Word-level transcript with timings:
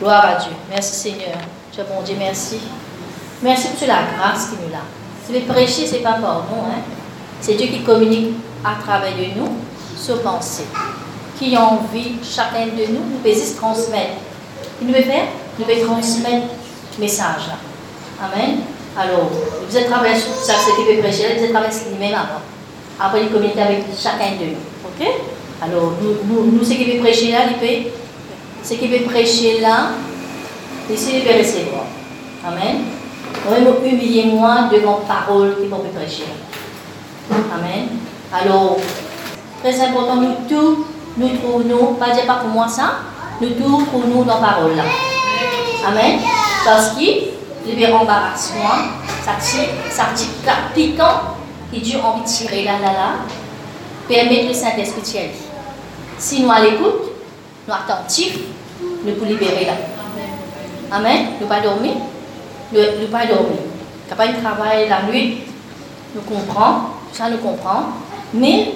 Gloire 0.00 0.24
à 0.24 0.34
Dieu. 0.36 0.52
Merci 0.70 0.94
Seigneur. 0.94 1.36
Dieu 1.72 1.84
bon 1.86 2.02
Dieu, 2.02 2.16
merci. 2.18 2.58
Merci 3.42 3.68
pour 3.68 3.86
la 3.86 3.98
grâce 4.16 4.46
qui 4.46 4.56
nous 4.64 4.72
l'a. 4.72 4.80
Si 5.26 5.32
vous 5.38 5.52
prêcher, 5.52 5.86
ce 5.86 5.96
n'est 5.96 6.00
pas 6.00 6.14
par 6.14 6.46
nous. 6.50 6.62
Hein? 6.62 6.80
C'est 7.42 7.54
Dieu 7.54 7.66
qui 7.66 7.82
communique 7.82 8.36
à 8.64 8.82
travers 8.82 9.12
de 9.12 9.38
nous 9.38 9.50
ce 9.98 10.12
pensée. 10.12 10.64
Qui 11.38 11.54
envie, 11.56 12.14
chacun 12.22 12.66
de 12.66 12.92
nous, 12.92 13.10
nous 13.12 13.18
peut 13.22 13.30
transmettre. 13.58 14.12
Il 14.80 14.86
nous 14.86 14.94
veut 14.94 15.02
faire 15.02 15.24
Nous 15.58 15.66
peut 15.66 15.84
transmettre 15.84 16.46
message. 16.98 17.50
Amen. 18.22 18.60
Alors, 18.98 19.30
vous 19.68 19.76
êtes 19.76 19.86
sur 19.86 20.34
ça, 20.42 20.54
ce 20.54 20.76
qui 20.76 20.96
peut 20.96 21.02
prêcher, 21.02 21.36
vous 21.36 21.44
êtes 21.44 21.72
sur 21.74 21.90
lui-même 21.90 22.14
avant. 22.14 22.40
Après, 22.98 23.22
il 23.22 23.30
communique 23.30 23.58
avec 23.58 23.84
chacun 23.98 24.32
de 24.40 24.46
nous. 24.46 24.60
Ok? 24.84 25.06
Alors, 25.62 25.92
nous, 26.02 26.16
nous, 26.24 26.52
nous 26.52 26.64
ce 26.64 26.70
qui 26.70 26.84
peut 26.84 26.98
prêcher 27.00 27.32
là, 27.32 27.40
il 27.50 27.56
peut, 27.58 27.90
ce 28.62 28.74
qui 28.74 28.88
peut 28.88 29.04
prêcher 29.04 29.60
là, 29.60 29.90
ici, 30.90 31.12
il 31.14 31.38
recevoir. 31.38 31.84
Amen. 32.46 32.82
Humiliez-moi 33.84 34.68
devant 34.72 35.00
parole 35.06 35.56
qui 35.60 35.66
peut 35.68 35.76
prêcher. 35.94 36.24
Amen. 37.30 37.88
Alors, 38.32 38.76
très 39.62 39.80
important, 39.80 40.16
nous 40.16 40.34
tous, 40.48 40.84
nous 41.16 41.28
trouvons, 41.38 41.94
pas 41.94 42.10
dire 42.10 42.26
pas 42.26 42.36
pour 42.36 42.50
moi 42.50 42.68
ça, 42.68 42.92
nous 43.40 43.50
tous 43.50 43.84
trouvons 43.86 44.22
dans 44.22 44.40
parole 44.40 44.76
là. 44.76 44.84
Amen. 45.86 46.18
Parce 46.64 46.90
qu'il 46.90 47.28
libère 47.66 48.00
embarrassement, 48.00 48.76
ça 49.22 49.32
tire 49.40 49.68
piquant, 50.74 51.04
et 51.72 51.80
Dieu 51.80 51.98
envie 52.02 52.22
de 52.22 52.26
tirer 52.26 52.64
là, 52.64 52.72
là, 52.82 52.92
là, 52.92 54.46
le 54.48 54.52
Saint-Esprit 54.52 55.02
nous 56.18 56.50
à 56.50 56.60
nous 57.70 57.76
attentifs, 57.76 58.38
nous 59.04 59.12
pouvons 59.14 59.26
libérer 59.26 59.66
là. 59.66 59.72
Amen. 60.90 61.26
Nous 61.40 61.46
pas 61.46 61.60
dormir. 61.60 61.94
Nous, 62.72 62.80
nous 63.00 63.08
pas 63.08 63.26
dormir. 63.26 63.58
Quand 64.08 64.16
pas 64.16 64.28
travail 64.28 64.88
la 64.88 65.02
nuit, 65.04 65.42
nous 66.14 66.22
comprenons, 66.22 66.80
ça 67.12 67.30
nous 67.30 67.38
comprend. 67.38 67.84
Mais, 68.34 68.72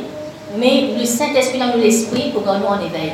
mais 0.56 0.94
le 0.98 1.04
Saint-Esprit 1.04 1.58
dans 1.58 1.76
l'esprit 1.76 2.30
pour 2.30 2.42
nous 2.42 2.66
en 2.66 2.80
éveil. 2.80 3.12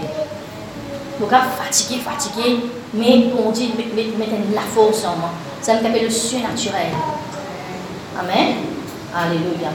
Nous 1.19 1.29
sommes 1.29 1.39
fatigués, 1.59 2.01
fatigués, 2.01 2.61
mais 2.95 3.27
on 3.47 3.51
dit, 3.51 3.73
mettez 3.77 4.13
la 4.55 4.63
force 4.63 5.05
en 5.05 5.17
moi. 5.17 5.31
Ça 5.61 5.75
me 5.75 5.79
appelle 5.87 6.05
le 6.05 6.11
surnaturel. 6.11 6.89
Amen. 8.19 8.57
Alléluia. 9.15 9.71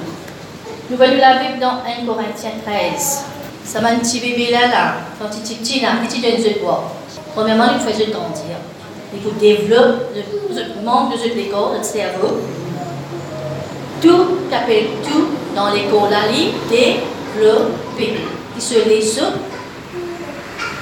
Nous 0.90 1.02
allons 1.02 1.18
la 1.18 1.40
Bible 1.40 1.60
dans 1.60 1.82
1 1.84 2.06
Corinthiens 2.06 2.52
13. 2.64 3.35
Ça 3.66 3.82
m'a 3.82 3.90
un 3.90 4.00
petit 4.00 4.20
bébé 4.20 4.52
là, 4.52 4.68
là, 4.68 4.94
quand 5.20 5.28
il 5.36 5.52
est 5.52 5.56
petit, 5.56 5.82
là, 5.82 5.94
petit 6.08 6.22
donne 6.22 6.42
de 6.42 6.60
bois. 6.60 6.92
Premièrement, 7.34 7.66
il 7.74 7.80
faut 7.80 8.12
grandir. 8.12 8.58
Il 9.14 9.22
faut 9.22 9.32
développer 9.40 10.24
le 10.50 10.86
membre 10.86 11.14
de 11.14 11.18
ce 11.18 11.52
corps, 11.52 11.74
notre 11.74 11.86
cerveau. 11.86 12.40
Tout, 14.02 14.26
qu'appelle 14.50 14.86
tout 15.04 15.30
dans 15.56 15.72
l'école, 15.74 16.12
là, 16.12 16.20
développer. 16.70 18.16
Il 18.56 18.62
se 18.62 18.88
laisse, 18.88 19.20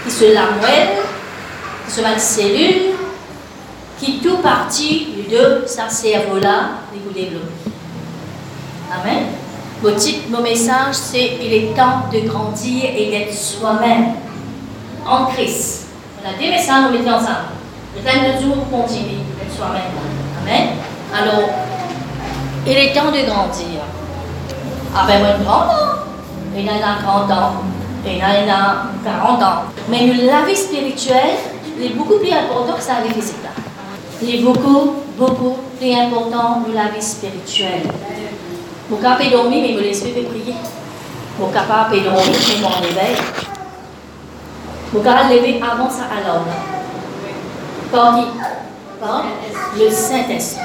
il 0.05 0.11
se 0.11 0.33
la 0.33 0.51
moelle, 0.61 0.97
il 1.87 1.93
se 1.93 2.01
met 2.01 2.13
une 2.13 2.19
cellule, 2.19 2.91
qui 3.99 4.19
tout 4.19 4.37
partie 4.37 5.07
de 5.31 5.63
sa 5.65 5.89
cerveau-là, 5.89 6.81
il 6.93 7.01
faut 7.01 7.13
développer. 7.13 7.71
Amen. 8.91 9.23
Mon 9.83 9.93
titre, 9.95 10.29
mon 10.29 10.41
message, 10.41 10.93
c'est 10.93 11.39
Il 11.41 11.51
est 11.51 11.75
temps 11.75 12.07
de 12.09 12.21
grandir 12.21 12.85
et 12.85 13.11
d'être 13.11 13.33
soi-même 13.33 14.13
en 15.05 15.25
Christ. 15.25 15.87
On 16.23 16.29
a 16.29 16.41
deux 16.41 16.49
messages, 16.49 16.85
nous 16.85 16.97
mettons 16.97 17.15
ensemble. 17.15 17.51
Le 17.93 18.01
temps 18.01 18.17
de 18.17 18.39
Dieu 18.39 18.53
pour 18.53 18.81
continuer 18.81 19.17
d'être 19.37 19.53
soi-même. 19.53 19.91
Amen. 20.41 20.69
Alors, 21.13 21.49
il 22.65 22.71
est 22.71 22.93
temps 22.93 23.11
de 23.11 23.29
grandir. 23.29 23.81
Avec 24.95 25.21
moi, 25.21 25.35
grand 25.43 25.65
il 26.55 26.65
y 26.65 26.69
en 26.69 26.75
a 26.75 27.01
30 27.03 27.31
ans, 27.31 27.53
il 28.05 28.23
en 28.23 28.53
a 28.53 28.85
40 29.03 29.43
ans. 29.43 29.63
Mais 29.89 30.07
la 30.07 30.45
vie 30.45 30.55
spirituelle 30.55 31.35
est 31.81 31.89
beaucoup 31.89 32.19
plus 32.19 32.31
importante 32.31 32.79
que 32.79 32.87
la 32.87 33.05
vie 33.05 33.13
physique. 33.19 33.35
Il 34.21 34.35
est 34.35 34.43
beaucoup, 34.43 34.93
beaucoup 35.17 35.57
plus 35.77 35.93
important 35.93 36.63
que 36.65 36.73
la 36.73 36.87
vie 36.87 37.01
spirituelle. 37.01 37.81
Mon 38.93 38.99
capable 38.99 39.31
dormir, 39.31 39.63
mais 39.63 39.73
me 39.73 39.81
laisse 39.81 40.01
prier. 40.01 40.53
Mon 41.39 41.47
capable 41.47 42.03
dormir, 42.03 42.25
mais 42.27 42.61
mon 42.61 42.87
éveil. 42.87 43.15
Mon 44.93 45.01
capable 45.01 45.33
lever 45.33 45.59
avant 45.59 45.89
ça 45.89 46.03
à 46.03 46.21
l'homme. 46.21 46.45
Par 47.91 48.19
le 49.79 49.89
Saint-Esprit. 49.89 50.61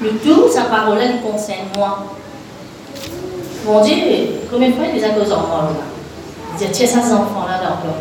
Le 0.00 0.10
tout, 0.12 0.48
sa 0.50 0.62
parole, 0.62 0.98
elle 1.02 1.20
concerne 1.20 1.68
moi. 1.76 2.06
Mon 3.66 3.84
Dieu, 3.84 3.94
combien 4.50 4.70
de 4.70 4.74
fois 4.74 4.86
il 4.90 4.98
y 4.98 5.04
a 5.04 5.10
des 5.10 5.30
enfants 5.30 5.64
là? 5.64 5.84
Il 6.54 6.66
dit, 6.66 6.72
tiens, 6.72 6.86
ça, 6.86 7.02
ces 7.02 7.12
enfants-là, 7.12 7.58
donc, 7.58 7.92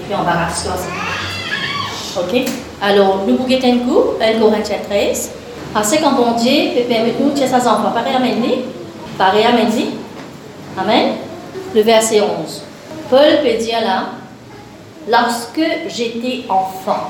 et 0.00 0.04
puis 0.06 0.14
rassurer 0.14 0.78
ça. 0.78 2.20
Ok? 2.22 2.50
Alors, 2.80 3.24
nous 3.26 3.36
vous 3.36 3.44
un 3.44 3.78
coup, 3.80 4.14
1 4.18 4.40
Corinthiens 4.40 4.78
13. 4.88 5.32
Parce 5.72 5.96
qu'un 5.96 6.12
bon 6.12 6.32
Dieu 6.32 6.72
peut 6.74 6.88
permettre 6.88 7.20
nous 7.20 7.30
de 7.30 7.36
ces 7.36 7.54
enfants. 7.54 7.92
Pareil 7.94 8.14
à 8.14 8.18
Mendy. 8.18 8.54
Pareil 9.16 9.44
à 9.44 9.52
Mendy. 9.52 9.90
Amen. 10.76 11.12
Le 11.74 11.82
verset 11.82 12.20
11. 12.20 12.62
Paul 13.08 13.42
peut 13.42 13.62
dire 13.62 13.80
là, 13.80 14.06
lorsque 15.08 15.62
j'étais 15.88 16.44
enfant, 16.48 17.08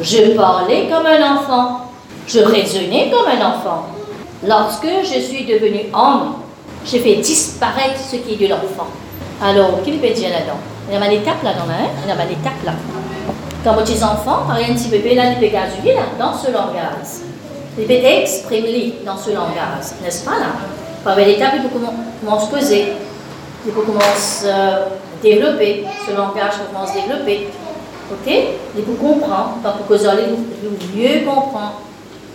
je 0.00 0.36
parlais 0.36 0.88
comme 0.88 1.06
un 1.06 1.36
enfant, 1.36 1.90
je 2.26 2.40
raisonnais 2.40 3.10
comme 3.10 3.26
un 3.26 3.46
enfant. 3.46 3.86
Lorsque 4.46 4.88
je 5.02 5.20
suis 5.20 5.44
devenu 5.44 5.86
homme, 5.94 6.34
j'ai 6.84 6.98
fait 7.00 7.16
disparaître 7.16 7.98
ce 7.98 8.16
qui 8.16 8.34
est 8.34 8.48
de 8.48 8.50
l'enfant. 8.50 8.88
Alors, 9.42 9.82
qu'il 9.82 9.98
peut 9.98 10.10
dire 10.10 10.30
là-dedans 10.30 10.58
Il 10.88 10.94
y 10.94 10.96
a 10.96 11.06
une 11.06 11.20
étape 11.20 11.42
là-dedans, 11.42 11.64
hein? 11.70 11.88
Il 12.04 12.08
y 12.08 12.12
a 12.12 12.14
une 12.14 12.30
étape 12.30 12.64
là. 12.64 12.72
Quand 13.64 13.74
vos 13.74 13.80
petits 13.80 14.02
enfants, 14.02 14.44
par 14.46 14.56
un 14.56 14.74
petit 14.74 14.88
bébé, 14.88 15.14
là, 15.14 15.32
il 15.32 15.38
peut 15.38 15.52
là, 15.52 15.66
dans 16.18 16.32
ce 16.32 16.50
langage. 16.50 17.26
Il 17.78 17.86
peut 17.86 17.92
exprimer 17.92 18.94
dans 19.04 19.16
ce 19.16 19.30
langage, 19.30 19.84
n'est-ce 20.02 20.24
pas 20.24 20.38
là? 20.38 20.46
Par 21.04 21.16
l'étape, 21.16 21.54
il 21.56 21.62
peut 21.62 21.78
commencer 22.24 22.46
à 22.46 22.58
causer, 22.58 22.92
il 23.66 23.72
peut 23.72 23.82
commencer 23.82 24.48
à 24.48 24.88
développer, 25.22 25.84
ce 26.06 26.16
langage 26.16 26.54
commence 26.72 26.90
à 26.90 26.94
développer. 26.94 27.48
Ok? 28.10 28.32
Il 28.76 28.82
peut 28.82 28.94
comprendre, 28.94 29.58
pour 29.62 29.86
causer, 29.86 30.08
il 30.08 30.68
peut 30.68 30.76
mieux 30.96 31.24
comprendre. 31.24 31.80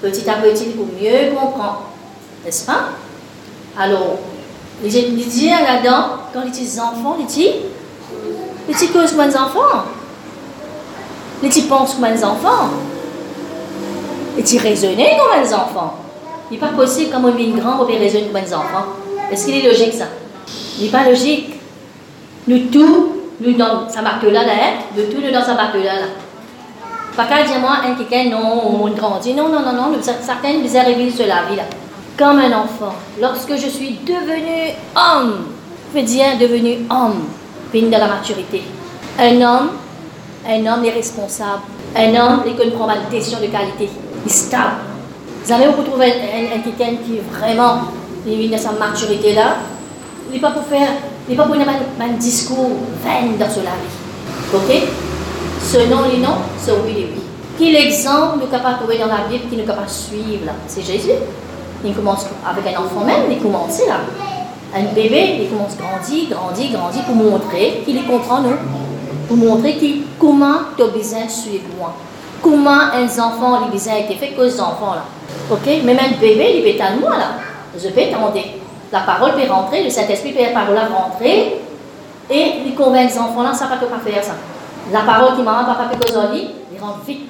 Petit 0.02 0.29
à 0.29 0.34
petit, 0.34 0.66
il 0.68 0.72
peut 0.74 0.85
mieux 1.02 1.31
comprendre, 1.31 1.84
n'est-ce 2.46 2.66
pas? 2.66 2.90
Alors, 3.79 4.18
il 4.84 4.90
dit 4.90 5.50
là-dedans, 5.50 6.06
quand 6.34 6.44
les 6.44 6.52
petits 6.52 6.79
enfants, 6.79 7.16
les 7.18 7.25
petits, 7.25 7.52
les 8.68 8.73
petits 8.73 8.90
causent 8.90 9.13
comme 9.13 9.28
des 9.28 9.35
enfants. 9.35 9.85
Les 11.41 11.50
petits 11.50 11.63
pensent 11.63 11.96
comme 11.96 12.12
des 12.12 12.23
enfants. 12.23 12.69
Et 14.37 14.57
raisonner 14.57 15.17
comme 15.17 15.43
un 15.43 15.53
enfant. 15.53 15.95
Il 16.49 16.53
n'est 16.55 16.59
pas 16.59 16.73
possible, 16.73 17.11
comme 17.11 17.25
on 17.25 17.31
vit 17.31 17.51
grand, 17.51 17.81
on 17.81 17.85
peut 17.85 17.93
raisonner 17.93 18.27
comme 18.27 18.37
un 18.37 18.57
enfant. 18.57 18.85
Est-ce 19.31 19.45
qu'il 19.45 19.55
est 19.55 19.69
logique 19.69 19.93
ça? 19.93 20.05
Il 20.77 20.85
n'est 20.85 20.91
pas 20.91 21.07
logique. 21.07 21.55
Nous 22.47 22.69
tous, 22.71 23.13
nous 23.39 23.53
dans 23.53 23.87
sa 23.89 24.01
marque-là, 24.01 24.43
là, 24.43 24.51
hein? 24.53 24.73
nous 24.97 25.03
tous, 25.03 25.21
nous 25.25 25.31
dans 25.31 25.43
sa 25.43 25.53
marque-là. 25.53 25.95
Là. 25.95 26.07
Pas 27.15 27.25
qu'à 27.25 27.43
dire 27.43 27.59
moi, 27.59 27.77
un 27.85 27.95
quelqu'un, 27.95 28.29
non, 28.29 28.83
on 28.83 28.89
grandit. 28.89 29.33
Non, 29.33 29.49
non, 29.49 29.59
non, 29.61 29.73
non, 29.73 29.97
certains 30.01 30.53
nous 30.53 30.77
arrivent 30.77 31.13
sur 31.13 31.27
la 31.27 31.43
vie 31.49 31.55
là. 31.55 31.63
Comme 32.17 32.39
un 32.39 32.51
enfant. 32.51 32.95
Lorsque 33.19 33.55
je 33.55 33.67
suis 33.67 33.99
devenu 34.05 34.73
homme, 34.95 35.45
je 35.93 35.99
veux 35.99 36.05
dire 36.05 36.37
devenu 36.39 36.79
homme, 36.89 37.25
puis 37.71 37.83
de 37.83 37.91
la 37.91 38.07
maturité. 38.07 38.63
Un 39.19 39.41
homme, 39.41 39.69
un 40.47 40.65
homme 40.65 40.85
est 40.85 40.91
responsable. 40.91 41.61
Un 41.95 42.15
homme, 42.15 42.43
il 42.45 42.66
ne 42.66 42.72
prend 42.72 42.87
pas 42.87 42.95
de 42.95 43.11
décision 43.11 43.39
de 43.39 43.47
qualité 43.47 43.89
stable. 44.29 44.76
Vous 45.44 45.52
allez 45.52 45.68
vous 45.68 45.84
trouver 45.84 46.12
un, 46.12 46.59
quelqu'un 46.59 46.97
qui 47.03 47.18
est 47.18 47.23
vraiment 47.32 47.82
il 48.26 48.53
a 48.53 48.58
sa 48.58 48.73
maturité 48.73 49.34
là. 49.34 49.56
Il 50.29 50.35
n'est 50.35 50.40
pas 50.40 50.52
pour 50.52 50.64
faire, 50.64 50.90
il 51.28 51.32
n'est 51.32 51.38
pas 51.38 51.46
pour 51.46 51.56
faire 51.56 51.68
un, 52.00 52.14
discours 52.14 52.70
vain 53.03 53.28
dans 53.40 53.50
cela. 53.50 53.72
Ok? 54.53 54.84
Ce 55.62 55.78
nom, 55.90 56.03
les 56.12 56.20
noms, 56.20 56.38
c'est 56.58 56.72
oui 56.72 56.91
et 56.97 57.09
oui. 57.14 57.22
Quel 57.58 57.76
exemple 57.76 58.40
nous 58.41 58.47
capable 58.47 58.78
trouver 58.78 58.97
dans 58.97 59.08
la 59.08 59.28
Bible 59.29 59.50
qui 59.50 59.58
nous 59.58 59.66
capable 59.66 59.90
suivre 59.90 60.46
là? 60.46 60.53
C'est 60.68 60.82
Jésus. 60.85 61.09
Il 61.84 61.94
commence 61.94 62.26
avec 62.47 62.76
un 62.76 62.79
enfant 62.79 63.03
même, 63.06 63.32
il 63.32 63.40
commence 63.40 63.79
là. 63.88 64.02
Un 64.73 64.94
bébé, 64.94 65.40
il 65.41 65.50
commence 65.50 65.73
à 65.73 65.97
grandir, 65.97 66.29
grandir, 66.29 66.72
grandir 66.72 67.03
pour 67.03 67.16
montrer 67.16 67.82
qu'il 67.85 68.03
comprend 68.06 68.41
nous. 68.41 68.56
Pour 69.28 69.38
montrer 69.38 69.78
qu'il, 69.78 70.03
comment 70.20 70.59
tu 70.78 70.84
as 70.84 70.88
besoin 70.88 71.26
de 71.26 71.32
suivre 71.32 71.64
moi 71.78 71.96
comment 72.41 72.91
un 72.93 73.05
enfant, 73.05 73.67
les 73.72 73.90
a 73.90 73.99
été 73.99 74.16
fait 74.16 74.29
que 74.29 74.41
les 74.41 74.59
enfants 74.59 74.96
là. 74.96 75.03
Ok? 75.49 75.66
Même 75.84 75.97
un 75.99 76.20
bébé, 76.20 76.64
il 76.64 76.76
peut 76.78 76.84
à 76.84 76.91
moi 76.91 77.17
là. 77.17 77.28
Je 77.78 77.90
peux 77.90 78.02
attendre. 78.02 78.34
La 78.91 79.02
parole 79.02 79.34
peut 79.34 79.49
rentrer, 79.49 79.84
le 79.84 79.90
Saint-Esprit 79.90 80.34
peut 80.34 80.41
la 80.41 80.59
parole 80.59 80.78
rentrer 80.93 81.61
et 82.29 82.53
il 82.66 82.76
convainc 82.76 83.09
les 83.09 83.20
enfants 83.20 83.43
là, 83.43 83.53
ça 83.53 83.66
ne 83.66 83.70
pas 83.72 83.99
faire 84.03 84.23
ça. 84.23 84.34
La 84.91 85.02
parole 85.02 85.35
qui 85.35 85.43
maman, 85.43 85.66
papa, 85.66 85.85
pécosoli, 85.91 86.49
il 86.73 86.82
rentre 86.82 86.99
vite. 87.08 87.29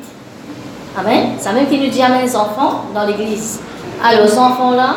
Amen? 0.97 1.35
C'est 1.39 1.53
même 1.53 1.67
qui 1.67 1.79
nous 1.79 1.89
dit 1.89 2.01
Amen 2.01 2.21
les 2.23 2.35
enfants 2.35 2.85
dans 2.93 3.05
l'église. 3.05 3.59
Alors, 4.03 4.25
les 4.25 4.37
enfants 4.37 4.71
là, 4.71 4.95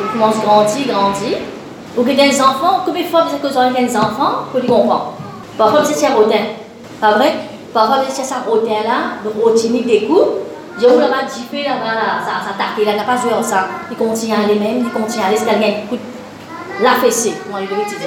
ils 0.00 0.10
commencent 0.12 0.36
à 0.36 0.46
grandir, 0.46 0.86
grandir. 0.88 1.38
Ou 1.96 2.02
que 2.02 2.10
des 2.10 2.40
enfants, 2.40 2.80
combien 2.86 3.02
de 3.02 3.08
fois 3.08 3.26
vous 3.26 3.58
avez 3.58 3.84
des 3.84 3.96
enfants, 3.96 4.46
vous 4.52 4.60
les 4.60 4.66
comprenez 4.66 5.00
Parfois, 5.58 5.84
c'est 5.84 6.06
un 6.06 6.14
rotin. 6.14 6.38
Pas 6.98 7.12
vrai? 7.12 7.34
Parfois, 7.72 7.98
c'est 8.08 8.34
un 8.34 8.50
rotin 8.50 8.82
là, 8.84 9.18
le 9.24 9.30
rotinique 9.42 9.86
des 9.86 10.06
coups. 10.06 10.42
Je 10.80 10.86
vous 10.86 10.98
là-bas, 10.98 11.26
fait 11.28 11.64
là-bas, 11.64 11.94
là, 11.94 12.20
ça, 12.24 12.48
ça 12.48 12.54
taqué, 12.56 12.84
là, 12.84 12.96
n'a 12.96 13.04
pas 13.04 13.16
joué 13.16 13.30
ça. 13.42 13.66
Il 13.90 13.96
continue 13.96 14.32
à 14.32 14.40
aller 14.44 14.58
même, 14.58 14.78
il 14.78 14.90
continue 14.90 15.22
à 15.22 15.26
aller, 15.26 15.36
c'est 15.36 15.44
quelqu'un 15.44 15.86
qui 15.90 15.98
la 16.82 16.92
fessée, 16.92 17.34
moi, 17.50 17.60
il 17.60 17.68
devait 17.68 17.84
dire. 17.84 17.98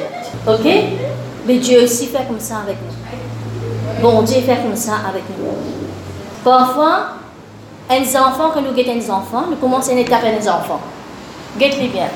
Ok? 0.47 1.05
Mais 1.45 1.57
Dieu 1.57 1.83
aussi 1.83 2.07
fait 2.07 2.25
comme 2.27 2.39
ça 2.39 2.55
avec 2.65 2.77
nous. 2.81 4.01
Bon 4.01 4.21
Dieu 4.23 4.41
fait 4.41 4.57
comme 4.57 4.75
ça 4.75 4.93
avec 5.07 5.23
nous. 5.37 5.45
Parfois, 6.43 7.09
les 7.89 8.17
enfants, 8.17 8.51
quand 8.53 8.61
nous 8.61 8.73
guettons 8.73 8.95
les 8.95 9.09
enfants, 9.09 9.45
nous 9.49 9.55
commençons 9.57 9.91
à 9.97 10.03
taper 10.03 10.31
les 10.39 10.49
enfants. 10.49 10.81
Guette-les 11.57 11.87
bien. 11.87 12.09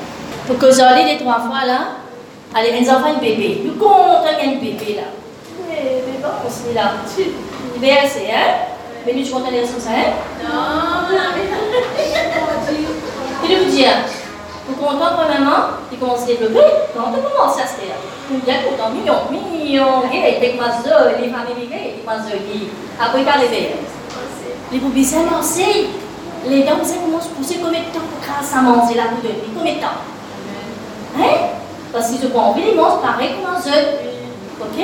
Pour 0.46 0.58
que 0.58 0.70
j'allais 0.72 1.12
les 1.12 1.18
trois 1.18 1.40
fois 1.40 1.64
là, 1.66 1.78
allez, 2.54 2.78
les 2.78 2.90
enfants, 2.90 3.14
un 3.16 3.20
bébé. 3.20 3.62
Nous 3.64 3.74
comptons 3.74 4.26
un 4.26 4.48
bébé 4.56 4.96
là. 4.96 5.02
Mais, 5.70 6.02
mais 6.06 6.18
bon, 6.18 6.28
on 6.44 6.50
là. 6.74 6.92
Tu 7.14 7.22
es 7.86 7.98
assez, 7.98 8.26
hein? 8.26 8.66
Mais 9.06 9.12
tu 9.22 9.30
comptes 9.30 9.50
les 9.50 9.60
ressources, 9.60 9.86
hein? 9.86 10.12
Non, 10.42 11.08
non, 11.08 11.30
Il 13.48 13.56
vous 13.58 13.70
dire, 13.70 13.96
comptez 14.74 15.10
premièrement, 15.16 15.62
il 15.90 15.98
commence 15.98 16.22
à 16.22 16.22
se 16.22 16.26
développer. 16.26 16.66
Quand 16.94 17.08
on 17.08 17.12
commence 17.22 17.56
à 17.58 17.66
se 17.66 17.74
faire, 17.80 17.96
il 18.30 18.38
y 18.46 18.50
a 18.50 18.54
des 20.40 20.58
oiseaux, 20.58 21.16
les 21.20 21.30
familles, 21.30 21.68
des 21.68 21.68
après. 23.00 23.74
Les 24.72 24.78
c'est 25.04 25.24
lancé. 25.24 25.88
Les 26.46 26.64
c'est 26.84 26.98
commencent 26.98 27.26
à 27.26 27.36
pousser 27.36 27.58
combien 27.62 27.80
de 27.80 27.86
temps 27.86 28.00
pour 28.00 28.20
grâce 28.22 28.52
à 28.54 28.60
manger 28.62 28.94
la? 28.96 29.04
Combien 29.56 29.74
de 29.74 29.80
temps? 29.80 29.98
Hein? 31.18 31.36
Parce 31.92 32.08
qu'ils 32.08 32.20
se 32.20 32.26
prennent 32.26 32.42
envie, 32.42 32.62
ils 32.70 32.76
mangent 32.76 33.02
pareil 33.02 33.30
comme 33.34 33.50
un 33.52 33.56
œuf. 33.56 33.86
Ok? 34.60 34.78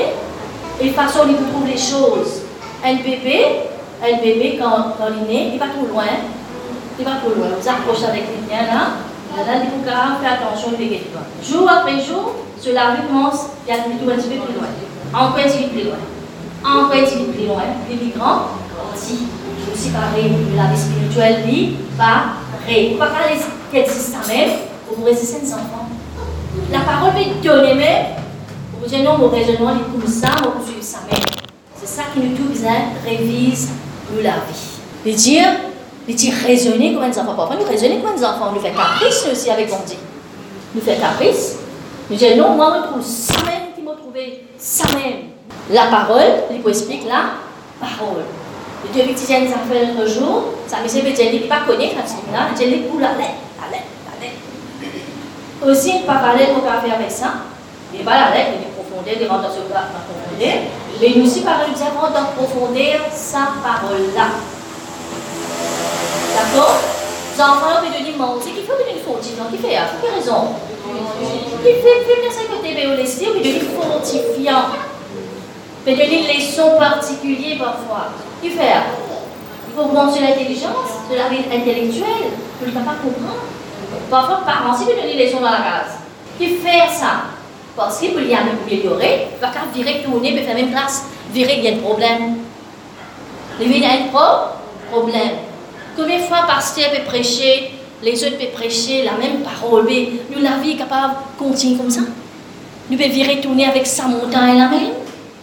Et 0.80 0.90
façon, 0.90 1.20
ils 1.28 1.36
vous 1.36 1.50
trouvent 1.50 1.66
les 1.66 1.78
choses. 1.78 2.42
Un 2.84 2.94
bébé, 2.96 3.62
un 4.02 4.16
bébé, 4.22 4.58
quand, 4.60 4.94
quand 4.98 5.08
il 5.10 5.24
est 5.24 5.32
né, 5.32 5.50
il 5.54 5.58
va 5.58 5.66
trop 5.68 5.86
loin. 5.86 6.04
Il 6.98 7.04
va 7.04 7.12
trop 7.12 7.30
loin. 7.30 7.48
Vous 7.60 7.68
approchez 7.68 8.06
avec 8.06 8.24
les 8.28 8.46
biens 8.46 8.66
là. 8.66 8.82
Là, 9.36 9.52
il 9.62 9.68
faut 9.68 9.84
faire 9.84 10.32
attention 10.32 10.70
bébé. 10.70 11.02
Jour 11.42 11.68
après 11.68 12.00
jour, 12.00 12.32
cela 12.60 12.96
commence 13.06 13.46
à 13.68 13.72
être 13.72 13.84
tout 13.84 14.10
un 14.10 14.16
petit 14.16 14.28
peu 14.28 14.46
plus 14.46 14.54
loin. 14.54 14.68
Encore 15.12 15.38
un 15.38 15.42
petit 15.42 15.64
peu 15.64 15.68
plus 15.70 15.84
loin. 15.84 15.96
Encore 16.64 16.92
un 16.92 17.04
petit 17.04 17.16
peu 17.16 17.32
plus 17.32 17.46
loin. 17.46 17.62
Les 17.90 17.96
migrants, 17.96 18.48
si 18.94 19.26
aussi 19.72 19.90
pareil, 19.90 20.32
la 20.56 20.72
vie 20.72 20.80
spirituelle, 20.80 21.42
vie, 21.46 21.74
pareil. 21.98 22.94
Pouvez 22.94 22.98
pas 22.98 23.08
qu'elle 23.70 23.86
ça 23.86 24.18
même, 24.28 24.50
vous 24.96 25.04
résistez 25.04 25.40
les 25.42 25.52
enfants. 25.52 25.88
La 26.72 26.80
parole 26.80 27.12
peut 27.12 27.46
donner 27.46 27.74
même, 27.74 28.06
vous 28.86 28.94
dites 28.94 29.04
non, 29.04 29.18
mon 29.18 29.28
raisonnement 29.28 29.72
est 29.72 29.90
comme 29.90 30.06
ça, 30.06 30.28
on 30.42 30.64
suivre 30.64 30.80
ça 30.80 30.98
même. 31.10 31.20
C'est 31.76 31.88
ça 31.88 32.02
qui 32.14 32.20
nous 32.20 32.36
tous 32.36 32.62
révise 33.04 33.70
nous 34.12 34.22
la 34.22 34.30
vie. 34.30 35.04
De 35.04 35.10
dire, 35.10 35.46
de 36.08 36.12
dire 36.12 36.34
raisonner 36.46 36.94
comme 36.94 37.10
des 37.10 37.18
enfants. 37.18 37.34
Parfois, 37.34 37.56
nous 37.56 37.68
raisonner 37.68 37.98
comme 37.98 38.14
des 38.14 38.24
enfants. 38.24 38.52
Nous 38.54 38.60
faisons 38.60 38.74
caprice 38.74 39.26
aussi 39.32 39.50
avec 39.50 39.66
Dieu. 39.66 39.96
Nous 40.72 40.80
faisons 40.80 41.00
caprice. 41.00 41.56
Nous 42.08 42.16
disons, 42.16 42.36
non, 42.36 42.50
moi, 42.50 42.76
je 42.76 42.88
trouve 42.90 43.04
ça 43.04 43.34
même 43.44 43.74
qui 43.74 43.82
m'a 43.82 43.94
trouvé 43.94 44.44
ça 44.56 44.84
même. 44.94 45.30
La 45.72 45.86
parole, 45.86 46.44
il 46.52 46.62
faut 46.62 46.68
expliquer 46.68 47.08
la 47.08 47.32
parole. 47.80 48.22
Le 48.84 48.92
Dieu 48.92 49.02
qui 49.12 49.14
tient 49.14 49.40
les 49.40 49.48
affaires 49.48 49.94
l'autre 49.96 50.08
jour, 50.08 50.44
ça 50.68 50.76
me 50.80 50.86
semble 50.86 51.12
que 51.12 51.22
il 51.22 51.48
pas 51.48 51.56
est 51.56 51.76
là, 51.76 52.48
il 52.60 52.72
est 52.72 52.76
pour 52.88 53.00
la 53.00 53.08
lettre, 53.14 53.42
la 53.60 53.76
lettre, 53.76 53.86
la 54.06 54.26
lettre. 54.26 55.66
Aussi, 55.66 56.04
pas 56.06 56.18
parler, 56.18 56.44
on 56.56 56.60
peut 56.60 56.66
faire 56.66 56.94
avec 56.94 57.10
ça. 57.10 57.34
N'est 57.92 58.04
pas 58.04 58.30
la 58.30 58.36
lettre, 58.36 58.65
profondeur, 58.96 59.42
dans 59.42 59.50
ce 59.50 59.72
cas, 59.72 59.84
profondeur. 59.92 60.56
Mais 61.00 61.12
nous 61.16 61.26
aussi, 61.26 61.40
par 61.40 61.58
nous 61.68 61.82
avons 61.82 62.12
d'approfondir 62.12 63.00
sa 63.12 63.52
parole-là. 63.62 64.28
D'accord? 66.36 66.76
Les 67.36 67.42
enfants, 67.42 67.82
peut 67.82 68.02
dire, 68.02 68.14
c'est 68.42 68.50
qu'il 68.50 68.64
faut 68.64 68.72
une 68.72 69.02
fortifiant. 69.02 69.44
Qui 69.50 69.58
fait, 69.58 69.68
qui 69.68 69.76
a 69.76 70.14
raison 70.14 70.54
Qui 71.62 71.68
fait, 71.68 72.04
fait 72.04 72.20
bien 72.22 72.30
ça 72.30 72.40
côté 72.50 72.74
béolestie, 72.74 73.26
on 73.28 73.34
peut 73.34 73.40
dire 73.40 73.62
fortifiant. 73.78 74.64
On 75.80 75.84
peut 75.84 75.96
donner 75.96 76.20
une 76.20 76.36
leçon 76.36 76.78
particulière 76.78 77.58
parfois. 77.58 78.08
Qui 78.42 78.50
fait 78.50 78.80
Il 79.68 79.74
faut 79.76 79.88
monter 79.88 80.20
l'intelligence, 80.20 81.04
de 81.10 81.16
la 81.16 81.28
vie 81.28 81.44
intellectuelle, 81.44 82.32
que 82.58 82.64
ne 82.64 82.70
peut 82.70 82.80
pas 82.80 82.96
comprendre. 83.02 83.44
Parfois, 84.10 84.40
parents, 84.46 84.76
si 84.76 84.84
vous 84.84 84.90
donnez 84.92 85.12
une 85.12 85.26
leçon 85.26 85.40
dans 85.40 85.50
la 85.50 85.58
case, 85.58 85.98
qui 86.38 86.56
fait 86.56 86.88
ça? 86.90 87.35
Qu'il 87.98 88.14
peut 88.14 88.24
y 88.24 88.34
améliorer, 88.34 89.28
parce 89.40 89.54
qu'à 89.54 89.60
virer, 89.72 90.02
tourner, 90.02 90.32
même 90.54 90.70
place. 90.70 91.04
Virer, 91.32 91.58
il 91.58 91.64
y 91.64 91.68
a 91.68 91.72
un 91.72 91.78
problème. 91.78 92.36
Il 93.60 93.78
y 93.78 93.84
a 93.84 93.90
un 93.90 94.06
problème. 94.90 95.36
Combien 95.96 96.18
de 96.18 96.22
fois 96.22 96.44
pasteur 96.46 96.90
peut 96.90 97.02
prêcher, 97.06 97.72
les 98.02 98.24
autres 98.24 98.38
peuvent 98.38 98.52
prêcher 98.52 99.04
la 99.04 99.12
même 99.12 99.42
parole, 99.42 99.84
mais 99.88 100.08
nous, 100.34 100.42
la 100.42 100.56
vie 100.62 100.72
est 100.72 100.76
capable 100.76 101.14
de 101.14 101.44
continuer 101.44 101.76
comme 101.76 101.90
ça. 101.90 102.00
Nous 102.88 102.96
pouvons 102.96 103.40
tourner 103.42 103.66
avec 103.66 103.86
sa 103.86 104.04
montagne 104.04 104.58
la 104.58 104.68
même. 104.68 104.92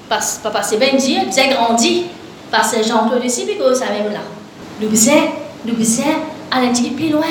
Parce 0.07 0.39
que 0.43 0.49
c'est 0.63 0.77
bien 0.77 0.93
dire, 0.93 1.21
nous 1.25 1.39
avons 1.39 1.65
grandi. 1.65 2.05
Jean-Claude 2.51 3.21
puis 3.21 3.31
ça 3.31 3.85
même 3.85 4.13
là. 4.13 4.19
Nous 4.79 4.89
faisons, 4.91 5.11
nous 5.65 5.75
faisons 5.75 6.03
aller 6.51 6.67
un 6.67 6.71
petit 6.71 6.89
peu 6.89 6.95
plus 6.95 7.09
loin. 7.09 7.25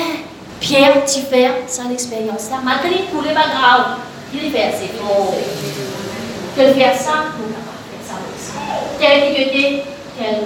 Pierre, 0.59 1.03
tu 1.05 1.21
fais 1.21 1.49
ça 1.67 1.83
l'expérience 1.89 2.49
là. 2.49 2.57
Malgré 2.63 3.05
pas 3.33 3.47
grave. 3.47 3.97
Fait 4.33 4.63
assez 4.63 4.87
fort. 4.99 5.33
Que 6.55 6.73
faire 6.73 6.97
ça, 6.97 7.11
nous 7.37 7.53
pas 7.53 7.77
faire 7.89 8.03
ça 8.03 8.15
aussi. 8.29 8.51
Quelle 8.99 9.33
quel 10.17 10.41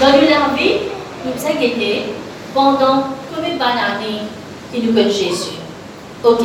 Dans 0.00 0.56
vie, 0.56 0.78
nous 1.24 1.62
été 1.62 2.14
pendant 2.54 3.04
combien 3.34 3.56
d'années 3.56 4.22
qui 4.72 4.82
nous 4.82 4.94
Jésus. 4.94 5.56
Ok, 6.24 6.40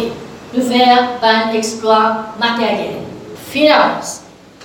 nous 0.53 0.61
faire 0.61 1.09
un 1.21 1.53
exploit 1.53 2.25
matériel, 2.39 2.95
finance, 3.49 4.21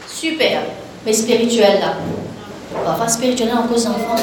super, 0.07 0.63
mais 1.05 1.13
spirituel 1.13 1.81
là. 1.81 1.95
Parfois 2.85 3.09
spirituel 3.09 3.51
en 3.57 3.67
cause 3.67 3.87
enfant. 3.87 4.17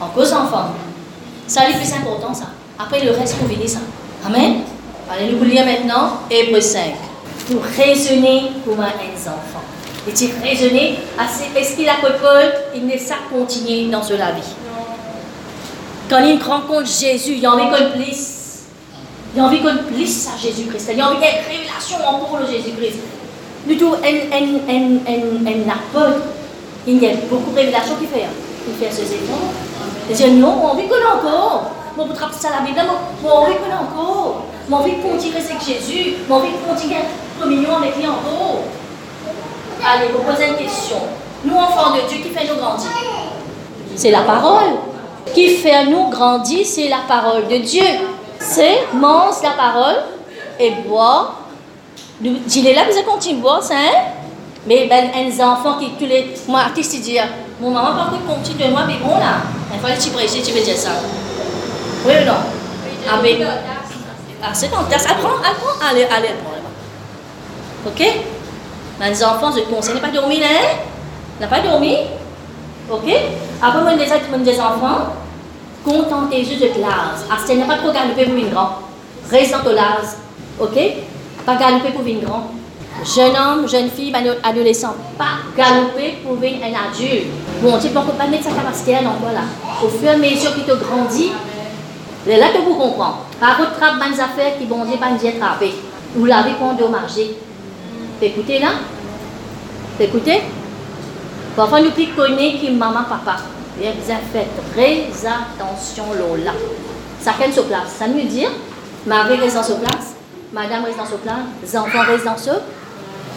En 0.00 0.08
cause 0.08 0.32
enfant. 0.32 0.68
Ça, 1.46 1.62
c'est 1.66 1.78
plus 1.78 1.92
important 1.92 2.34
ça. 2.34 2.46
Après 2.78 3.04
le 3.04 3.10
reste, 3.12 3.36
vous 3.40 3.46
venez 3.46 3.66
ça. 3.68 3.80
Amen. 4.26 4.62
Lire 5.44 5.64
maintenant 5.64 6.18
Hébreu 6.28 6.60
5. 6.60 6.94
Pour 7.48 7.62
raisonner 7.62 8.50
comme 8.64 8.80
un 8.80 8.86
enfant. 8.86 9.62
Et 10.08 10.12
tu 10.12 10.26
raisonner, 10.42 10.98
est-ce 11.56 11.76
qu'il 11.76 11.88
a 11.88 11.94
Paul, 12.00 12.52
il 12.74 12.86
ne 12.86 12.98
sait 12.98 13.14
continuer 13.32 13.88
dans 13.88 14.00
la 14.00 14.32
vie. 14.32 14.42
Quand 16.10 16.24
il 16.24 16.42
rencontre 16.42 16.86
Jésus, 16.86 17.34
il 17.38 17.46
a 17.46 17.52
envie 17.52 17.66
qu'on 17.70 17.96
plus. 17.96 18.64
Il 19.34 19.40
a 19.40 19.44
envie 19.44 19.60
qu'on 19.60 19.76
plus 19.92 20.26
à 20.26 20.36
Jésus-Christ. 20.40 20.90
Il 20.92 21.00
a 21.00 21.08
envie 21.08 21.20
d'être 21.20 21.46
révélation 21.48 21.98
encore 21.98 22.40
de 22.40 22.52
Jésus-Christ. 22.52 22.98
Du 23.66 23.76
tout, 23.76 23.94
un 23.94 25.70
apôtre, 25.70 26.22
il 26.86 27.02
y 27.02 27.06
a 27.06 27.10
beaucoup 27.30 27.50
de 27.52 27.56
révélations 27.56 27.94
qu'il 27.96 28.08
fait. 28.08 28.26
Il 28.68 28.74
fait 28.74 28.92
ses 28.92 29.02
efforts. 29.02 29.52
Il 30.10 30.16
dit 30.16 30.30
non, 30.32 30.62
on 30.64 30.68
envie 30.70 30.88
qu'on 30.88 30.96
encore. 30.96 31.75
Mon 31.96 32.04
vous 32.04 32.14
ça 32.38 32.50
la 32.50 32.60
Bible, 32.60 32.80
mon 33.22 33.30
envie 33.30 33.54
qu'on 33.54 33.72
encore. 33.72 34.42
Mon 34.68 34.76
envie 34.76 34.96
de 34.96 35.02
continuer 35.02 35.36
avec 35.36 35.64
Jésus. 35.64 36.14
Mon 36.28 36.36
envie 36.36 36.48
de 36.48 36.56
continuer 36.68 36.96
communion 37.40 37.76
avec 37.76 37.96
lui 37.96 38.06
encore. 38.06 38.64
Allez, 39.82 40.08
vous 40.12 40.22
posez 40.30 40.48
une 40.48 40.56
question. 40.56 40.96
Nous, 41.44 41.56
enfants 41.56 41.94
de 41.94 42.06
Dieu, 42.08 42.18
qui 42.22 42.30
fait 42.30 42.46
nous 42.48 42.60
grandir? 42.60 42.90
C'est 43.94 44.10
la 44.10 44.22
parole. 44.22 44.76
Qui 45.32 45.56
fait 45.56 45.86
nous 45.86 46.08
grandir, 46.10 46.66
c'est 46.66 46.88
la 46.88 47.00
parole 47.08 47.48
de 47.48 47.56
Dieu. 47.58 47.84
C'est 48.40 48.78
mange 48.92 49.36
la 49.42 49.50
parole 49.50 49.96
et 50.60 50.72
boire. 50.86 51.40
Il 52.22 52.66
est 52.66 52.74
là, 52.74 52.82
vous 52.90 53.10
continuez 53.10 53.38
à 53.38 53.42
boire, 53.42 53.62
ça, 53.62 53.74
hein? 53.74 54.02
Mais 54.66 54.86
ben, 54.86 55.10
les 55.14 55.40
enfants 55.40 55.78
qui, 55.78 55.90
tous 55.98 56.06
les. 56.06 56.34
Moi, 56.48 56.60
artiste, 56.60 57.00
dit, 57.00 57.18
mon 57.60 57.70
maman, 57.70 57.94
par 57.96 58.10
contre, 58.10 58.26
continue 58.26 58.64
de 58.64 58.70
moi, 58.70 58.82
mais 58.86 58.96
bon, 59.02 59.16
là, 59.16 59.38
il 59.72 59.80
faut 59.80 59.86
aller 59.86 59.96
prêcher, 59.96 60.42
tu 60.42 60.52
veux 60.52 60.62
dire 60.62 60.76
ça. 60.76 60.90
Oui 62.04 62.12
ou 62.22 62.26
non? 62.26 62.38
Ah, 63.08 63.18
mais. 63.22 63.38
Ah, 64.42 64.50
c'est 64.52 64.68
bon, 64.68 64.76
apprends, 64.76 65.38
apprends, 65.38 65.88
allez, 65.90 66.04
allez, 66.04 66.28
Ok? 67.86 68.02
Les 69.00 69.24
enfants, 69.24 69.50
je 69.54 69.60
te 69.60 69.72
conseille, 69.72 70.00
pas 70.00 70.08
dormi, 70.08 70.40
hein? 70.42 70.76
N'a 71.40 71.46
pas 71.46 71.60
dormi? 71.60 71.96
Ok? 72.90 73.10
Après, 73.62 73.82
moi, 73.82 73.94
des, 73.94 74.06
des 74.44 74.60
enfants, 74.60 75.14
contentez-vous 75.84 76.54
de 76.64 76.68
classe. 76.72 77.24
Ah, 77.30 77.36
ce 77.46 77.52
n'est 77.52 77.64
pas 77.64 77.76
trop 77.76 77.92
galoper 77.92 78.24
pour 78.26 78.36
une 78.36 78.50
grande. 78.50 78.70
Reste 79.30 79.52
dans 79.64 79.72
l'âge. 79.72 80.16
Ok? 80.60 80.78
Pas 81.44 81.56
galoper 81.56 81.90
pour 81.90 82.06
une 82.06 82.20
grande. 82.20 82.44
Jeune 83.04 83.36
homme, 83.36 83.68
jeune 83.68 83.90
fille, 83.90 84.12
adolescent, 84.42 84.94
pas 85.18 85.38
galoper 85.56 86.18
pour 86.24 86.38
un 86.38 86.90
adulte. 86.90 87.26
Bon, 87.62 87.78
tu 87.78 87.88
ne 87.88 87.92
peux 87.92 88.12
pas 88.12 88.26
mettre 88.26 88.44
sa 88.44 88.50
capacité 88.50 88.92
là, 88.92 89.02
non, 89.02 89.16
voilà. 89.20 89.40
Au 89.84 89.88
fur 89.88 90.08
et 90.08 90.14
à 90.14 90.16
mesure 90.16 90.54
que 90.54 90.60
tu 90.60 90.76
grandis, 90.76 91.30
c'est 92.26 92.36
là 92.38 92.48
que 92.48 92.58
vous 92.58 92.74
comprenez. 92.74 93.14
Par 93.38 93.56
contre, 93.56 93.76
trappe 93.78 94.10
des 94.10 94.20
affaires 94.20 94.58
qui 94.58 94.66
vont 94.66 94.84
dire 94.84 94.98
pas 94.98 95.10
nous 95.10 95.28
attraper. 95.28 95.72
Vous 96.14 96.24
l'avez 96.24 96.54
pas 96.54 96.64
endommagé. 96.64 97.36
Écoutez 98.20 98.58
là? 98.58 98.70
Écoutez. 100.00 100.42
Parfois, 101.54 101.80
nous 101.80 101.92
plus 101.92 102.08
connaît 102.08 102.54
qui 102.58 102.70
maman, 102.70 103.04
papa. 103.08 103.36
Bien, 103.78 103.92
vous 103.92 104.12
fait 104.32 104.46
très 104.74 105.06
attention 105.28 106.04
là. 106.44 106.52
Ça 107.20 107.32
qu'elle 107.38 107.52
se 107.52 107.60
place. 107.60 107.94
Ça 107.98 108.06
veut 108.06 108.24
dire, 108.24 108.50
Marie 109.06 109.36
reste 109.36 109.54
dans 109.56 109.62
sa 109.62 109.74
place, 109.74 110.14
Madame 110.52 110.84
reste 110.84 110.98
dans 110.98 111.06
sa 111.06 111.16
place, 111.16 111.36
les 111.62 111.76
enfants 111.76 112.02
restent 112.06 112.24
dans 112.24 112.36
ce, 112.36 112.50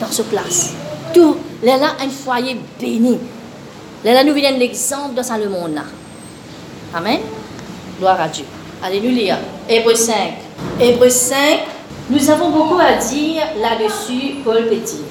dans 0.01 0.11
ce 0.11 0.21
place. 0.23 0.73
Tout, 1.13 1.37
là, 1.63 1.77
là, 1.77 1.87
un 2.01 2.09
foyer 2.09 2.57
béni. 2.79 3.19
Là, 4.03 4.13
là, 4.13 4.23
nous 4.23 4.33
venons 4.33 4.57
l'exemple 4.57 5.13
dans 5.13 5.37
le 5.37 5.49
monde 5.49 5.75
là. 5.75 5.83
Amen. 6.95 7.19
Gloire 7.99 8.21
à 8.21 8.27
Dieu. 8.27 8.45
Alléluia. 8.81 9.37
Hébreu 9.67 9.93
5. 9.93 10.15
Hébreu 10.79 11.09
5, 11.09 11.37
nous 12.09 12.29
avons 12.29 12.49
beaucoup 12.49 12.79
à 12.79 12.93
dire 12.93 13.43
là-dessus, 13.61 14.35
Paul 14.43 14.67
Petit. 14.67 15.01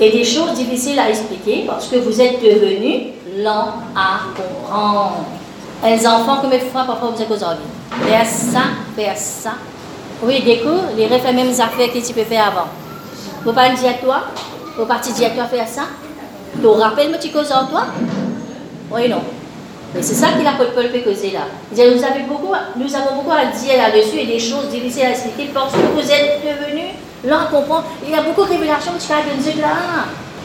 Et 0.00 0.10
des 0.10 0.24
choses 0.24 0.54
difficiles 0.54 0.98
à 0.98 1.08
expliquer 1.08 1.64
parce 1.66 1.86
que 1.86 1.96
vous 1.96 2.20
êtes 2.20 2.42
devenus 2.42 3.12
lents 3.38 3.74
à 3.94 4.20
comprendre. 4.36 5.24
Les 5.84 6.06
enfants, 6.06 6.38
comme 6.42 6.50
fois, 6.58 6.84
parfois 6.84 7.12
vous 7.14 7.22
êtes 7.22 7.30
aux 7.30 7.44
ordres. 7.44 7.60
Faire 8.06 8.26
ça, 8.26 8.62
faire 8.96 9.16
ça. 9.16 9.52
Oui, 10.22 10.42
découvre, 10.42 10.88
les 10.96 11.06
refais 11.06 11.32
même 11.32 11.50
affaires 11.50 11.92
que 11.92 12.04
tu 12.04 12.12
peux 12.12 12.24
faire 12.24 12.48
avant. 12.48 12.66
Vous 13.44 13.52
pas 13.52 13.68
dire 13.68 13.90
à 13.90 13.94
toi, 13.94 14.22
vous 14.76 14.84
partir 14.86 15.14
dire 15.14 15.28
à 15.28 15.30
toi 15.30 15.44
faire 15.44 15.68
ça? 15.68 15.82
Tu 16.60 16.66
rappelles, 16.66 17.10
moi, 17.10 17.18
tu 17.18 17.30
causes 17.30 17.52
en 17.52 17.66
toi? 17.66 17.86
Oui, 18.90 19.08
non. 19.08 19.20
Et 19.98 20.02
c'est 20.02 20.14
ça 20.14 20.28
qu'il 20.36 20.46
a 20.46 20.52
Paul 20.52 20.68
peut 20.72 20.98
causer 21.00 21.30
là. 21.30 21.46
Nous, 21.72 22.04
avez 22.04 22.24
beaucoup, 22.28 22.52
nous 22.76 22.94
avons 22.94 23.16
beaucoup 23.16 23.30
à 23.32 23.46
dire 23.46 23.78
là-dessus 23.78 24.18
et 24.18 24.26
des 24.26 24.38
choses 24.38 24.68
difficiles 24.68 25.06
à 25.06 25.10
expliquer 25.10 25.50
parce 25.54 25.72
que 25.72 25.78
vous 25.78 26.10
êtes 26.10 26.42
devenus 26.42 26.92
là 27.24 27.42
à 27.42 27.44
comprendre. 27.46 27.84
Il 28.04 28.10
y 28.10 28.14
a 28.14 28.22
beaucoup 28.22 28.44
de 28.44 28.50
révélations 28.50 28.92
qui 28.98 29.06
sont 29.06 29.14
de 29.14 29.60
là. 29.60 30.04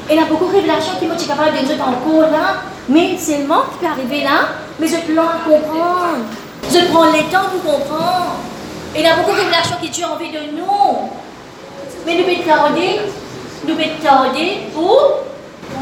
Il 0.10 0.16
y 0.16 0.20
a 0.20 0.26
beaucoup 0.26 0.46
de 0.46 0.56
révélations 0.56 0.94
qui 1.00 1.08
sont 1.08 1.28
capables 1.28 1.58
de 1.58 1.66
nous 1.66 1.82
encore 1.82 2.32
là. 2.32 2.62
Mais 2.88 3.18
seulement 3.18 3.64
qui 3.72 3.86
peut 3.86 3.92
arriver 3.92 4.24
là, 4.24 4.50
mais 4.80 4.88
je 4.88 4.96
à 4.96 5.00
comprendre. 5.44 6.26
Je 6.72 6.92
prends 6.92 7.06
le 7.06 7.32
temps 7.32 7.50
pour 7.52 7.74
comprendre. 7.74 8.36
Il 8.96 9.02
y 9.02 9.06
a 9.06 9.16
beaucoup 9.16 9.32
de 9.32 9.38
révélations 9.38 9.76
qui 9.82 9.92
tuent 9.92 10.06
envie 10.06 10.32
de 10.32 10.40
nous. 10.58 11.10
Mais 12.06 12.16
nous 12.16 12.24
pouvons 12.24 12.48
tarder, 12.48 13.02
nous 13.68 13.76
pouvons 13.76 13.90
tarder 14.02 14.62
pour, 14.74 15.24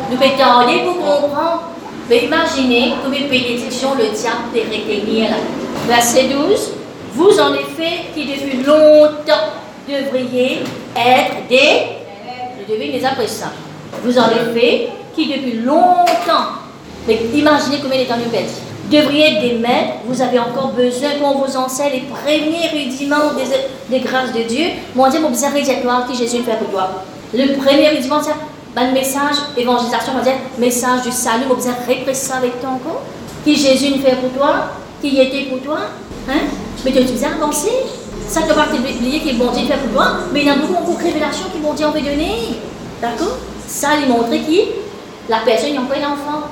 nous 0.09 0.17
pouvons 0.17 0.37
tarder 0.37 0.81
pour 0.83 0.97
comprendre. 0.97 1.63
Mais 2.09 2.25
imaginez 2.25 2.93
comme 3.03 3.13
une 3.13 3.27
bénédiction 3.27 3.89
le 3.95 4.05
diable 4.05 4.49
de 4.53 4.59
retenir. 4.61 5.29
Verset 5.87 6.29
12. 6.29 6.73
Vous 7.13 7.39
en 7.39 7.53
effet 7.53 8.05
qui 8.13 8.25
depuis 8.25 8.63
longtemps 8.63 9.49
devriez 9.87 10.59
être 10.95 11.47
des. 11.49 11.97
Je 12.59 12.73
devine 12.73 12.91
les 12.91 13.05
après 13.05 13.27
ça. 13.27 13.51
Vous 14.03 14.17
en 14.17 14.29
effet 14.29 14.89
qui 15.15 15.27
depuis 15.27 15.59
longtemps. 15.59 16.59
Mais 17.07 17.19
imaginez 17.33 17.77
combien 17.81 17.99
nous 18.17 18.31
bête. 18.31 18.51
Devriez 18.91 19.35
être 19.35 19.41
des 19.41 19.53
maîtres, 19.53 19.93
vous 20.05 20.19
avez 20.19 20.39
encore 20.39 20.69
besoin 20.69 21.11
qu'on 21.21 21.39
vous 21.39 21.57
enseigne 21.57 21.91
les 21.93 21.99
premiers 21.99 22.69
rudiments 22.73 23.33
des, 23.89 23.99
grâces 23.99 24.33
de 24.33 24.41
Dieu. 24.41 24.65
Moi, 24.95 25.09
Dieu, 25.09 25.19
mon 25.19 25.27
observatoire 25.27 26.07
qui 26.07 26.17
Jésus 26.17 26.41
fait 26.41 26.57
pour 26.57 26.71
toi. 26.71 27.03
Le 27.31 27.53
premier 27.53 27.89
rudiment, 27.89 28.19
c'est 28.21 28.31
le 28.75 28.93
message, 28.93 29.35
évangélisation, 29.57 30.13
on 30.13 30.17
va 30.17 30.23
dire, 30.23 30.39
message 30.57 31.03
du 31.03 31.11
salut, 31.11 31.45
on 31.49 31.53
va 31.53 31.71
répéter 31.87 32.13
ça 32.13 32.35
avec 32.37 32.61
ton 32.61 32.77
corps. 32.77 33.01
Qui 33.43 33.55
Jésus 33.55 33.95
nous 33.95 34.01
fait 34.01 34.15
pour 34.17 34.31
toi, 34.31 34.71
qui 35.01 35.19
était 35.19 35.49
pour 35.49 35.61
toi. 35.61 35.79
Hein? 36.29 36.41
Mais 36.83 36.91
tu 36.91 36.99
as 36.99 37.33
avancer. 37.33 37.71
Ça 38.27 38.41
ne 38.41 38.45
doit 38.45 38.55
pas 38.63 38.67
oublier 38.71 39.21
qu'il 39.21 39.39
bon 39.39 39.51
Dieu 39.51 39.65
fait 39.65 39.77
pour 39.77 39.93
toi, 39.93 40.17
mais 40.31 40.41
il 40.41 40.45
y 40.45 40.49
a 40.49 40.55
beaucoup, 40.55 40.97
de 40.97 41.03
révélations 41.03 41.47
qui 41.51 41.59
vont 41.59 41.73
Dieu 41.73 41.85
envie 41.85 42.01
donner. 42.01 42.59
D'accord? 43.01 43.37
Ça 43.67 43.95
lui 43.97 44.07
montrer 44.07 44.41
qui? 44.41 44.61
La 45.27 45.39
personne 45.39 45.73
n'a 45.73 45.81
pas 45.81 45.95
un 45.95 46.13
enfant. 46.13 46.47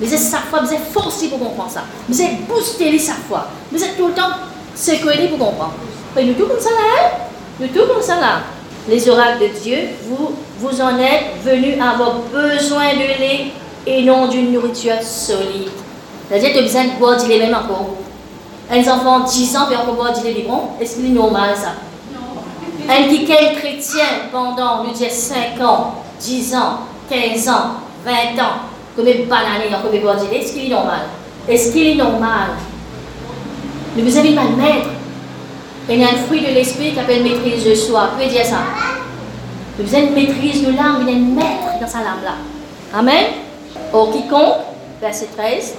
Vous 0.00 0.12
êtes 0.12 0.20
sa 0.20 0.38
foi, 0.38 0.60
vous 0.60 0.72
êtes 0.72 0.92
forcé 0.92 1.28
pour 1.28 1.38
comprendre 1.38 1.70
ça. 1.70 1.84
Vous 2.08 2.20
êtes 2.20 2.46
boosté 2.46 2.98
sa 2.98 3.14
foi. 3.14 3.48
Vous 3.72 3.82
êtes 3.82 3.96
tout 3.96 4.08
le 4.08 4.12
temps 4.12 4.30
secoué 4.74 5.28
pour 5.28 5.38
comprendre. 5.38 5.74
Mais 6.14 6.24
nous 6.24 6.34
tout 6.34 6.46
comme 6.46 6.60
ça 6.60 6.70
là, 6.70 6.76
hein? 6.76 7.10
Nous 7.60 7.68
tout 7.68 7.86
comme 7.92 8.02
ça 8.02 8.20
là 8.20 8.40
les 8.88 9.08
oracles 9.08 9.40
de 9.42 9.60
Dieu, 9.62 9.78
vous, 10.04 10.34
vous 10.58 10.80
en 10.80 10.98
êtes 10.98 11.42
venus 11.44 11.76
à 11.80 11.90
avoir 11.90 12.14
besoin 12.32 12.94
de 12.94 13.20
lait 13.20 13.46
et 13.86 14.02
non 14.02 14.28
d'une 14.28 14.52
nourriture 14.52 15.00
solide. 15.02 15.68
C'est-à-dire 16.28 16.50
que 16.50 16.54
tu 16.54 16.58
as 16.58 16.62
besoin 16.62 16.84
de 16.84 16.98
boire 16.98 17.22
du 17.22 17.28
lait 17.28 17.38
même 17.38 17.54
encore. 17.54 17.96
Un 18.70 18.80
enfant 18.80 19.20
de 19.20 19.28
10 19.28 19.56
ans 19.56 19.66
peut 19.68 19.76
encore 19.76 19.94
boire 19.94 20.12
du 20.12 20.24
lait 20.24 20.44
bon, 20.48 20.60
est-ce 20.80 20.96
que 20.96 21.02
c'est 21.02 21.08
normal 21.08 21.54
ça? 21.54 21.74
Non. 22.12 22.42
Un 22.88 23.08
qui 23.08 23.30
est 23.30 23.54
chrétien 23.54 24.04
pendant, 24.32 24.84
nous 24.84 24.92
dire 24.92 25.10
5 25.10 25.60
ans, 25.62 25.94
10 26.20 26.54
ans, 26.54 26.80
15 27.10 27.48
ans, 27.48 27.54
20 28.04 28.42
ans, 28.42 28.56
comme 28.96 29.06
une 29.06 29.26
banane, 29.26 29.62
il 29.64 29.90
peut 29.90 29.98
boire 29.98 30.16
du 30.16 30.30
lait, 30.30 30.40
est-ce 30.40 30.52
qu'il 30.52 30.66
est 30.66 30.74
normal? 30.74 31.00
Est-ce 31.48 31.72
qu'il 31.72 31.86
est 31.86 31.94
normal? 31.94 32.50
Nous 33.96 34.04
vous 34.04 34.16
avez 34.16 34.30
mal 34.30 34.48
maître 34.56 34.88
il 35.88 36.00
y 36.00 36.04
a 36.04 36.08
un 36.08 36.16
fruit 36.26 36.40
de 36.40 36.52
l'esprit 36.52 36.90
qui 36.90 36.96
s'appelle 36.96 37.22
maîtrise 37.22 37.64
de 37.64 37.74
soi. 37.74 38.10
Vous 38.10 38.16
pouvez 38.16 38.28
dire 38.28 38.44
ça? 38.44 38.58
Vous 39.78 39.94
avez 39.94 40.06
une 40.06 40.14
maîtrise 40.14 40.66
de 40.66 40.72
l'âme, 40.72 41.02
vous 41.02 41.08
êtes 41.08 41.16
maître 41.16 41.80
dans 41.80 41.86
sa 41.86 41.98
lame 41.98 42.22
là. 42.24 42.34
Amen? 42.92 43.26
Or 43.92 44.10
quiconque, 44.10 44.56
verset 45.00 45.28
13, 45.36 45.74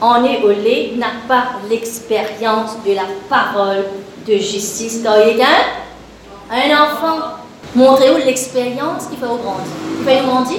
en 0.00 0.24
est 0.24 0.42
au 0.42 0.48
lait 0.48 0.92
n'a 0.96 1.08
pas 1.28 1.58
l'expérience 1.68 2.76
de 2.86 2.94
la 2.94 3.02
parole 3.28 3.84
de 4.26 4.36
justice. 4.36 5.00
Quand 5.04 5.14
il 5.26 5.42
un, 5.42 6.82
enfant, 6.82 7.26
montrez-vous 7.74 8.18
l'expérience 8.24 9.06
qui 9.10 9.16
fait 9.16 9.26
au 9.26 9.36
grandir. 9.36 9.64
Qui 9.98 10.04
fait 10.04 10.22
grandir 10.22 10.58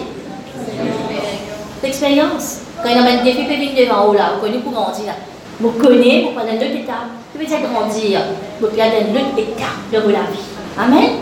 L'expérience. 1.81 2.59
Quand 2.83 2.89
il 2.89 2.95
y 2.95 2.99
a 2.99 3.03
un 3.03 3.23
défi, 3.23 3.45
il 3.49 3.75
peut 3.75 3.83
devant 3.83 4.07
haut 4.07 4.13
là, 4.13 4.33
vous 4.35 4.41
connaissez 4.41 4.61
pour 4.61 4.73
grandir. 4.73 5.13
Vous 5.59 5.71
connaissez, 5.71 6.23
vous 6.23 6.39
prenez 6.39 6.57
deux 6.59 6.75
étapes. 6.77 7.24
Vous 7.35 7.43
pouvez 7.43 7.57
dire 7.57 7.69
grandir. 7.69 8.21
Vous 8.61 8.67
prenez 8.67 9.09
une 9.09 9.17
autre 9.17 9.37
étape 9.37 9.91
de 9.91 9.97
la 10.09 10.19
vie. 10.19 10.39
Amen. 10.79 11.17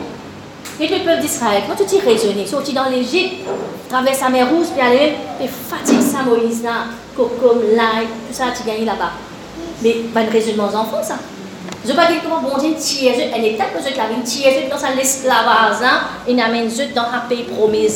Et 0.79 0.87
le 0.87 1.03
peuple 1.03 1.21
d'Israël, 1.21 1.63
quand 1.67 1.75
tu 1.75 1.85
t'y 1.85 1.99
raisonnes, 2.01 2.45
sorti 2.45 2.71
dans 2.71 2.87
l'Égypte, 2.87 3.47
traverse 3.89 4.21
la 4.21 4.29
mer 4.29 4.47
rouge, 4.47 4.67
puis 4.75 4.85
aller, 4.85 5.13
et 5.41 5.47
fatigue 5.47 6.01
ça, 6.01 6.19
Moïse, 6.21 6.61
là, 6.61 6.85
l'ail, 7.17 8.05
tout 8.05 8.33
ça, 8.33 8.45
tu 8.55 8.63
gagnes 8.63 8.85
là-bas. 8.85 9.13
Mais 9.81 9.93
pas 10.13 10.21
de 10.21 10.29
raisonnement 10.29 10.65
aux 10.65 10.75
enfants, 10.75 11.01
ça. 11.01 11.15
Je 11.85 11.91
pas 11.91 12.07
comment 12.23 12.41
bon 12.41 12.57
Dieu 12.57 12.75
tire 12.79 13.11
une 13.35 13.43
étape 13.43 13.73
que 13.73 13.79
je 13.79 13.93
t'avais 13.93 14.21
tire 14.23 14.69
dans 14.69 14.95
l'esclavage, 14.95 15.83
et 16.25 16.33
n'amène 16.33 16.69
dans 16.95 17.01
un 17.01 17.27
pays 17.27 17.43
promis, 17.43 17.89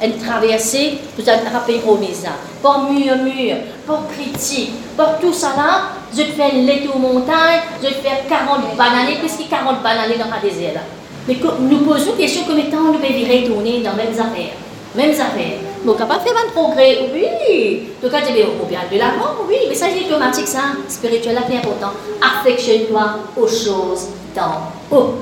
une 0.00 0.18
traversée, 0.18 0.98
vous 1.18 1.28
avez 1.28 1.40
un 1.40 1.60
pays 1.60 1.80
promis. 1.80 2.14
Par 2.62 2.88
murmure, 2.88 3.56
par 3.84 4.06
critique, 4.08 4.70
par 4.96 5.18
tout 5.18 5.32
ça 5.32 5.54
là, 5.56 5.80
te 6.22 6.32
fais 6.32 6.52
l'été 6.52 6.88
aux 6.94 6.98
montagnes, 6.98 7.62
je 7.82 7.88
te 7.88 7.94
fais 7.94 8.22
40 8.28 8.76
bananes, 8.76 9.18
qu'est-ce 9.20 9.42
a 9.42 9.48
40 9.50 9.82
bananes 9.82 10.18
dans 10.18 10.26
le 10.26 10.48
désert 10.48 10.80
Mais 11.26 11.36
nous 11.60 11.78
posons 11.78 12.12
question 12.12 12.42
comment 12.46 12.62
temps 12.70 12.92
nous 12.92 12.98
pouvons 12.98 13.08
retourner 13.08 13.80
dans 13.80 13.92
les 13.96 14.04
mêmes 14.04 14.20
affaires. 14.20 14.54
Mêmes 14.94 15.10
affaires. 15.10 15.65
Nous 15.84 15.92
sommes 15.92 15.98
capables 15.98 16.24
de 16.24 16.28
faire 16.28 16.38
un 16.46 16.50
progrès, 16.50 16.98
oui. 17.12 17.88
Donc, 18.02 18.10
quand 18.10 18.20
tu 18.26 18.38
es 18.38 18.44
au 18.44 18.64
bien 18.66 18.80
de 18.90 18.98
l'avant, 18.98 19.36
oui. 19.48 19.56
Mais 19.68 19.74
ça, 19.74 19.86
c'est 19.92 20.04
automatique, 20.06 20.48
ça. 20.48 20.60
Spirituel, 20.88 21.38
c'est 21.48 21.56
important. 21.56 21.92
Affectionne-toi 22.20 23.02
aux 23.36 23.46
choses 23.46 24.08
d'en 24.34 24.96
haut. 24.96 25.14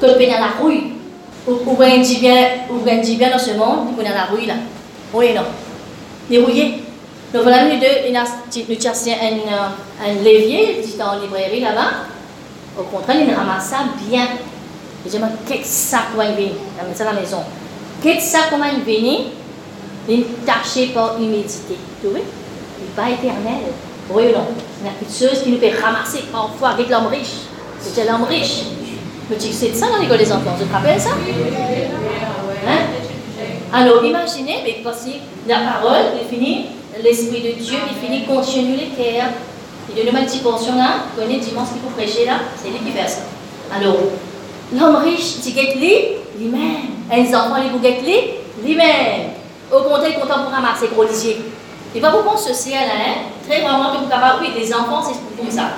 Que 0.00 0.06
tu 0.18 0.26
dans 0.26 0.40
la 0.40 0.62
rue. 0.62 0.80
Ou 1.46 1.76
bien 1.76 1.98
dit 1.98 2.18
bien, 2.18 2.48
ou 2.70 2.78
bien 2.84 2.98
dit 2.98 3.16
dans 3.16 3.38
ce 3.38 3.50
monde, 3.50 3.88
tu 3.98 4.04
dans 4.04 4.10
la 4.10 4.24
rue, 4.24 4.46
là. 4.46 4.54
Oui, 5.12 5.34
non. 5.34 5.42
Dérouillé. 6.28 6.82
Donc, 7.32 7.42
voilà, 7.42 7.64
nous 7.64 7.80
deux, 7.80 8.12
nous 8.12 8.80
cherchons 8.80 9.10
un, 9.20 10.06
un 10.06 10.14
levier, 10.14 10.80
dans 10.98 11.16
en 11.16 11.20
librairie 11.20 11.60
là-bas. 11.60 11.90
Au 12.78 12.82
contraire, 12.84 13.16
il 13.20 13.34
ramasse 13.34 13.70
ça 13.70 13.78
bien. 14.08 14.26
Je 15.04 15.10
dis, 15.10 15.18
qu'est-ce 15.46 15.60
que 15.60 15.66
ça 15.66 15.98
venir? 16.16 16.36
Il 16.38 16.88
met 16.88 16.94
ça 16.94 17.08
à 17.08 17.12
la 17.12 17.20
maison. 17.20 17.42
Qu'est-ce 18.02 18.16
que 18.16 18.22
ça 18.22 18.38
comment 18.50 18.66
venir? 18.86 19.20
Il 20.08 20.24
taché 20.44 20.88
par 20.88 21.16
humidité. 21.18 21.76
Tu 22.00 22.08
vois? 22.08 22.18
N'est 22.18 22.94
pas 22.94 23.10
éternel. 23.10 23.72
Oui 24.10 24.24
ou 24.24 24.32
non? 24.32 24.46
Y 24.84 24.88
a 24.88 24.90
quelque 24.98 25.12
chose 25.12 25.42
qui 25.42 25.50
nous 25.50 25.58
fait 25.58 25.72
ramasser 25.80 26.24
parfois 26.30 26.70
avec 26.70 26.90
l'homme 26.90 27.06
riche. 27.06 27.46
C'était 27.80 28.04
l'homme 28.04 28.24
riche. 28.24 28.64
Mais 29.30 29.36
tu 29.38 29.50
ça 29.52 29.86
dans 29.88 29.98
l'école 30.02 30.18
des 30.18 30.30
enfants, 30.30 30.54
tu 30.58 30.66
te 30.66 30.72
rappelles 30.72 31.00
ça? 31.00 31.10
Hein? 32.68 32.78
Alors 33.72 34.04
imaginez, 34.04 34.58
mais 34.62 34.80
voici 34.82 35.14
la 35.48 35.60
parole 35.60 36.18
définit, 36.22 36.66
l'Esprit 37.02 37.40
de 37.40 37.62
Dieu 37.62 37.78
définit 37.88 38.24
continue 38.26 38.76
les 38.76 38.88
cœurs. 38.88 39.30
Il 39.88 40.04
donne 40.04 40.14
une 40.14 40.26
petite 40.26 40.42
portion 40.42 40.76
là, 40.76 41.04
vous 41.14 41.22
connaissez 41.22 41.50
dimanche 41.50 41.68
qu'il 41.68 41.80
faut 41.80 41.88
prêcher 41.96 42.26
là, 42.26 42.40
c'est 42.56 42.68
lui 42.68 42.78
qui 42.78 42.92
fait 42.92 43.08
ça. 43.08 43.22
Alors, 43.74 43.96
l'homme 44.72 44.96
riche, 44.96 45.40
tu 45.42 45.50
lui, 45.50 45.94
lui-même. 46.38 46.90
Les 47.10 47.34
enfants, 47.34 47.62
les 47.62 47.70
bouguettes, 47.70 48.02
les, 48.04 48.40
lui-même. 48.64 49.30
Au 49.74 49.80
pour 49.82 49.98
ramasser 49.98 50.88
gros 50.94 51.02
lisier. 51.02 51.44
Et 51.94 52.00
pas 52.00 52.10
beaucoup 52.10 52.36
ceci, 52.36 52.70
là, 52.70 52.78
hein? 52.78 53.14
Très 53.48 53.60
vraiment, 53.60 53.92
que 53.92 54.04
vous 54.04 54.08
capable, 54.08 54.42
oui, 54.42 54.52
des 54.56 54.72
enfants, 54.72 55.02
c'est 55.02 55.18
comme 55.36 55.50
ça. 55.50 55.70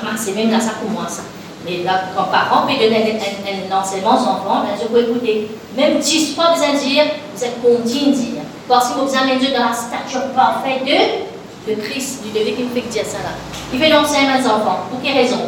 Ramasser, 0.00 0.32
même 0.32 0.50
là, 0.50 0.60
ça 0.60 0.72
moi, 0.88 1.06
ça. 1.08 1.22
Mais 1.64 1.82
là, 1.82 2.02
quand 2.16 2.24
parents 2.24 2.66
peuvent 2.66 2.76
donner 2.78 3.18
un, 3.18 3.76
enseignement 3.76 4.14
aux 4.14 4.28
enfants, 4.28 4.64
bien 4.64 4.76
sûr, 4.78 4.88
vous 4.90 4.98
écoutez. 4.98 5.50
Même 5.76 6.00
si 6.00 6.34
pas 6.34 6.52
besoin 6.52 6.74
de 6.74 6.78
dire, 6.78 7.04
vous 7.34 7.44
êtes 7.44 7.60
content 7.60 8.06
de 8.06 8.12
dire. 8.12 8.42
Parce 8.68 8.90
que 8.90 9.00
vous 9.00 9.14
avez 9.16 9.38
Dieu 9.38 9.50
dans 9.52 9.66
la 9.66 9.72
stature 9.72 10.32
parfaite 10.34 10.84
de, 10.84 11.72
de 11.72 11.80
Christ, 11.80 12.22
du 12.24 12.30
devis 12.30 12.54
qui 12.54 12.62
me 12.62 12.70
fait 12.70 12.88
dire 12.88 13.04
ça 13.04 13.18
là. 13.18 13.34
Il 13.72 13.78
fait 13.80 13.88
l'enseignement 13.88 14.38
aux 14.38 14.46
enfants. 14.46 14.78
Pour 14.88 15.02
quelle 15.02 15.16
raison? 15.16 15.40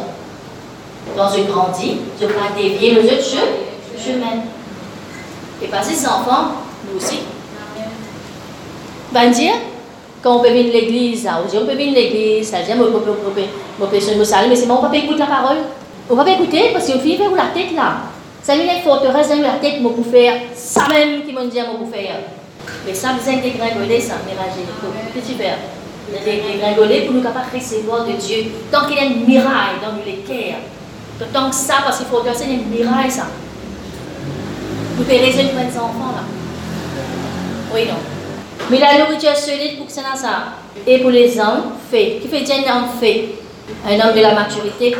Quand 1.15 1.29
je 1.35 1.43
grandis, 1.43 1.97
je 2.19 2.25
vais 2.25 2.33
dévier 2.57 2.95
les 2.95 3.05
autres 3.05 3.23
chemins. 3.97 4.43
Et 5.61 5.67
parce 5.67 5.87
que 5.87 5.93
ces 5.93 6.05
enfants, 6.07 6.51
nous 6.89 6.97
aussi, 6.97 7.19
dire, 9.29 9.53
quand 10.21 10.37
on 10.37 10.39
peut 10.39 10.49
venir 10.49 10.73
l'église, 10.73 11.27
on 11.27 11.65
peut 11.65 11.71
venir 11.73 11.93
l'église, 11.93 12.49
ça 12.49 12.57
dit, 12.61 12.71
on 12.73 12.77
peut, 12.77 13.11
on 13.79 13.85
peut, 13.85 13.99
saluer, 13.99 14.49
mais 14.49 14.55
c'est 14.55 14.65
bon, 14.65 14.79
on 14.81 14.89
peut 14.89 14.95
écouter 14.95 15.19
la 15.19 15.27
parole. 15.27 15.57
On 16.09 16.15
va 16.15 16.23
pas 16.23 16.31
écouter 16.31 16.69
parce 16.71 16.85
qu'il 16.85 16.99
fait 16.99 17.27
où 17.27 17.35
la 17.35 17.47
tête 17.53 17.75
là. 17.75 17.97
Ça 18.43 18.55
lui 18.55 18.63
est 18.63 18.81
forteresse 18.83 19.29
dans 19.29 19.41
la 19.41 19.53
tête, 19.53 19.81
moi 19.81 19.91
pour 19.95 20.05
faire 20.05 20.33
ça 20.55 20.87
même 20.87 21.23
qui 21.23 21.33
m'ont 21.33 21.45
dit 21.45 21.57
moi 21.57 21.77
pour 21.79 21.89
faire. 21.89 22.19
Mais 22.85 22.93
ça 22.93 23.13
besoin 23.13 23.37
de 23.37 23.41
dégringoler, 23.41 23.99
ça, 23.99 24.15
mélanger. 24.25 24.65
Petit 25.13 25.33
père. 25.33 25.57
Dégringoler 26.23 27.01
pour 27.01 27.15
nous 27.15 27.21
capables 27.21 27.47
de 27.51 27.57
recevoir 27.57 28.05
de 28.05 28.11
Dieu. 28.13 28.51
Tant 28.71 28.85
qu'il 28.85 28.97
y 28.97 28.99
a 28.99 29.05
une 29.05 29.25
miraille 29.25 29.77
dans 29.81 29.97
les 30.05 30.17
cœurs. 30.17 30.59
Tant 31.33 31.49
que 31.49 31.55
ça, 31.55 31.75
parce 31.83 31.97
qu'il 31.97 32.07
faut 32.07 32.21
c'est 32.33 32.45
une 32.45 32.67
miraille, 32.69 33.09
ça. 33.09 33.27
Vous 34.95 35.03
pouvez 35.03 35.17
pour 35.17 35.27
les 35.27 35.77
enfants 35.77 36.13
là. 36.15 36.23
Oui, 37.73 37.85
non. 37.87 38.14
Mais 38.69 38.79
la 38.79 38.97
nourriture 38.99 39.35
solide 39.35 39.77
pour 39.77 39.87
que 39.87 39.93
ça. 39.93 40.03
Et 40.87 40.99
pour 40.99 41.11
les 41.11 41.39
hommes, 41.39 41.73
fait. 41.89 42.19
Qui 42.21 42.27
fait 42.27 42.43
un 42.53 42.75
homme 42.75 42.85
fait 42.99 43.29
Un 43.87 43.99
homme 43.99 44.15
de 44.15 44.21
la 44.21 44.33
maturité, 44.33 44.95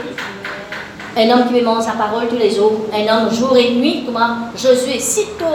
un 1.18 1.30
homme 1.30 1.48
qui 1.48 1.62
mange 1.62 1.84
sa 1.84 1.94
parole 1.94 2.28
tous 2.28 2.38
les 2.38 2.50
jours, 2.54 2.88
un 2.94 3.08
homme 3.08 3.34
jour 3.34 3.56
et 3.56 3.72
nuit, 3.72 4.04
comment 4.06 4.50
Josué, 4.56 5.00
sitôt, 5.00 5.46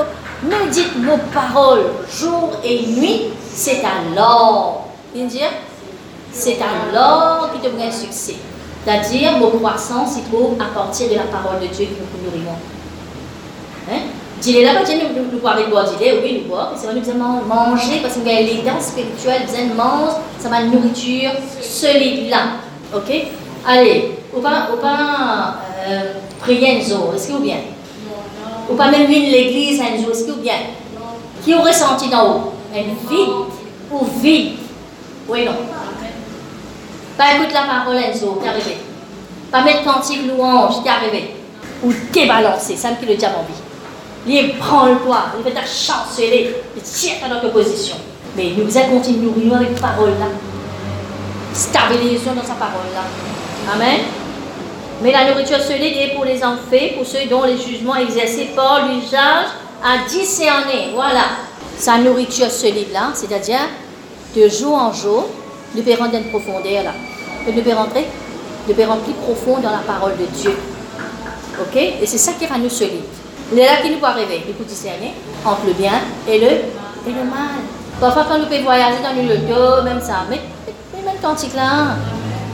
médite 0.43 0.97
vos 1.05 1.19
paroles 1.33 1.87
jour 2.11 2.53
et 2.65 2.87
nuit, 2.87 3.25
c'est 3.53 3.83
alors, 3.85 4.89
c'est 6.33 6.59
alors 6.63 7.51
qui 7.53 7.61
te 7.61 7.75
un 7.75 7.91
succès. 7.91 8.37
C'est-à-dire, 8.85 9.39
vos 9.39 9.59
croissance 9.59 10.17
il 10.17 10.25
trouve 10.33 10.55
à 10.61 10.75
partir 10.75 11.11
de 11.11 11.17
la 11.17 11.25
parole 11.25 11.61
de 11.61 11.67
Dieu 11.67 11.87
que 11.87 11.91
nous 11.91 12.25
nourrissons. 12.25 12.80
Là, 14.47 14.73
nous, 14.73 15.23
nous, 15.23 15.33
nous 15.33 15.39
parler 15.39 15.65
de 15.65 15.71
boire, 15.71 15.85
dis-le, 15.85 16.23
oui, 16.23 16.47
c'est 16.75 16.87
vrai, 16.87 16.95
nous 16.95 17.01
besoin 17.01 17.43
manger, 17.47 18.01
parce 18.01 18.15
que 18.15 18.21
les 18.21 18.63
dents 18.63 18.81
spirituelles, 18.81 19.43
besoin 19.43 19.67
de 19.67 19.75
manger, 19.75 20.17
ça 20.39 20.49
va 20.49 20.63
nourriture 20.63 21.33
solide 21.61 22.31
là. 22.31 22.39
Ok? 22.95 23.15
Allez, 23.67 24.13
ou 24.35 24.41
pas, 24.41 24.71
ou 24.73 24.79
pas 24.81 25.57
euh, 25.87 26.15
jour, 26.81 27.13
est-ce 27.15 27.29
que 27.29 27.33
vous 27.35 27.41
bien? 27.41 27.59
Ou 28.71 28.75
même 28.91 29.05
venir 29.07 29.31
l'église 29.31 29.79
un 29.79 30.01
jour, 30.01 30.11
est-ce 30.13 30.25
que 30.25 30.31
vous 30.33 30.41
bien? 30.41 30.55
Qui 31.45 31.55
aurait 31.55 31.75
senti 31.75 32.09
d'en 32.09 32.31
haut? 32.31 32.53
Un 32.75 33.11
vide 33.11 33.29
ou 33.91 34.05
vide 34.23 34.53
Oui, 35.29 35.45
non. 35.45 35.53
Pas 37.19 37.35
écouter 37.35 37.53
la 37.53 37.63
parole 37.63 37.97
un 37.97 38.19
jour, 38.19 38.39
t'es 38.43 38.49
arrivé. 38.49 38.79
Pas 39.51 39.65
mettre 39.65 39.85
cantique 39.85 40.27
louange, 40.27 40.83
t'es 40.83 40.89
arrivé. 40.89 41.35
Ou 41.83 41.93
t'es 42.11 42.27
balancé, 42.27 42.75
ça 42.77 42.93
me 42.93 42.97
qui 42.97 43.05
le 43.05 43.17
diable 43.17 43.35
en 43.41 43.43
vie. 43.43 43.70
Il 44.27 44.59
prend 44.59 44.87
le 44.87 44.97
poids, 44.97 45.27
il 45.39 45.45
fait 45.45 45.59
ta 45.59 45.65
chanceler, 45.65 46.55
il 46.77 46.83
tire 46.83 47.15
dans 47.23 47.35
notre 47.35 47.53
position. 47.53 47.97
Mais 48.37 48.53
nous 48.57 48.77
allons 48.77 48.99
continuer 48.99 49.27
nourrir 49.27 49.57
avec 49.57 49.81
parole 49.81 50.11
là. 50.11 50.27
Stabilisons 51.55 52.35
dans 52.35 52.45
sa 52.45 52.55
parole 52.55 52.93
là. 52.95 53.73
Amen. 53.73 54.01
Mais 55.03 55.13
la 55.13 55.31
nourriture 55.31 55.61
solide 55.61 55.97
est 55.97 56.15
pour 56.15 56.25
les 56.27 56.45
enfants, 56.45 56.95
pour 56.97 57.07
ceux 57.07 57.27
dont 57.31 57.45
les 57.45 57.57
jugements 57.57 57.97
exercés 57.97 58.51
par 58.55 58.87
l'usage 58.89 59.47
à 59.83 60.07
discerner. 60.09 60.91
Voilà. 60.95 61.23
Sa 61.79 61.97
nourriture 61.97 62.51
solide 62.51 62.93
là, 62.93 63.11
c'est-à-dire 63.15 63.61
de 64.37 64.49
jour 64.49 64.75
en 64.75 64.93
jour, 64.93 65.29
nous 65.75 65.83
pouvons 65.83 65.97
rentrer 65.97 66.19
une 66.19 66.31
profondeur 66.31 66.85
là. 66.85 66.93
Nous 67.47 67.75
rentrer, 67.75 68.07
nous 68.69 68.75
pouvons 68.75 68.89
rentrer 68.89 69.13
plus 69.13 69.15
profond 69.15 69.61
dans 69.61 69.71
la 69.71 69.79
parole 69.79 70.13
de 70.19 70.27
Dieu. 70.27 70.55
Ok? 71.59 71.77
Et 71.77 72.07
c'est 72.07 72.19
ça 72.19 72.33
qui 72.39 72.47
rend 72.47 72.59
nous 72.59 72.69
solides. 72.69 73.20
Là 73.53 73.83
qui 73.83 73.91
nous 73.91 73.99
peut 73.99 74.07
arriver, 74.07 74.43
il 74.47 74.55
faut 74.55 74.65
discerner 74.65 75.15
entre 75.45 75.67
le 75.67 75.73
bien 75.73 76.01
et 76.29 76.39
le, 76.39 76.47
et 76.47 77.13
le 77.13 77.25
mal. 77.25 77.61
Parfois, 78.01 78.25
quand 78.29 78.39
nous 78.39 78.47
pouvons 78.47 78.63
voyager 78.63 79.03
dans 79.03 79.15
le 79.15 79.29
loto, 79.29 79.83
même 79.83 80.01
ça, 80.01 80.25
mais, 80.29 80.41
mais 80.95 81.03
même 81.03 81.21
cantique 81.21 81.55
là, 81.55 81.97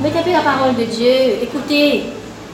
Mettez 0.03 0.31
la 0.31 0.41
parole 0.41 0.75
de 0.77 0.85
Dieu, 0.85 1.41
écoutez, 1.41 2.05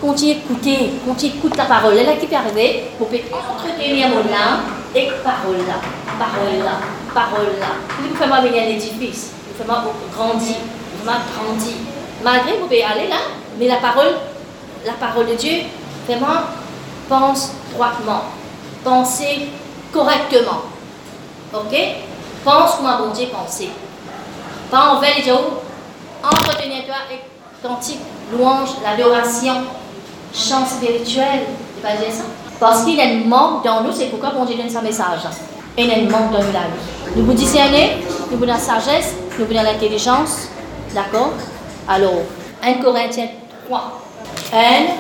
continuez 0.01 0.35
d'écouter, 0.35 0.93
continuez 1.05 1.33
d'écouter 1.33 1.59
la 1.59 1.65
parole. 1.65 1.97
Là 1.97 2.15
qui 2.15 2.27
peut 2.29 2.37
arriver, 2.37 2.85
vous 2.99 3.05
pouvez 3.05 3.25
entretenir 3.33 4.11
mon 4.11 4.21
âme 4.21 4.61
et 4.95 5.09
parole 5.25 5.59
là, 5.67 5.83
parole 6.21 6.63
là, 6.65 6.79
parole 7.13 7.59
là. 7.59 7.67
Vous 7.99 8.09
pouvez 8.15 8.49
venir 8.49 8.63
un 8.63 8.69
édifice, 8.69 9.33
vous 9.49 9.65
pouvez 9.65 9.77
grandir, 10.15 10.57
vous 11.01 11.05
grandir. 11.05 11.75
Malgré 12.23 12.53
vous 12.53 12.67
pouvez 12.67 12.85
aller 12.85 13.09
là, 13.09 13.17
mais 13.59 13.67
la 13.67 13.77
parole, 13.77 14.15
la 14.87 14.93
parole 14.93 15.27
de 15.27 15.35
Dieu, 15.35 15.63
vraiment, 16.07 16.47
pense 17.09 17.53
droitement, 17.75 18.23
pensez 18.85 19.49
correctement. 19.93 20.63
Ok? 21.53 21.77
Pense 22.45 22.77
comme 22.77 22.87
un 22.87 22.99
bon 22.99 23.11
Dieu 23.11 23.29
pensait. 23.33 23.69
Pas 24.71 24.95
envers 24.95 25.17
les 25.17 25.23
gens, 25.23 25.41
entretenez-toi 26.25 26.95
et 27.13 27.21
cantique, 27.67 28.01
louange, 28.33 28.71
l'adoration, 28.83 29.55
chant 30.35 30.67
spirituel. 30.67 31.47
C'est 31.77 31.83
pas 31.83 31.97
ça? 32.11 32.25
Parce 32.59 32.85
qu'il 32.85 32.97
y 32.97 33.01
a 33.01 33.05
un 33.05 33.25
manque 33.27 33.65
dans 33.65 33.83
nous, 33.83 33.93
c'est 33.93 34.07
pourquoi 34.07 34.31
bon 34.31 34.45
Dieu 34.45 34.57
donne 34.57 34.71
sa 34.71 34.81
message. 34.81 35.21
Il 35.77 35.87
y 35.87 35.91
a 35.91 35.97
un 35.97 36.11
manque 36.11 36.33
dans 36.33 36.43
nous 36.43 36.53
la 36.53 36.61
vie. 36.61 37.17
Nous 37.17 37.25
vous 37.25 37.33
discernez, 37.33 37.99
nous 38.31 38.39
vous 38.39 38.45
la 38.45 38.59
sagesse, 38.59 39.15
nous 39.39 39.45
vous 39.45 39.53
l'intelligence. 39.53 40.49
D'accord? 40.95 41.33
Alors, 41.89 42.23
1 42.63 42.75
Corinthiens 42.75 43.29
3. 43.67 44.01
1 44.53 44.59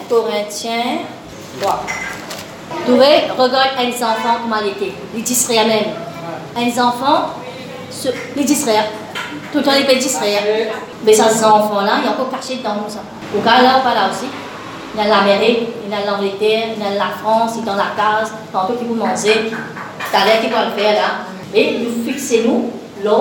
Corinthiens 0.08 0.98
3. 1.60 1.84
Vous 2.70 2.92
pouvez 2.94 3.30
regarder 3.36 3.86
les 3.86 4.02
enfants 4.02 4.38
comment 4.42 4.56
ils 4.62 4.70
étaient. 4.70 4.94
Les 5.14 5.22
distraire 5.22 5.66
même. 5.66 5.84
Les 6.56 6.80
enfants, 6.80 7.30
les 8.36 8.44
distraire. 8.44 8.84
Tout 9.52 9.58
le 9.58 9.64
temps, 9.64 9.72
ils 9.78 9.86
peuvent 9.86 9.98
distraire. 9.98 10.42
Mais 11.04 11.12
ces 11.12 11.44
enfants-là, 11.44 11.98
ils 11.98 12.06
sont 12.06 12.12
encore 12.12 12.30
cachés 12.30 12.60
dans 12.62 12.74
nous. 12.74 13.38
Au 13.38 13.42
cas 13.42 13.62
là, 13.62 13.80
pas 13.82 13.94
là 13.94 14.08
aussi. 14.10 14.26
Il 14.94 15.00
y 15.00 15.04
a 15.04 15.08
l'Amérique, 15.08 15.68
il 15.84 15.90
y 15.90 15.94
a 15.94 16.10
l'Angleterre, 16.10 16.68
il 16.76 16.82
y 16.82 16.86
a 16.86 16.98
la 16.98 17.10
France, 17.22 17.62
dans 17.64 17.76
la 17.76 17.92
case, 17.96 18.32
tantôt 18.52 18.74
qui 18.74 18.84
vous 18.84 18.94
mangez, 18.94 19.50
t'as 20.12 20.26
l'air 20.26 20.42
qui 20.42 20.48
va 20.48 20.66
le 20.66 20.72
faire 20.72 20.92
là. 20.92 21.08
Et 21.54 21.78
nous 21.78 22.04
fixez-nous 22.04 22.70
là, 23.02 23.16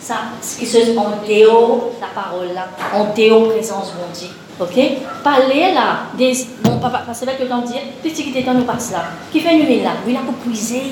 ça, 0.00 0.14
ce 0.40 0.58
qui 0.58 0.66
se 0.66 0.96
en 0.96 1.26
déo, 1.26 1.92
la 2.00 2.06
parole 2.22 2.52
là, 2.54 2.68
en 2.94 3.12
déo 3.12 3.46
présence 3.46 3.94
mon 3.98 4.12
Dieu. 4.16 4.28
Ok? 4.60 4.78
Parlez 5.22 5.72
là, 5.72 6.06
des, 6.14 6.32
mon 6.64 6.78
papa, 6.78 7.02
parce 7.04 7.20
que 7.20 7.42
le 7.42 7.48
temps 7.48 7.58
de 7.58 7.66
dire, 7.66 7.80
petit 8.02 8.22
qui 8.22 8.38
était 8.38 8.52
nous 8.52 8.64
passe 8.64 8.92
là, 8.92 9.04
qui 9.32 9.40
fait 9.40 9.52
une 9.54 9.82
là, 9.82 9.90
oui, 10.06 10.12
là 10.12 10.20
pour 10.24 10.34
puiser, 10.34 10.82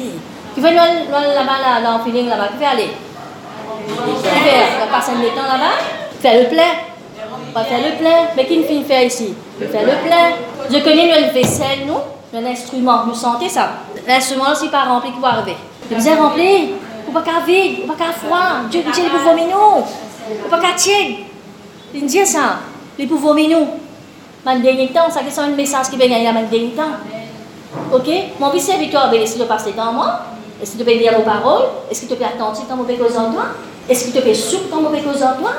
qui 0.55 0.61
fait 0.61 0.75
là-bas, 0.75 1.11
là, 1.11 1.81
là, 1.81 1.95
en 1.95 2.05
feeling 2.05 2.29
là-bas, 2.29 2.49
qui 2.49 2.59
fait 2.59 2.67
aller? 2.67 2.91
On 3.89 4.81
va 4.81 4.99
passer 4.99 5.13
le 5.13 5.29
temps 5.29 5.43
là-bas, 5.43 5.79
faire 6.21 6.51
le. 6.51 6.57
On 7.55 7.59
va 7.59 7.65
faire 7.65 7.79
le 7.79 7.97
plein. 7.99 8.29
Mais 8.37 8.47
qui 8.47 8.59
nous 8.59 8.65
fait 8.65 8.83
faire 8.83 9.05
ici? 9.05 9.35
Faire 9.59 9.83
le 9.83 10.07
plein. 10.07 10.37
Je 10.71 10.79
connais 10.83 11.21
notre 11.21 11.35
vaisselle, 11.35 11.81
nous, 11.87 12.39
un 12.39 12.47
instrument. 12.47 13.05
Vous 13.07 13.15
sentez 13.15 13.49
ça? 13.49 13.69
L'instrument 14.07 14.51
aussi 14.53 14.69
pas 14.69 14.85
rempli 14.85 15.13
qui 15.13 15.21
va 15.21 15.29
arriver? 15.29 15.57
Vous 15.91 16.09
ai 16.09 16.15
rempli. 16.15 16.75
Ou 17.07 17.13
pas 17.13 17.23
qu'à 17.23 17.45
vide, 17.47 17.81
ou 17.85 17.89
pas 17.89 17.95
qu'à 17.95 18.13
froid. 18.13 18.69
Dieu 18.71 18.83
dit 18.93 19.03
les 19.03 19.09
pouvoirs 19.09 19.35
minous. 19.35 19.85
Ou 20.47 20.49
pas 20.49 20.59
qu'à 20.61 20.73
tiède. 20.75 21.17
Il 21.95 22.07
dit 22.07 22.25
ça. 22.25 22.61
Les 23.03 23.09
pouvoirs 23.09 23.35
minous. 23.35 23.67
Dans 24.47 24.61
dernier 24.61 24.87
temps, 24.93 25.11
ça 25.11 25.23
c'est 25.29 25.41
un 25.41 25.49
message 25.49 25.91
qui 25.91 25.97
vient 25.97 26.09
dans 26.09 26.41
le 26.41 26.47
dernier 26.47 26.71
temps. 26.71 26.95
Ok? 27.93 28.09
Mon 28.39 28.53
fils 28.53 28.63
serviteur, 28.63 29.11
ben, 29.11 29.27
si 29.27 29.41
tu 29.41 29.45
passes 29.45 29.67
le 29.67 29.73
temps 29.73 29.93
moi, 29.93 30.21
est-ce 30.63 30.75
que 30.75 30.79
tu 30.79 30.85
peux 30.85 30.93
lire 30.93 31.15
vos 31.17 31.25
paroles 31.25 31.65
Est-ce 31.91 32.03
que 32.03 32.07
tu 32.07 32.15
peux 32.15 32.25
attentif 32.25 32.69
dans 32.69 32.77
mauvais 32.77 32.95
cause 32.95 33.19
en 33.19 33.33
toi? 33.33 33.47
Est-ce 33.89 34.05
que 34.05 34.17
tu 34.17 34.23
peux 34.23 34.33
souffrir 34.33 34.71
dans 34.71 34.83
mauvais 34.83 35.01
cause 35.01 35.21
en 35.21 35.35
toi? 35.35 35.51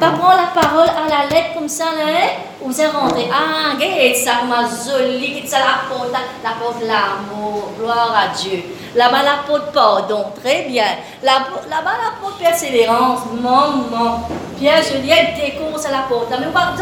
Pas 0.00 0.12
prendre 0.12 0.38
la 0.38 0.62
parole 0.62 0.88
à 0.88 1.08
la 1.10 1.28
lettre 1.28 1.52
comme 1.54 1.68
ça, 1.68 1.84
là, 1.84 2.06
hein? 2.08 2.28
ou 2.62 2.70
vous 2.70 2.98
rentrer. 2.98 3.28
Ah, 3.30 3.74
regarde 3.74 4.16
ça, 4.16 4.30
comment 4.40 4.62
joli, 4.66 5.46
ça 5.46 5.58
la 5.58 5.94
porte, 5.94 6.10
la 6.42 6.50
porte 6.58 6.82
l'amour, 6.82 7.72
gloire 7.78 8.14
à 8.16 8.34
Dieu. 8.34 8.62
Là-bas, 8.94 9.22
la 9.22 9.42
porte 9.46 9.72
pardon, 9.74 10.24
très 10.42 10.62
bien. 10.62 10.86
Là-bas, 11.22 11.68
la 11.68 12.18
porte 12.18 12.38
persévérance, 12.38 13.20
maman. 13.42 14.26
Bien, 14.58 14.76
je 14.76 14.96
dis, 14.98 15.58
courses 15.58 15.84
à 15.84 15.90
la 15.90 16.04
porte. 16.08 16.30
Mais 16.30 16.46
pas 16.46 16.72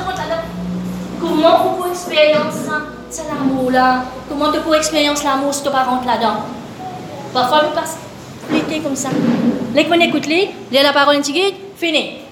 comment 1.20 1.59
vous 1.64 1.70
pouvez 1.76 1.90
expérience 1.90 2.54
ça 2.54 2.83
C'est 3.11 3.24
l'amour 3.26 3.72
là? 3.72 4.04
Comment 4.28 4.52
tu 4.52 4.61
peux 4.61 4.76
expérience 4.76 5.24
l'amour 5.24 5.52
si 5.52 5.64
tu 5.64 5.70
pas 5.70 5.83
rentres 5.83 6.07
là-dedans 6.07 6.37
Parfois, 7.35 7.62
nous 7.64 8.54
l'été 8.54 8.78
comme 8.78 8.94
ça. 8.94 9.09
Les 9.74 9.87
qu'on 9.87 9.94
écoute, 9.94 10.26
les, 10.26 10.50
la 10.70 10.92
parole 10.92 11.16
intégrée, 11.16 11.54
fini. 11.76 12.27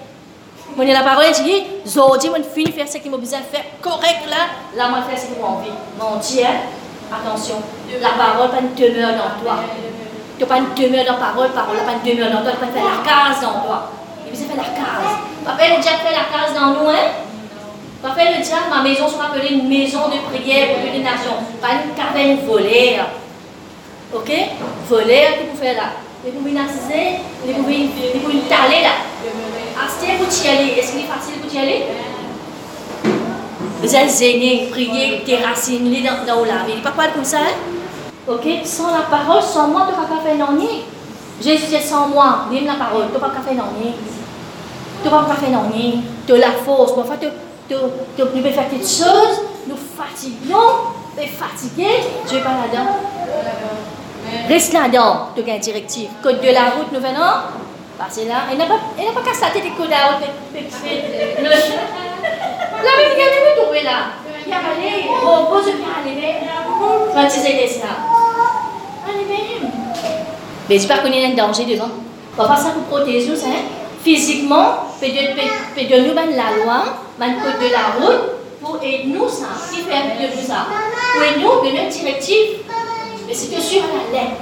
Quand 0.77 0.85
la 0.85 1.01
parole 1.01 1.25
intégrée, 1.25 1.65
aujourd'hui, 1.83 2.29
on 2.29 2.43
finit 2.53 2.71
faire 2.71 2.87
ce 2.87 2.99
qu'il 2.99 3.09
m'a 3.09 3.17
besoin 3.17 3.39
de 3.39 3.45
faire 3.45 3.65
correct 3.81 4.29
là. 4.29 4.45
Là, 4.77 4.89
moi, 4.89 4.99
faire 5.09 5.17
ce 5.17 5.25
qu'il 5.25 5.41
m'a 5.41 5.47
envie. 5.47 5.73
Mon 5.99 6.17
Dieu, 6.17 6.45
attention, 7.09 7.55
la 7.99 8.09
parole 8.09 8.51
pas 8.51 8.61
une 8.61 8.75
demeure 8.75 9.13
dans 9.13 9.41
toi. 9.41 9.57
Tu 10.37 10.43
n'as 10.43 10.47
pas 10.47 10.57
une 10.57 10.75
demeure 10.75 11.03
dans 11.03 11.13
la 11.13 11.17
parole, 11.17 11.49
parole 11.49 11.77
pas 11.77 11.93
une 11.97 12.05
demeure 12.05 12.29
dans 12.29 12.43
toi, 12.43 12.51
pas 12.61 12.67
faire 12.67 12.85
la 12.85 13.01
case 13.01 13.41
dans 13.41 13.65
toi. 13.65 13.89
Il 14.27 14.29
besoin 14.29 14.53
faire 14.53 14.57
la 14.57 14.69
case. 14.69 15.17
Papa, 15.43 15.63
le 15.65 15.81
diable 15.81 15.97
fait 16.05 16.13
la 16.13 16.29
case 16.29 16.53
dans 16.53 16.69
nous, 16.77 16.89
hein? 16.91 17.09
Papa, 18.03 18.21
le 18.37 18.43
diable, 18.43 18.69
ma 18.69 18.83
maison 18.83 19.09
sera 19.09 19.33
appelée 19.33 19.55
une 19.55 19.67
maison 19.67 20.09
de 20.13 20.21
prière 20.29 20.75
pour 20.75 20.93
les 20.93 20.99
nations, 20.99 21.41
pas 21.59 21.73
une 21.81 21.95
caverne 21.97 22.37
volée. 22.45 22.99
Ok? 24.13 24.27
Qu'est-ce 24.27 24.93
que 24.93 25.49
vous 25.49 25.57
faites 25.59 25.75
là? 25.75 25.89
Vous 26.23 26.31
pouvez 26.33 26.51
menacer, 26.51 27.17
vous 27.43 27.63
pouvez 27.63 28.39
taler 28.47 28.83
là. 28.83 29.06
Y 30.43 30.47
allez. 30.47 30.79
Est-ce 30.79 30.91
qu'il 30.91 31.01
est 31.01 31.07
facile 31.07 31.39
pour 31.41 31.53
y 31.53 31.57
aller? 31.57 31.83
Vous 33.81 33.95
êtes 33.95 34.09
zéné, 34.09 34.67
prier, 34.69 35.23
déraciner 35.25 36.01
dans, 36.01 36.35
dans 36.35 36.45
la 36.45 36.63
vie. 36.65 36.73
Il 36.75 36.81
pas 36.81 36.91
comme 37.13 37.23
ça, 37.23 37.37
hein? 37.37 37.55
Ok 38.27 38.45
Sans 38.65 38.91
la 38.91 39.03
parole, 39.03 39.41
sans 39.41 39.67
moi, 39.67 39.87
tu 39.87 39.95
peux 39.95 40.13
pas 40.13 40.21
faire 40.21 40.35
non 40.35 40.57
Jésus 41.41 41.67
dit 41.67 41.81
sans 41.81 42.07
moi, 42.07 42.45
même 42.51 42.65
la 42.65 42.73
parole, 42.73 43.05
tu 43.07 43.13
peux 43.13 43.19
pas 43.19 43.29
faire 43.29 43.55
non 43.55 43.63
Tu 43.81 45.03
peux 45.03 45.09
pas 45.09 45.35
faire 45.35 45.51
non 45.51 45.69
Tu 46.25 46.37
la 46.37 46.51
force. 46.51 46.95
Parfois, 46.95 47.15
tu 47.19 47.27
peux 47.67 48.49
faire 48.49 48.69
quelque 48.69 48.85
chose, 48.85 49.41
nous 49.67 49.77
fatiguons, 49.97 50.57
tu 51.15 51.23
es 51.23 51.27
fatigué, 51.27 51.87
je 52.27 52.33
ne 52.33 52.37
vais 52.39 52.43
pas 52.43 52.51
là-dedans. 52.51 52.91
Reste 54.49 54.73
là-dedans, 54.73 55.29
tu 55.35 55.49
as 55.49 55.55
une 55.55 55.61
directive. 55.61 56.09
Code 56.21 56.41
de 56.41 56.49
la 56.49 56.71
route, 56.71 56.91
nous 56.91 56.99
venons. 56.99 57.66
Passez 57.97 58.25
là. 58.25 58.35
Elle 58.51 58.57
n'a 58.57 58.65
pas, 58.65 58.75
pas 58.75 59.21
qu'à 59.25 59.33
sa 59.33 59.49
tête 59.49 59.63
de 59.63 59.69
de 59.69 59.89
la. 59.89 59.99
La 62.77 62.91
même 62.95 63.15
qui 63.15 63.21
a 63.21 63.63
trouvé 63.63 63.81
là. 63.83 63.97
Il 64.45 64.51
y 64.51 64.53
a 64.53 64.57
allé, 64.57 65.07
bon, 65.23 65.45
pose 65.45 65.65
pied 65.65 65.73
à 65.73 66.05
l'éveil. 66.05 66.35
Tu 67.25 67.39
sais 67.39 67.67
ça. 67.79 67.87
Allez, 69.07 69.25
même. 69.25 69.71
Mais 70.69 70.75
j'espère 70.75 71.01
qu'on 71.01 71.11
est 71.11 71.25
un 71.25 71.33
danger 71.33 71.65
devant. 71.65 71.89
On 72.37 72.43
va 72.43 72.49
faire 72.49 72.65
ça 72.65 72.69
pour 72.71 72.83
protéger 72.83 73.27
nous, 73.29 73.35
hein. 73.35 73.63
Physiquement, 74.03 74.85
peut 75.01 75.07
de 75.07 76.07
nous 76.07 76.13
la 76.13 76.23
loi, 76.23 76.83
le 77.19 77.25
code 77.43 77.59
de 77.59 77.71
la 77.71 77.85
route, 77.99 78.21
pour 78.61 78.77
aider 78.83 79.05
nous 79.07 79.27
ça. 79.27 79.47
Qui 79.71 79.81
fait 79.81 80.29
de 80.29 80.35
nous 80.35 80.47
ça? 80.47 80.67
Pour 81.13 81.23
aider 81.23 81.39
nous, 81.41 81.55
donner 81.55 81.83
une 81.85 81.89
directive. 81.89 82.59
Mais 83.27 83.33
c'est 83.33 83.53
que 83.53 83.59
sur 83.59 83.81
la 83.81 84.19
lettre 84.19 84.37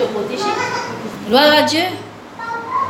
de 0.00 0.04
protéger. 0.06 0.50
Gloire 1.28 1.58
à 1.58 1.62
Dieu. 1.62 1.82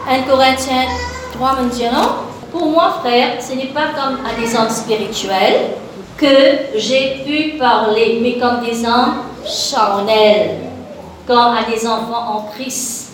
1 0.09 0.23
Corinthiens 0.23 0.89
3 1.35 1.63
me 1.63 1.71
dit 1.71 1.85
non. 1.85 2.09
Pour 2.51 2.67
moi, 2.67 2.99
frère, 3.01 3.41
ce 3.41 3.55
n'est 3.55 3.73
pas 3.73 3.89
comme 3.95 4.19
à 4.27 4.39
des 4.39 4.55
hommes 4.55 4.69
spirituels 4.69 5.71
que 6.17 6.77
j'ai 6.77 7.23
pu 7.25 7.57
parler, 7.57 8.19
mais 8.23 8.39
comme 8.39 8.61
des 8.61 8.85
hommes 8.85 9.23
charnels, 9.47 10.59
comme 11.27 11.39
à 11.57 11.63
des 11.71 11.87
enfants 11.87 12.37
en 12.37 12.43
Christ. 12.55 13.13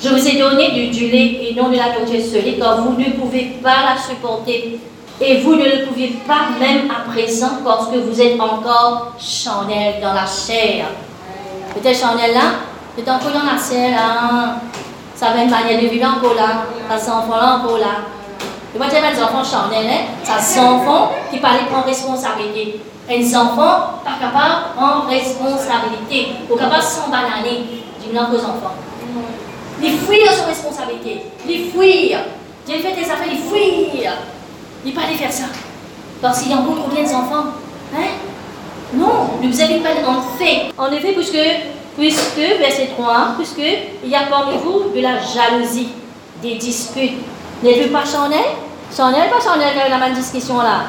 Je 0.00 0.10
vous 0.10 0.28
ai 0.28 0.38
donné 0.38 0.88
du, 0.90 1.08
lait 1.08 1.48
et 1.48 1.54
non 1.56 1.70
de 1.70 1.76
la 1.76 1.98
nourriture 1.98 2.24
solide, 2.24 2.58
car 2.58 2.82
vous 2.82 2.96
ne 2.96 3.10
pouvez 3.10 3.58
pas 3.62 3.94
la 3.94 4.00
supporter. 4.00 4.78
Et 5.20 5.38
vous 5.38 5.56
ne 5.56 5.64
le 5.64 5.86
pouviez 5.86 6.18
pas 6.28 6.50
même 6.60 6.90
à 6.90 7.10
présent 7.10 7.58
parce 7.64 7.88
que 7.88 7.96
vous 7.96 8.20
êtes 8.20 8.38
encore 8.38 9.14
charnel 9.18 9.94
dans 10.02 10.12
la 10.12 10.26
chair. 10.26 10.86
Peut-être 11.74 11.98
Chanel 11.98 12.34
là, 12.34 12.52
c'est 12.96 13.10
encore 13.10 13.32
dans 13.32 13.50
la 13.50 13.58
serre 13.58 13.92
là. 13.92 14.56
Ça 15.16 15.30
va 15.30 15.42
une 15.42 15.50
manière 15.50 15.80
de 15.80 15.86
vivre 15.86 16.06
encore 16.06 16.34
là. 16.34 16.64
Ça 16.88 16.98
s'enfant 16.98 17.36
là 17.36 17.56
encore 17.56 17.78
là. 17.78 18.04
Et 18.74 18.78
moi, 18.78 18.86
j'ai 18.90 19.00
des 19.00 19.22
enfants 19.22 19.42
Chanel, 19.42 19.86
hein? 19.88 20.04
ça 20.22 20.38
c'est 20.38 20.60
enfants 20.60 21.12
qui 21.30 21.38
parlent 21.38 21.64
prendre 21.70 21.86
responsabilité. 21.86 22.80
Et 23.08 23.18
les 23.18 23.36
enfants 23.36 24.00
pas 24.04 24.18
capables 24.20 24.76
prendre 24.76 25.06
responsabilité. 25.08 26.32
Ou 26.50 26.56
capables 26.56 26.82
de 26.82 26.86
s'embananer. 26.86 27.64
Je 28.04 28.10
dis 28.10 28.18
aux 28.18 28.44
enfants. 28.44 28.74
Ils 29.82 29.98
fuient 29.98 30.24
leur 30.24 30.46
responsabilité. 30.46 31.22
Ils 31.48 31.70
fuient. 31.70 32.14
J'ai 32.68 32.78
fait 32.78 32.92
des 32.92 33.02
affaires, 33.10 33.28
ils 33.30 33.38
fuient. 33.38 34.06
Ils 34.84 34.92
pas 34.92 35.02
aller 35.02 35.14
faire 35.16 35.32
ça. 35.32 35.44
Parce 36.20 36.40
qu'il 36.42 36.50
y 36.50 36.54
a 36.54 36.58
encore 36.58 36.76
combien 36.84 37.02
d'enfants 37.02 37.46
Hein? 37.94 38.08
Non, 38.94 39.30
ne 39.42 39.48
vous 39.48 39.60
avez 39.60 39.80
pas 39.80 39.90
en 40.06 40.20
fait. 40.38 40.72
En 40.76 40.90
effet, 40.92 41.12
puisque, 41.12 41.38
puisque 41.96 42.36
verset 42.36 42.90
3, 42.96 43.34
puisque 43.36 43.58
il 44.04 44.10
y 44.10 44.14
a 44.14 44.26
parmi 44.28 44.56
vous 44.58 44.90
de 44.94 45.00
la 45.00 45.18
jalousie, 45.18 45.88
des 46.42 46.56
disputes. 46.56 47.18
N'êtes-vous 47.62 47.92
pas 47.92 48.04
charnel 48.04 48.44
Charnel, 48.94 49.30
pas 49.30 49.40
charnel, 49.42 49.74
la 49.88 49.98
même 49.98 50.14
discussion 50.14 50.58
là. 50.58 50.84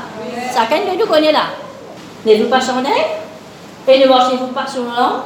Chacun 0.54 0.80
de 0.80 1.00
nous 1.00 1.08
connaît 1.08 1.32
là. 1.32 1.46
N'êtes-vous 2.26 2.50
pas 2.50 2.60
charnel 2.60 2.94
Et 3.88 4.00
ne 4.00 4.08
marchez-vous 4.08 4.48
pas 4.48 4.68
sur 4.68 4.84
l'homme? 4.84 5.22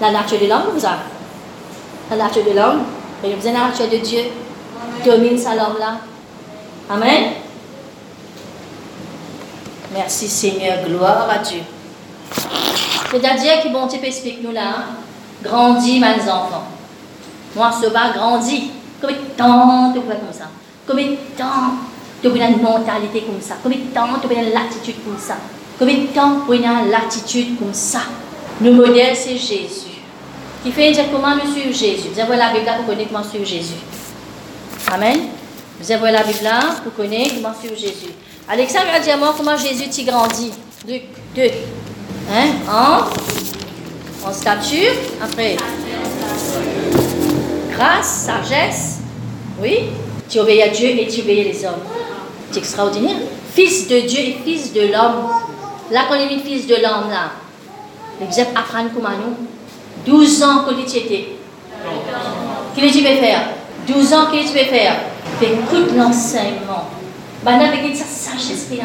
La 0.00 0.10
nature 0.10 0.40
de 0.40 0.46
l'homme 0.46 0.70
vous 0.74 0.84
a. 0.84 0.96
La 2.10 2.16
nature 2.16 2.44
de 2.44 2.56
l'homme, 2.56 2.82
et 3.22 3.34
vous 3.34 3.46
avez 3.46 3.56
la 3.56 3.68
nature 3.68 3.88
de 3.88 3.96
Dieu. 3.98 4.22
Domine 5.04 5.38
ça 5.38 5.54
l'homme 5.54 5.78
là. 5.78 5.98
Amen. 6.90 7.32
Merci 9.92 10.28
Seigneur, 10.28 10.84
gloire 10.86 11.28
à 11.30 11.38
Dieu. 11.38 11.60
C'est-à-dire 13.10 13.62
que 13.62 13.68
bon 13.68 13.86
Dieu 13.86 13.98
explique 14.04 14.42
nous 14.42 14.52
là, 14.52 14.62
hein. 14.78 14.84
grandis 15.42 15.98
mes 15.98 16.30
enfants. 16.30 16.64
Moi, 17.56 17.70
ce 17.82 17.88
bas 17.90 18.12
grandis. 18.14 18.70
Combien 19.00 19.16
de 19.16 19.36
temps 19.36 19.92
tu 19.94 20.00
peux 20.00 20.14
comme 20.86 21.08
Combien 22.22 22.50
de 22.50 22.62
mentalité 22.62 23.22
comme 23.22 23.40
ça 23.40 23.54
Combien 23.62 23.78
de 23.78 23.94
temps 23.94 24.06
tu 24.20 24.28
peux 24.28 24.34
une 24.34 24.52
l'attitude 24.52 24.96
comme 25.04 25.18
ça 25.18 25.36
Combien 25.78 25.94
de 25.94 26.06
temps 26.08 26.44
l'attitude 26.90 27.58
comme 27.58 27.72
ça 27.72 28.00
Le 28.60 28.72
modèle, 28.72 29.16
c'est 29.16 29.36
Jésus. 29.36 29.90
Qui 30.62 30.70
fait 30.70 30.92
dire 30.92 31.06
comment 31.10 31.34
nous 31.34 31.50
suivre 31.50 31.72
Jésus. 31.72 32.08
Vous 32.12 32.20
avez 32.20 32.36
la 32.36 32.52
Bible 32.52 32.66
là 32.66 32.74
pour 32.74 32.86
connaître 32.86 33.10
comment 33.10 33.24
suivre 33.24 33.46
Jésus. 33.46 33.80
Amen. 34.92 35.20
Vous 35.80 35.90
avez 35.90 36.12
la 36.12 36.22
Bible 36.22 36.44
là 36.44 36.60
pour 36.82 36.94
connaître 36.94 37.36
comment 37.36 37.54
suivre 37.58 37.76
Jésus. 37.76 38.12
Alexandre 38.46 38.88
a 38.94 39.00
dit 39.00 39.10
à 39.10 39.16
moi 39.16 39.34
comment 39.34 39.56
Jésus 39.56 39.88
t'y 39.88 40.04
grandit. 40.04 40.52
Luc 40.86 41.04
2. 41.34 41.42
Hein? 42.28 42.48
En, 42.68 44.28
en 44.28 44.32
stature. 44.32 44.92
Après. 45.22 45.56
Grâce, 47.70 48.26
sagesse. 48.26 48.98
Oui. 49.60 49.90
Tu 50.28 50.38
obéis 50.38 50.62
à 50.62 50.68
Dieu 50.68 50.88
et 50.88 51.06
tu 51.06 51.20
obéis 51.20 51.44
les 51.44 51.64
hommes. 51.64 51.82
C'est 52.50 52.58
extraordinaire. 52.58 53.16
Fils 53.54 53.88
de 53.88 54.00
Dieu 54.00 54.20
et 54.20 54.36
fils 54.44 54.72
de 54.72 54.82
l'homme. 54.82 55.28
Là, 55.90 56.02
il 56.12 56.38
est 56.38 56.40
fils 56.40 56.66
de 56.68 56.74
l'homme, 56.76 57.10
là, 57.10 57.32
apprendre 58.54 58.90
comment 58.94 59.08
nous. 59.08 59.46
12 60.06 60.42
ans 60.44 60.64
que 60.64 60.74
tu 60.88 60.98
étais. 60.98 61.28
Qu'est-ce 62.76 62.86
que 62.86 62.98
tu 62.98 63.04
veux 63.04 63.16
faire? 63.16 63.40
12 63.88 64.12
ans, 64.14 64.26
qu'est-ce 64.30 64.52
que 64.52 64.58
tu 64.58 64.64
veux 64.64 64.70
faire 64.70 64.96
Écoute 65.42 65.96
l'enseignement. 65.96 66.88
Bana 67.42 67.68
avec 67.68 67.96
sa 67.96 68.04
sagesse 68.04 68.68
qui 68.70 68.80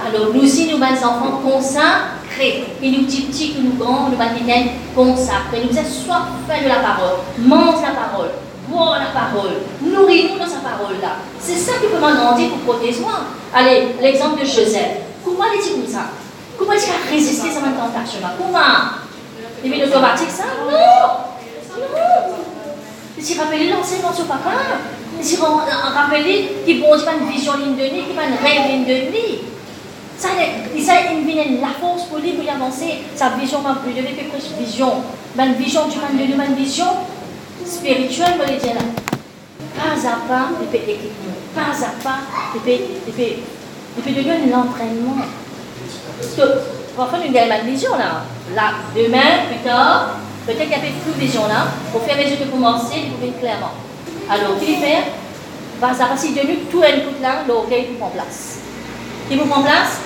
Alors, 0.00 0.32
nous 0.32 0.42
aussi, 0.42 0.70
nous, 0.70 0.78
les 0.78 1.04
enfants 1.04 1.40
consacrés, 1.42 2.64
et 2.80 2.90
nous 2.90 3.04
petits 3.04 3.22
petits, 3.22 3.54
que 3.54 3.60
nous 3.60 3.72
grands, 3.72 4.08
nous 4.08 4.16
matinés 4.16 4.72
consacrés. 4.94 5.62
Nous 5.68 5.74
sommes 5.74 5.84
soifs 5.84 6.62
de 6.62 6.68
la 6.68 6.76
parole, 6.76 7.18
mange 7.38 7.82
la 7.82 7.90
parole, 7.90 8.30
bois 8.68 8.98
la 8.98 9.20
parole, 9.20 9.56
nourris-nous 9.82 10.38
dans 10.38 10.46
sa 10.46 10.60
parole-là. 10.60 11.16
C'est 11.40 11.56
ça 11.56 11.72
qui 11.80 11.86
peut 11.88 11.96
demander 11.96 12.46
pour 12.46 12.74
protéger 12.74 13.00
moi. 13.00 13.20
Allez, 13.52 13.88
l'exemple 14.00 14.40
de 14.40 14.46
Joseph. 14.46 15.02
Comment 15.24 15.44
il 15.54 15.62
dit 15.62 15.70
comme 15.72 15.86
ça? 15.86 16.10
Comment 16.56 16.72
il 16.72 16.78
a 16.78 17.10
résisté 17.10 17.48
à 17.48 17.52
cette 17.52 17.62
tentation-là 17.62 18.34
Comment? 18.38 18.98
Il 19.64 19.72
est 19.72 19.84
automatique 19.84 20.30
ça? 20.30 20.44
Non! 20.64 21.28
Non! 21.80 22.34
Il 23.16 23.24
s'est 23.24 23.40
rappelé 23.40 23.68
l'enseignement 23.68 24.12
sur 24.12 24.26
papa. 24.26 24.50
Si 25.20 25.36
on 25.42 25.56
rappelle 25.56 26.24
qu'il 26.64 26.80
bon 26.80 26.90
pas 26.90 27.14
une 27.20 27.28
vision 27.28 27.54
ligne 27.56 27.74
de 27.74 27.82
nuit, 27.92 28.04
qu'il 28.04 28.14
pas 28.14 28.26
une 28.26 28.36
rêve 28.36 28.70
ligne 28.70 28.84
de 28.84 29.10
nuit. 29.10 29.40
Ça, 30.18 30.30
il 30.74 30.90
a 30.90 31.44
une 31.44 31.60
la 31.60 31.68
force 31.80 32.04
pour 32.04 32.18
lui 32.18 32.32
pour 32.32 32.52
avancer. 32.52 33.04
Sa 33.14 33.30
vision 33.30 33.60
va 33.60 33.76
plus 33.76 33.92
de 33.92 34.00
que 34.00 34.14
plus 34.14 34.52
vision. 34.58 34.92
Une 35.38 35.54
vision 35.54 35.86
du 35.86 35.96
monde 35.98 36.18
de 36.18 36.44
une 36.44 36.54
vision 36.56 36.86
spirituelle, 37.64 38.34
je 38.40 38.66
dire 38.66 38.74
là. 38.74 38.80
Pas 39.76 40.08
à 40.08 40.16
pas, 40.26 40.48
il 40.60 40.66
peut 40.66 40.90
équiper. 40.90 41.08
Pas 41.54 41.70
à 41.70 42.02
pas, 42.02 42.18
il 42.52 42.60
peut, 42.60 42.84
il 43.06 43.12
peut, 43.12 43.22
il 43.96 44.02
peut 44.02 44.10
devenir 44.10 44.56
l'entraînement. 44.56 45.18
Parce 46.20 46.34
que, 46.34 46.58
parfois, 46.96 47.20
nous 47.20 47.36
avons 47.36 47.62
une 47.62 47.70
vision 47.70 47.96
là. 47.96 48.24
Là, 48.56 48.72
demain, 48.96 49.46
plus 49.48 49.62
tard, 49.64 50.16
peut-être 50.46 50.62
qu'il 50.62 50.70
y 50.70 50.74
a 50.74 50.78
plus 50.78 51.12
de 51.14 51.20
vision 51.20 51.46
là. 51.46 51.68
Pour 51.92 52.02
faire 52.02 52.16
les 52.16 52.30
yeux 52.30 52.44
de 52.44 52.50
commencer, 52.50 52.96
vous 53.08 53.16
pouvez 53.18 53.38
clairement. 53.38 53.70
Alors, 54.28 54.58
qu'il 54.58 54.78
fait 54.78 55.04
va 55.80 55.94
s'appartir 55.94 56.32
de 56.32 56.48
nous, 56.48 56.56
tout 56.72 56.82
un 56.82 57.00
coup 57.02 57.22
là, 57.22 57.44
l'orgueil 57.46 57.90
prend 58.00 58.08
place. 58.08 58.57
Qui 59.28 59.36
vous 59.36 59.46
prend 59.46 59.62
place 59.62 60.00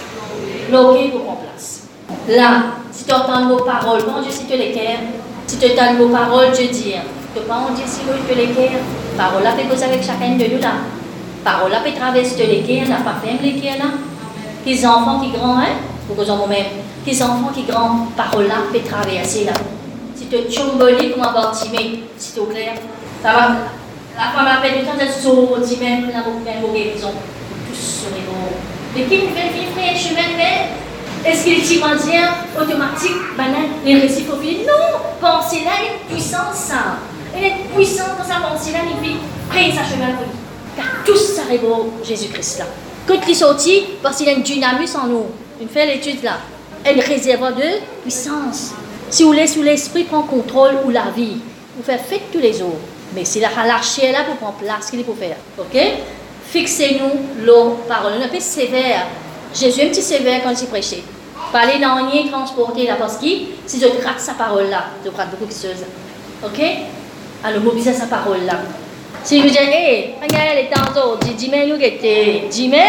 pour 0.71 1.27
qu'on 1.27 1.37
place. 1.37 1.83
Là, 2.29 2.63
si 2.91 3.05
tu 3.05 3.13
entends 3.13 3.45
nos 3.45 3.59
paroles, 3.59 4.03
bon 4.05 4.23
Dieu, 4.23 4.31
si 4.31 4.47
tu 4.47 4.57
les 4.57 4.75
si 5.47 5.59
tu 5.59 5.67
entends 5.67 5.95
nos 5.95 6.09
paroles, 6.09 6.51
Dieu 6.53 6.69
dis, 6.69 6.93
tu 6.93 7.41
peux 7.41 7.47
pas 7.47 7.67
dire 7.75 7.85
si 7.87 8.01
tu 8.01 8.35
les 8.35 8.49
cœurs, 8.49 8.81
parole 9.17 9.43
là 9.43 9.53
peut 9.53 9.69
poser 9.69 9.85
avec 9.85 10.03
chacun 10.03 10.37
de 10.37 10.55
nous 10.55 10.61
là. 10.61 10.73
Parole 11.45 11.71
là 11.71 11.81
peut 11.85 11.93
traverser 11.93 12.47
les 12.47 12.87
n'a 12.87 12.97
pas 12.97 13.17
fait 13.23 13.43
les 13.43 13.61
cœurs 13.61 13.79
là. 13.79 13.91
Les 14.65 14.87
enfants 14.87 15.21
qui 15.21 15.31
grandissent, 15.31 15.69
hein, 15.69 15.77
pour 16.07 16.17
que 16.17 16.25
j'en 16.25 16.47
même, 16.47 16.67
les 17.07 17.23
enfants 17.23 17.51
qui 17.55 17.65
grandissent, 17.65 18.15
parole 18.17 18.47
là 18.47 18.55
peut 18.73 18.81
traverser 18.81 19.45
là. 19.45 19.53
Si 20.15 20.27
tu 20.27 20.37
es 20.37 21.11
comme 21.11 21.23
un 21.23 21.33
bâtiment, 21.33 21.99
si 22.17 22.33
tu 22.33 22.41
clair, 22.47 22.75
ça 23.23 23.33
va. 23.33 23.49
La 24.17 24.31
femme 24.35 24.47
appelle 24.47 24.81
du 24.81 24.85
temps 24.85 24.97
d'être 24.97 25.13
sorti 25.13 25.77
même, 25.79 26.09
la 26.09 26.19
même 26.19 26.73
guérison. 26.73 27.13
Tous 27.69 27.75
serez 27.75 28.23
bons. 28.27 28.62
Mais 28.95 29.05
qui 29.05 29.19
nous 29.19 29.35
fait 29.35 29.49
vivre 29.49 29.73
un 29.79 29.97
chemin 29.97 30.37
mais 30.37 31.31
Est-ce 31.31 31.45
qu'il 31.45 31.55
est 31.55 31.77
immédiat, 31.77 32.35
automatique, 32.61 33.37
banal, 33.37 33.69
les 33.85 34.01
récits 34.01 34.25
Non 34.25 34.99
Pensez 35.21 35.65
là, 35.65 35.71
il 35.81 36.13
une 36.13 36.15
puissance, 36.15 36.57
ça. 36.57 36.99
Elle 37.35 37.45
est 37.45 37.55
puissante 37.75 38.19
dans 38.19 38.25
sa 38.25 38.41
pensée 38.41 38.73
là, 38.73 38.81
il 38.85 39.09
vit 39.09 39.17
près 39.49 39.71
sa 39.71 39.83
pour 39.85 40.27
Car 40.77 41.05
tout 41.07 41.17
ça 41.17 41.43
est 41.53 41.61
Jésus-Christ 42.05 42.59
là. 42.59 42.67
Quand 43.07 43.19
il 43.27 43.33
est 43.33 43.45
parce 44.03 44.19
qu'il 44.19 44.27
y 44.27 44.31
a 44.31 44.33
une 44.33 44.43
dynamis 44.43 44.95
en 44.95 45.07
nous. 45.07 45.27
Une 45.61 45.69
fait 45.69 45.87
l'étude 45.87 46.23
là. 46.23 46.39
Un 46.85 47.01
réservoir 47.01 47.55
de 47.55 47.81
puissance. 48.03 48.73
Si 49.09 49.23
vous 49.23 49.33
laissez 49.33 49.63
l'esprit 49.63 50.05
prend 50.05 50.23
contrôle 50.23 50.73
ou 50.85 50.91
la 50.91 51.11
vie, 51.17 51.37
vous 51.77 51.83
faites 51.83 52.03
fête 52.03 52.33
tous 52.33 52.41
les 52.41 52.53
jours. 52.53 52.79
Mais 53.15 53.25
s'il 53.25 53.45
a 53.45 53.49
lâché 53.67 54.11
là 54.11 54.25
pour 54.25 54.37
prendre 54.37 54.55
place, 54.55 54.91
qu'il 54.91 55.05
faut 55.05 55.15
faire 55.15 55.37
Ok? 55.59 55.79
Fixez-nous 56.53 57.47
l'eau 57.47 57.79
parole. 57.89 58.13
On 58.23 58.29
peu 58.29 58.39
sévère. 58.39 59.07
Jésus 59.55 59.81
est 59.81 59.85
un 59.87 59.89
petit 59.89 60.03
sévère 60.03 60.43
quand 60.45 60.53
il 60.53 60.67
prêchait. 60.67 61.03
Parler 61.51 61.79
dans 61.81 62.07
rien 62.11 62.27
transporter 62.31 62.87
là 62.87 62.97
parce 62.99 63.17
que 63.17 63.27
si 63.67 63.81
je 63.81 63.87
gratte 63.99 64.21
sa 64.21 64.35
parole 64.35 64.69
là, 64.69 64.85
je 65.03 65.09
gratte 65.09 65.31
beaucoup 65.31 65.47
de 65.47 65.51
choses. 65.51 65.85
Ok? 66.45 66.63
Alors 67.43 67.63
mobiliser 67.63 67.95
sa 67.95 68.05
parole 68.05 68.45
là. 68.45 68.61
Si 69.25 69.41
je 69.41 69.49
dis, 69.49 69.57
hé, 69.57 70.15
regarde 70.23 70.57
les 70.57 70.69
temps 70.69 70.93
dis-moi 71.39 71.65
nous 71.67 71.79
que 71.79 72.49
dis-moi, 72.51 72.81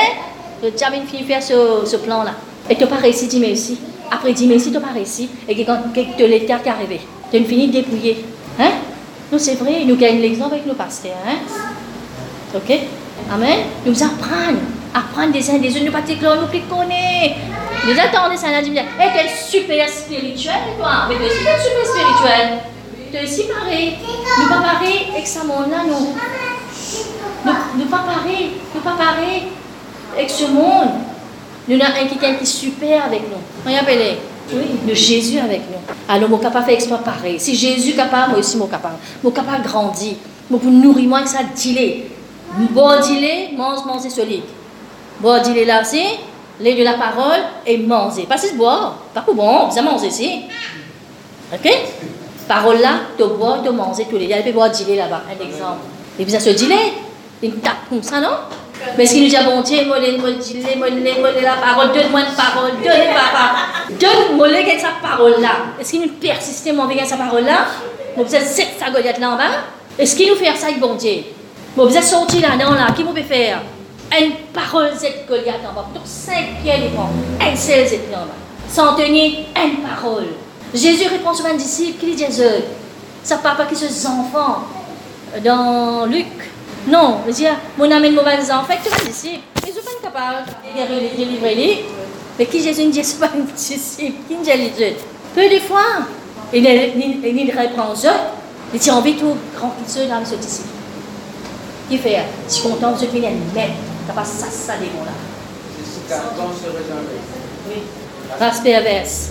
tu 0.62 0.84
as 0.84 0.92
fini 0.92 1.22
de 1.22 1.26
faire 1.26 1.42
ce, 1.42 1.96
plan 1.98 2.24
là. 2.24 2.34
Et 2.70 2.76
tu 2.76 2.86
pas 2.86 2.98
réussi, 2.98 3.28
dis-moi 3.28 3.52
aussi. 3.52 3.80
Après, 4.12 4.34
dis-moi 4.34 4.60
si 4.60 4.74
tu 4.74 4.80
pas 4.80 4.92
réussi, 4.94 5.30
et 5.48 5.56
que 5.56 5.62
quand 5.62 5.78
tu 5.94 6.28
l'état 6.28 6.60
qui 6.60 6.68
est 6.68 6.72
arrivé, 6.72 7.00
tu 7.32 7.38
as 7.38 7.44
fini 7.44 7.68
de 7.68 7.74
dépouiller. 7.74 8.26
Hein? 8.60 8.72
Nous, 9.32 9.40
c'est 9.40 9.56
vrai, 9.56 9.84
nous 9.86 9.96
gagnons 9.96 10.20
l'exemple 10.20 10.56
avec 10.56 10.66
nos 10.66 10.74
pasteurs. 10.74 11.14
Hein? 11.26 11.38
Ok? 12.56 12.78
Amen? 13.34 13.60
Nous 13.86 14.04
apprenons. 14.04 14.60
Apprendre 14.94 15.32
des 15.32 15.50
uns 15.50 15.58
des 15.58 15.72
autres. 15.72 15.86
Nous 15.86 15.92
pas 15.92 16.02
nous 16.02 16.48
plus 16.48 16.62
connaître. 16.70 17.36
Nous 17.88 18.00
attendons 18.00 18.38
ça. 18.38 18.62
Disons, 18.62 18.76
hey, 18.76 19.10
tu 19.12 19.20
es 19.20 19.30
super 19.50 19.90
spirituel, 19.90 20.54
toi. 20.78 21.08
Mais 21.10 21.16
tu 21.16 21.24
es 21.24 21.30
super, 21.30 21.56
super 21.60 21.86
spirituel. 21.86 22.60
Tu 23.12 23.18
es 23.18 23.28
si 23.28 23.44
pareil. 23.48 23.98
Nous 24.40 24.48
pas 24.48 24.62
pareil 24.62 25.08
avec 25.12 25.28
ce 25.28 25.40
monde-là, 25.40 25.84
nous. 25.88 26.16
Nous 27.78 27.86
pas 27.86 28.04
pareil. 28.06 28.52
Nous 28.76 28.82
pas 28.82 28.96
pareil 28.96 29.44
avec 30.16 30.30
ce 30.30 30.46
monde. 30.46 30.90
Nous 31.68 31.76
avons 31.76 31.86
un 31.86 32.08
qui 32.08 32.24
est 32.24 32.46
super 32.46 33.06
avec 33.06 33.22
nous. 33.22 33.42
On 33.66 33.76
appelle? 33.76 34.18
Oui, 34.52 34.66
le 34.88 34.94
Jésus 34.94 35.40
avec 35.40 35.62
nous. 35.72 35.80
Alors, 36.08 36.30
mon 36.30 36.38
capable 36.38 36.66
faire 36.66 36.76
exploit 36.76 36.98
pareil. 36.98 37.40
Si 37.40 37.56
Jésus 37.56 37.94
capable, 37.94 38.32
moi 38.32 38.40
aussi, 38.40 38.58
mon 38.58 38.68
capable. 38.68 38.98
Mon 39.24 39.32
capable 39.32 39.64
grandit. 39.64 40.18
Moi, 40.50 40.60
pour 40.60 40.70
nourrir 40.70 41.26
ça 41.26 41.40
dilé. 41.56 42.12
Bon 42.56 43.00
dilé, 43.02 43.50
mange, 43.58 43.86
manger 43.86 44.10
solide. 44.10 44.44
Bon 45.20 45.42
dilé 45.42 45.66
là 45.66 45.82
aussi, 45.82 46.04
lait 46.60 46.76
de 46.76 46.84
la 46.84 46.94
parole 46.94 47.40
et 47.66 47.78
manger. 47.78 48.24
Pas 48.24 48.38
si 48.38 48.54
boire, 48.56 48.98
pas 49.14 49.22
pour 49.22 49.34
bon, 49.34 49.68
vous 49.68 49.82
manger 49.82 50.08
ici. 50.08 50.44
Ok? 51.52 51.72
Parole 52.48 52.80
là, 52.80 52.92
de 53.18 53.26
boire, 53.26 53.64
de 53.64 53.70
manger 53.72 54.06
tous 54.10 54.18
les 54.18 54.28
jours. 54.28 54.38
Il 54.38 54.44
peut 54.44 54.52
boire 54.52 54.70
dilé 54.70 54.98
là-bas, 54.98 55.24
un 55.28 55.44
exemple. 55.44 55.80
Et 56.20 56.26
vous 56.26 56.36
avez 56.36 56.44
ce 56.44 56.50
dilé, 56.52 56.76
une 57.42 57.54
tape 57.60 57.90
comme 57.90 58.04
ça, 58.04 58.20
non? 58.20 58.30
Mais 58.98 59.06
ce 59.06 59.14
qu'il 59.14 59.28
nous 59.28 59.36
a 59.36 59.44
bon 59.44 59.62
Dieu, 59.62 59.86
moi, 59.88 59.98
moi, 59.98 61.32
la 61.42 61.56
parole, 61.56 61.92
donne-moi 61.94 62.20
une 62.20 62.36
parole, 62.36 62.72
donne-moi 62.84 63.22
parole. 63.34 63.98
Donne-moi 64.00 64.48
sa 64.80 65.08
parole-là. 65.08 65.50
Est-ce 65.80 65.92
qu'il 65.92 66.02
nous 66.02 66.10
persiste 66.10 66.68
avec 66.68 67.06
sa 67.06 67.16
parole-là 67.16 67.66
Vous 68.16 68.36
êtes 68.36 68.46
sept 68.46 68.76
sa 68.78 68.92
Goliath 68.92 69.20
là 69.20 69.32
en 69.32 69.38
bas 69.38 69.44
Est-ce 69.98 70.16
qu'il 70.16 70.30
nous 70.30 70.36
fait 70.36 70.56
ça 70.56 70.68
bon 70.80 70.96
Dieu? 70.96 71.24
Vous 71.76 71.98
êtes 71.98 72.04
sorti 72.04 72.40
là, 72.40 72.50
non, 72.56 72.74
là, 72.74 72.88
qui 72.96 73.04
vous 73.04 73.14
peut 73.14 73.24
faire? 73.24 73.62
Une 74.20 74.34
parole, 74.54 74.92
Goliath 75.28 75.62
en 75.68 75.74
bas. 75.74 75.88
Donc, 75.94 76.04
cinq 76.06 76.62
pieds, 76.62 76.74
les 76.78 77.46
Un 77.46 77.56
seul, 77.56 77.88
cette 77.88 78.08
en 78.14 78.26
bas. 78.26 78.34
Sans 78.70 78.96
tenir 78.96 79.40
une 79.56 79.78
parole. 79.78 80.28
Jésus 80.74 81.08
répond 81.08 81.34
sur 81.34 81.46
un 81.48 81.56
disciple, 81.56 82.00
qui 82.00 82.16
dit 82.16 82.26
Jésus 82.26 82.44
Ça 83.24 83.38
papa 83.38 83.66
qui 83.66 83.76
se 83.76 84.08
enfants. 84.08 84.64
Dans 85.44 86.06
Luc 86.06 86.28
non, 86.86 87.20
je 87.28 87.32
dis, 87.32 87.46
mon 87.78 87.90
ami 87.90 88.10
de 88.10 88.16
mauvais 88.16 88.52
enfants, 88.52 88.74
tu 88.84 88.90
vas 88.90 89.10
ici. 89.10 89.40
Ils 89.66 89.70
ne 89.70 89.74
sont 89.74 89.80
pas 89.86 90.10
capables 90.10 90.46
de 90.76 91.48
les. 91.48 91.86
Mais 92.38 92.46
qui 92.46 92.62
Jésus 92.62 92.86
ne 92.86 92.92
dit 92.92 93.16
pas 93.20 93.28
un 93.28 93.40
disciple, 93.56 94.18
qui 94.28 94.36
dit 94.36 94.96
Peu 95.34 95.50
de 95.50 95.60
fois, 95.62 95.80
il 96.54 96.68
eux, 96.68 96.92
il 97.24 97.36
dit 99.86 100.08
dans 100.08 100.26
ce 100.26 100.36
disciple. 100.36 100.83
Qui 101.90 101.98
fait 101.98 102.24
Je 102.48 102.54
suis 102.54 102.64
content, 102.64 102.94
je 103.00 103.06
de 103.06 103.20
mettre, 103.56 103.74
tu 104.08 104.14
pas 104.14 104.24
ça, 104.24 104.48
ça, 104.50 104.78
des 104.78 104.86
mots 104.88 105.06
là. 105.06 105.12
Oui. 107.68 107.82
Race 108.40 108.62
perverse. 108.62 109.30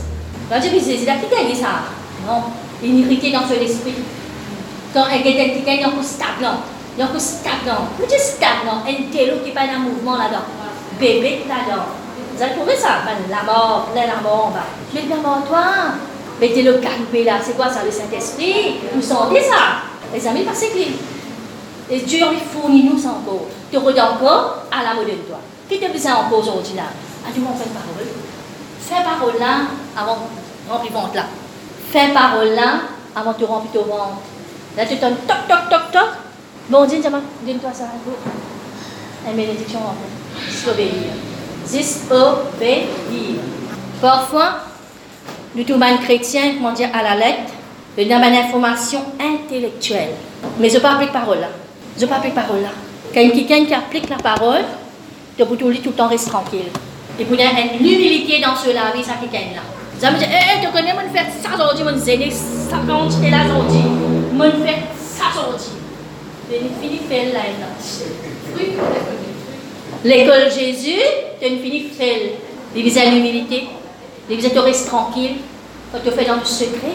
Quand 0.48 0.60
je 0.62 0.68
dis, 0.68 0.80
c'est 0.80 1.04
là 1.06 1.14
qui 1.14 1.34
gagne 1.34 1.54
ça. 1.54 1.88
Non, 2.26 2.44
il 2.82 3.32
dans 3.32 3.46
son 3.46 3.54
esprit. 3.54 3.94
Quand 4.92 5.04
il 5.10 5.16
y 5.16 5.20
a 5.20 5.22
quelqu'un 5.22 5.54
qui 5.54 5.70
est 5.70 6.02
stagnant, 6.02 6.60
il 6.96 7.00
y 7.00 7.02
a 7.02 7.06
un 7.06 7.18
stagnant. 7.18 7.88
Vous 7.98 8.04
êtes 8.04 8.20
stagnant, 8.20 8.82
un 8.86 9.10
télo 9.10 9.38
qui 9.44 9.50
pas 9.52 9.62
un 9.62 9.78
mouvement 9.78 10.18
là-dedans. 10.18 10.44
Bébé 11.00 11.44
là-dedans. 11.48 11.86
Vous 12.36 12.42
allez 12.42 12.54
trouver 12.54 12.76
ça? 12.76 13.00
La 13.30 13.42
mort, 13.42 13.88
la 13.94 14.20
mort 14.22 14.46
en 14.46 14.50
bas. 14.50 14.66
Tu 14.92 14.98
es 14.98 15.08
la 15.08 15.16
mort, 15.16 15.42
toi 15.48 15.64
Mettez 16.40 16.62
le 16.62 16.80
là, 17.24 17.34
c'est 17.42 17.56
quoi 17.56 17.68
ça, 17.68 17.84
le 17.84 17.90
Saint-Esprit? 17.90 18.80
Vous 18.94 19.02
sentez 19.02 19.42
ça? 19.42 19.82
Les 20.12 20.26
amis, 20.26 20.42
parce 20.42 20.60
que 20.60 20.66
et 21.90 22.00
Dieu 22.00 22.18
lui 22.30 22.38
fournit 22.38 22.84
nous 22.84 23.06
encore. 23.06 23.46
Tu 23.70 23.78
regardes 23.78 24.16
encore 24.22 24.64
à 24.70 24.82
la 24.82 24.94
mode 24.94 25.06
de 25.06 25.16
toi. 25.26 25.38
Tu 25.68 25.84
as 25.84 25.88
besoin 25.88 26.14
encore 26.14 26.40
aujourd'hui 26.40 26.76
là? 26.76 26.84
Ah, 27.24 27.30
tu 27.32 27.40
m'en 27.40 27.54
fais 27.54 27.68
parole. 27.70 28.06
Fais 28.80 29.02
parole 29.02 29.40
là 29.40 29.66
avant 29.96 30.16
de 30.16 30.72
remplir 30.72 30.92
ventre 30.92 31.14
là. 31.14 31.26
Fais 31.90 32.12
parole 32.12 32.50
là 32.54 32.80
avant 33.16 33.32
de 33.32 33.44
remplir 33.44 33.72
ton 33.72 33.88
ventre. 33.88 34.18
Là, 34.76 34.86
tu 34.86 34.96
donnes 34.96 35.16
toc, 35.26 35.36
toc, 35.48 35.68
toc, 35.70 35.92
toc. 35.92 36.08
Bon 36.68 36.86
donne-toi 36.86 37.70
ça. 37.72 37.84
Une 39.28 39.36
bénédiction 39.36 39.78
en 39.80 39.94
fait. 39.94 40.52
S'obéir. 40.52 40.92
S'obéir. 41.66 42.86
Parfois, 44.00 44.54
nous 45.54 45.64
tout 45.64 45.76
mal 45.76 46.00
chrétien, 46.00 46.54
comment 46.54 46.72
dire, 46.72 46.88
à 46.94 47.02
la 47.02 47.14
lettre, 47.14 47.52
nous 47.96 48.10
avons 48.10 48.26
une 48.26 48.36
information 48.36 49.00
intellectuelle. 49.20 50.10
Mais 50.58 50.70
je 50.70 50.78
pas 50.78 50.92
appliquer 50.92 51.12
parole 51.12 51.40
là. 51.40 51.48
Je 51.98 52.06
pas 52.06 52.16
appliquer 52.16 52.34
parole 52.34 52.62
là. 52.62 52.68
Quand 53.14 53.30
quelqu'un 53.30 53.64
qui 53.64 53.74
applique 53.74 54.08
la 54.08 54.16
parole, 54.16 54.64
tu 55.36 55.44
peux 55.44 55.56
tout 55.56 55.68
le 55.68 55.76
temps 55.76 56.08
rester 56.08 56.30
tranquille. 56.30 56.70
Et 57.18 57.24
pour 57.24 57.34
une 57.34 57.80
humilité 57.80 58.40
dans 58.40 58.56
ce 58.56 58.68
la 58.68 58.90
vie, 58.96 59.04
ça 59.04 59.12
quelqu'un 59.20 59.54
là. 59.54 59.62
Vous 59.98 60.04
allez 60.04 60.14
me 60.14 60.18
dire, 60.18 60.28
eh, 60.32 60.64
tu 60.64 60.72
connais, 60.72 60.92
faire 61.12 61.26
ça 61.42 61.54
aujourd'hui, 61.54 61.84
moi, 61.84 61.96
zéné, 61.96 62.30
ça 62.30 62.76
quand 62.86 63.08
et 63.24 63.30
là 63.30 63.44
aujourd'hui. 63.44 63.82
Moi, 64.32 64.46
faire 64.64 64.82
ça 64.96 65.24
aujourd'hui. 65.38 65.82
L'école 70.04 70.50
Jésus, 70.50 70.98
tu 71.40 71.46
une 71.46 71.60
fini 71.60 71.90
fait 71.96 72.36
l'église 72.74 72.98
à 72.98 73.04
l'humilité, 73.04 73.68
restes 74.58 74.88
tranquille, 74.88 75.36
quand 75.92 75.98
tu 76.04 76.10
fais 76.10 76.24
dans 76.24 76.36
le 76.36 76.44
secret, 76.44 76.94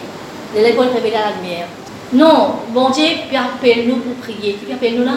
l'école 0.54 0.88
révèle 0.94 1.12
la 1.12 1.40
lumière. 1.40 1.66
Non, 2.12 2.52
bon 2.70 2.90
Dieu, 2.90 3.04
puis 3.28 3.36
appelle-nous 3.36 3.96
pour 3.96 4.14
prier. 4.14 4.58
Tu 4.66 4.72
appelles-nous 4.72 5.04
là 5.04 5.12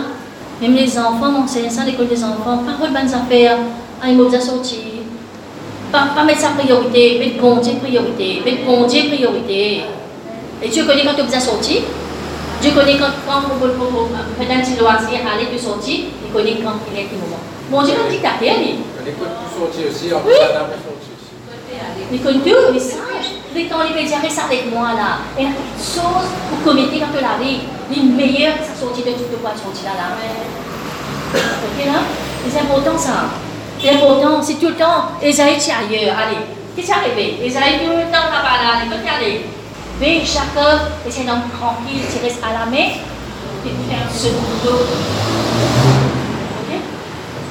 Même 0.61 0.75
les 0.75 0.97
enfants, 0.97 1.31
mon 1.31 1.47
Seigneur, 1.47 1.71
ça, 1.71 1.85
l'école 1.85 2.07
des 2.07 2.23
enfants, 2.23 2.63
parole 2.65 2.93
bonnes 2.93 3.13
affaires, 3.13 3.57
ah, 4.01 4.09
il 4.09 4.17
m'a 4.17 4.39
sortir. 4.39 4.79
Pas, 5.91 6.07
pas 6.15 6.23
mettre 6.23 6.41
sa 6.41 6.49
priorité, 6.49 7.19
mettre 7.19 7.41
bon 7.41 7.57
Dieu 7.57 7.73
priorité, 7.81 8.41
mettre 8.45 8.65
bon 8.65 8.85
Dieu 8.85 9.03
priorité. 9.07 9.81
Et 10.63 10.69
tu 10.69 10.85
connais 10.85 11.03
quand 11.03 11.15
tu 11.15 11.21
as 11.21 11.25
besoin 11.25 11.39
sortir 11.39 11.81
je 12.63 12.69
connais 12.69 12.97
quand, 12.97 13.09
quand 13.25 13.41
vous 13.41 13.67
faites 14.37 14.51
un 14.51 14.61
petit 14.61 14.79
loisir, 14.79 15.19
aller 15.25 15.51
de 15.51 15.57
sortir, 15.57 15.99
je 16.23 16.31
connais 16.31 16.57
quand 16.63 16.77
il 16.93 16.99
est 16.99 17.07
le 17.11 17.17
moment. 17.17 17.41
Bon, 17.71 17.83
j'ai 17.83 17.93
un 17.93 18.09
dictateur, 18.09 18.59
lui. 18.59 18.75
Il 19.01 19.09
écoute 19.09 19.27
pour 19.49 19.65
sortir 19.65 19.89
aussi, 19.89 20.13
en 20.13 20.19
ça 20.19 20.59
pas 20.59 20.77
sorti 20.77 21.09
aussi. 21.09 21.31
Il 22.11 22.21
connaît 22.21 22.39
tout, 22.39 22.71
mais 22.71 22.79
sage. 22.79 23.10
Mais 23.53 23.65
quand 23.67 23.83
il 23.83 23.93
veut 23.93 24.07
dire, 24.07 24.17
avec 24.17 24.71
moi 24.71 24.93
là, 24.93 25.19
et 25.37 25.43
a 25.43 25.47
quelque 25.47 25.83
chose 25.83 26.27
pour 26.49 26.63
commettre 26.63 26.93
quand 26.93 27.11
tu 27.15 27.21
l'arrives, 27.21 27.61
il 27.91 27.99
est 27.99 28.03
meilleur 28.03 28.57
que 28.57 28.63
sa 28.63 28.79
sortie 28.79 29.03
de 29.03 29.11
tout 29.11 29.27
de 29.29 29.35
quoi 29.41 29.51
sortir 29.51 29.91
là. 29.91 30.15
là. 30.15 31.39
Ok 31.67 31.85
là? 31.85 31.99
C'est 32.49 32.59
important 32.61 32.97
ça. 32.97 33.29
C'est 33.81 33.89
important, 33.89 34.41
c'est 34.41 34.55
tout 34.55 34.69
le 34.69 34.75
temps. 34.75 35.11
Esaïe, 35.21 35.57
tu 35.57 35.71
ailleurs. 35.71 36.15
Allez, 36.17 36.37
qu'est-ce 36.75 36.87
qui 36.87 36.91
est 36.91 36.95
arrivé? 36.95 37.45
Esaïe, 37.45 37.79
tout 37.79 37.89
le 37.91 38.07
temps 38.07 38.29
là-bas, 38.31 38.57
là, 38.63 38.69
allez. 39.17 39.45
Mais 39.99 40.21
Jacob, 40.25 40.79
et 41.05 41.11
c'est 41.11 41.27
un 41.27 41.33
homme 41.33 41.43
tranquille, 41.59 42.01
tu 42.11 42.23
restes 42.23 42.41
à 42.43 42.53
la 42.53 42.65
main, 42.65 42.77
et 42.77 43.69
un 43.69 44.09
second 44.11 44.55
dos. 44.63 44.85
Ok? 46.57 46.79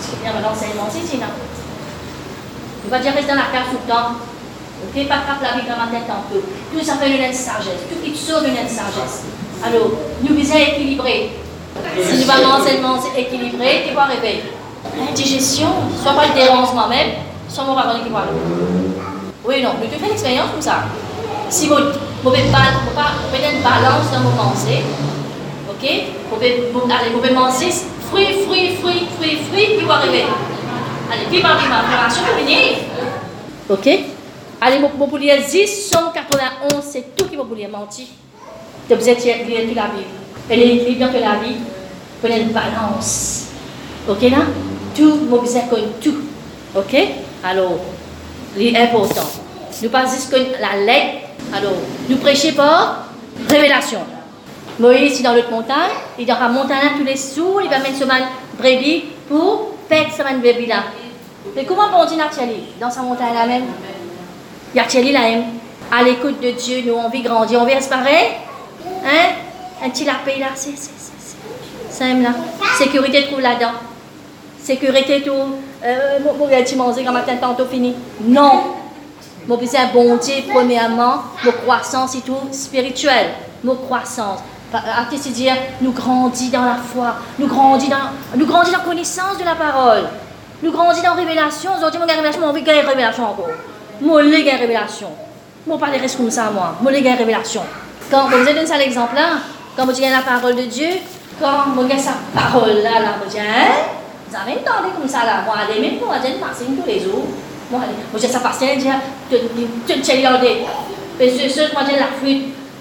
C'est 0.01 0.23
bien 0.23 0.33
l'enseignement, 0.41 0.89
c'est 0.91 1.07
c'est 1.07 1.19
Tu 1.19 2.91
vas 2.91 2.99
dire 2.99 3.13
reste 3.15 3.29
dans 3.29 3.35
la 3.35 3.43
cave 3.53 3.71
tout 3.71 3.79
le 3.87 3.93
temps. 3.93 4.17
Ok, 4.89 5.09
pas 5.09 5.21
frappe 5.27 5.43
la 5.43 5.61
vie 5.61 5.69
dans 5.69 5.77
ma 5.77 5.91
tête 5.91 6.07
tantôt. 6.07 6.43
Tout 6.73 6.85
ça 6.85 6.95
fait 6.95 7.11
une 7.11 7.33
sagesse. 7.33 7.85
Tout 7.89 8.01
qui 8.05 8.17
sauve 8.17 8.45
une 8.45 8.69
sagesse. 8.69 9.25
Alors, 9.65 9.91
nous 10.23 10.35
visons 10.35 10.57
équilibrer. 10.57 11.33
Si 12.03 12.25
nous 12.25 12.31
allons 12.31 12.59
l'enseignement 12.59 12.97
équilibré, 13.17 13.85
tu 13.87 13.95
vas. 13.95 14.09
Indigestion, 15.09 15.69
soit 16.03 16.13
pas 16.13 16.29
le 16.29 16.35
dérange 16.35 16.73
moi-même, 16.73 17.11
soit 17.49 17.65
mon 17.65 17.75
qui 17.75 18.11
va 18.11 18.25
Oui, 19.45 19.63
non, 19.63 19.75
nous 19.81 19.87
devons 19.87 19.99
faire 19.99 20.09
une 20.09 20.15
expérience 20.15 20.51
comme 20.53 20.63
ça. 20.63 20.85
Si 21.51 21.69
vous 21.69 21.77
pouvez 22.23 22.41
une 22.41 22.51
balance 22.51 24.11
dans 24.13 24.21
vos 24.21 24.37
pensées, 24.37 24.83
ok? 25.69 25.85
Vous 26.31 26.37
pouvez 26.37 27.35
manger 27.35 27.71
fruits, 28.11 28.45
fruits, 28.47 28.77
fruits, 28.81 29.07
fruits, 29.17 29.39
fruits, 29.51 29.79
qui 29.79 29.85
vont 29.85 29.93
arriver? 29.93 30.25
Allez, 31.13 31.27
préparation 31.41 32.23
pour 32.23 32.43
venir. 32.43 32.79
Ok? 33.69 33.87
Allez, 34.63 34.79
vous 34.79 35.07
pouvez 35.07 35.39
10, 35.39 35.91
191, 35.91 36.85
c'est 36.85 37.17
tout 37.17 37.25
qui 37.25 37.37
vous 37.37 37.45
pouvez 37.45 37.67
mentir. 37.67 38.07
Vous 38.91 39.09
êtes 39.09 39.25
lire 39.25 39.75
la 39.75 39.87
Bible. 39.87 40.05
Elle 40.51 40.61
est 40.61 40.77
écrite 40.77 40.99
dans 40.99 41.07
la 41.07 41.37
vie, 41.37 41.57
prenez 42.21 42.41
une 42.41 42.51
balance. 42.51 43.47
Ok 44.07 44.21
là? 44.23 44.39
Tout, 44.95 45.21
vous 45.29 45.41
besoin 45.41 45.63
tout. 46.01 46.17
Ok? 46.77 46.95
Alors, 47.43 47.79
l'important. 48.57 49.29
Nous 49.83 49.89
pas 49.89 50.05
juste 50.05 50.31
la 50.33 50.77
lettre. 50.85 51.29
Alors, 51.55 51.73
nous 52.09 52.19
prêchez 52.19 52.53
par 52.53 53.07
révélation. 53.49 54.01
Moïse 54.79 55.21
est 55.21 55.23
dans 55.23 55.35
l'autre 55.35 55.51
montagne, 55.51 55.91
il 56.19 56.27
dans 56.27 56.39
la 56.39 56.49
montagne 56.49 56.99
tous 56.99 57.05
les 57.05 57.17
jours, 57.17 57.63
il 57.63 57.71
va 57.71 57.79
mettre 57.79 57.99
ce 57.99 58.05
man 58.05 58.25
brebis 58.59 59.05
pour 59.29 59.73
perdre 59.89 60.11
ce 60.17 60.23
man 60.23 60.41
brebis 60.41 60.67
là. 60.67 60.85
Mais 61.55 61.65
comment 61.65 61.85
on 61.97 62.05
dit 62.05 62.17
dans 62.81 62.91
sa 62.91 63.03
montagne 63.03 63.35
là 63.35 63.47
même? 63.47 63.65
À 65.93 66.03
l'écoute 66.05 66.41
de 66.41 66.53
Dieu, 66.53 66.83
nous 66.87 66.95
on 66.95 67.09
veut 67.09 67.23
grandir, 67.23 67.61
on 67.61 67.65
veut 67.65 67.73
espérer. 67.73 68.37
Hein? 69.05 69.35
Un 69.85 69.91
petit 69.91 70.05
lapin 70.05 70.39
là, 70.39 70.47
c'est 70.55 70.77
simple 71.91 72.23
là. 72.23 72.31
Sécurité 72.79 73.27
trouve 73.27 73.41
là-dedans. 73.41 73.73
Sécurité 74.63 75.23
tout. 75.23 75.33
Euh, 75.83 76.19
mon 76.23 76.47
petit 76.47 76.77
manger 76.77 77.05
quand 77.05 77.13
matin 77.13 77.37
tantôt 77.41 77.67
fini. 77.67 77.95
Non. 78.23 78.63
Mon 79.49 79.57
besoin 79.57 79.87
bon 79.93 80.17
Dieu, 80.17 80.35
premièrement, 80.53 81.23
mon 81.45 81.53
croissance 81.53 82.15
et 82.15 82.21
tout 82.21 82.37
spirituel. 82.53 83.31
Mon 83.65 83.75
croissance. 83.75 84.41
cest 85.11 85.33
dire 85.33 85.57
nous 85.81 85.93
grandit 85.93 86.51
dans 86.51 86.65
la 86.65 86.77
foi, 86.77 87.17
nous 87.39 87.49
grandit 87.49 87.89
dans, 87.89 88.37
nous 88.37 88.47
grandit 88.47 88.71
dans 88.71 88.79
la 88.79 88.85
connaissance 88.85 89.39
de 89.39 89.45
la 89.45 89.57
parole, 89.57 90.05
nous 90.63 90.71
grandit 90.71 91.03
dans 91.03 91.17
la 91.17 91.23
révélation. 91.23 91.73
Aujourd'hui, 91.77 91.99
mon 91.99 92.07
révélation, 92.07 92.41
mon 92.41 92.53
gagner 92.53 92.83
révélation 92.83 93.25
encore. 93.25 93.49
Mon 94.01 94.17
gagner 94.17 94.57
révélation. 94.57 95.09
Mon 95.67 95.79
parler 95.79 95.99
reste 95.99 96.17
comme 96.17 96.31
ça, 96.31 96.51
moi. 96.51 96.77
Mon 96.81 96.91
gagner 96.91 97.15
révélation. 97.15 97.63
Quand 98.11 98.29
vous 98.29 98.35
avez 98.35 98.55
donné 98.55 98.79
l'exemple 98.79 99.15
là, 99.15 99.39
quand 99.77 99.85
vous 99.85 99.91
avez 99.91 100.11
la 100.11 100.21
parole 100.21 100.57
de 100.57 100.63
Dieu, 100.63 100.89
quand 101.41 101.73
vous 101.75 101.83
avez 101.83 101.99
sa 101.99 102.15
parole 102.35 102.83
là, 102.83 102.91
vous 103.23 103.37
hein? 103.37 103.71
Vous 104.29 104.37
avez 104.37 104.61
comme 104.65 105.09
ça 105.09 105.25
là, 105.25 105.43
moi, 105.45 105.55
même 105.81 105.99
passer 106.41 106.65
tous 106.65 106.87
les 106.87 107.01
jours. 107.01 107.25
Moi, 107.71 107.81
vous 108.13 108.19
avez 108.19 108.33
sa 108.33 108.41
tu 109.31 110.01
tu 110.01 110.23
là, 110.23 110.41
parce 111.19 111.33
que 111.33 111.49
ce 111.49 111.73
moi, 111.73 111.83
j'ai 111.87 111.97
la 111.97 112.07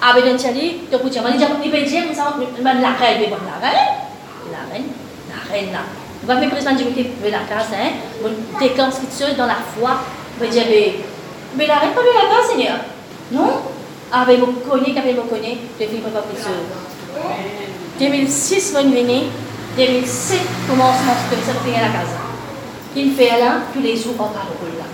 avec 0.02 0.24
un 0.24 0.38
chali, 0.38 0.78
tu 0.90 0.98
peux 0.98 1.10
dire, 1.10 1.22
moi, 1.22 1.30
dire 1.30 1.48
comme 1.48 2.14
ça, 2.14 2.34
la 2.80 2.88
reine, 2.88 3.20
la 4.50 4.62
reine, 4.72 4.86
la 5.28 5.72
là. 5.72 5.80
Vous 6.22 6.32
côté 6.84 7.12
de 7.22 7.30
la 7.30 7.38
classe, 7.40 7.72
hein? 7.74 7.90
Vous 8.22 9.36
dans 9.36 9.46
la 9.46 9.56
foi, 9.76 9.90
vous 10.38 10.46
dire, 10.46 10.64
mais 11.56 11.66
pas 11.66 11.74
de 11.74 12.14
la 12.14 12.28
classe, 12.28 12.50
Seigneur. 12.50 12.76
Non? 13.32 13.62
Ave 14.12 14.38
mo 14.38 14.46
kone, 14.68 14.92
kape 14.94 15.14
mo 15.14 15.22
kone, 15.22 15.56
te 15.78 15.86
fi 15.86 15.98
pa 16.02 16.10
pa 16.10 16.22
piso. 16.26 16.50
2006 17.98 18.72
mon 18.74 18.90
venu, 18.90 19.22
2007 19.76 20.40
commencement 20.68 21.14
de 21.30 21.36
ça 21.46 21.52
pour 21.62 21.72
la 21.72 21.88
casa. 21.88 22.18
Il 22.96 23.12
fait 23.14 23.38
là 23.38 23.60
tous 23.72 23.80
les 23.80 23.96
jours 23.96 24.14
en 24.18 24.34
parole 24.34 24.74
là. 24.78 24.84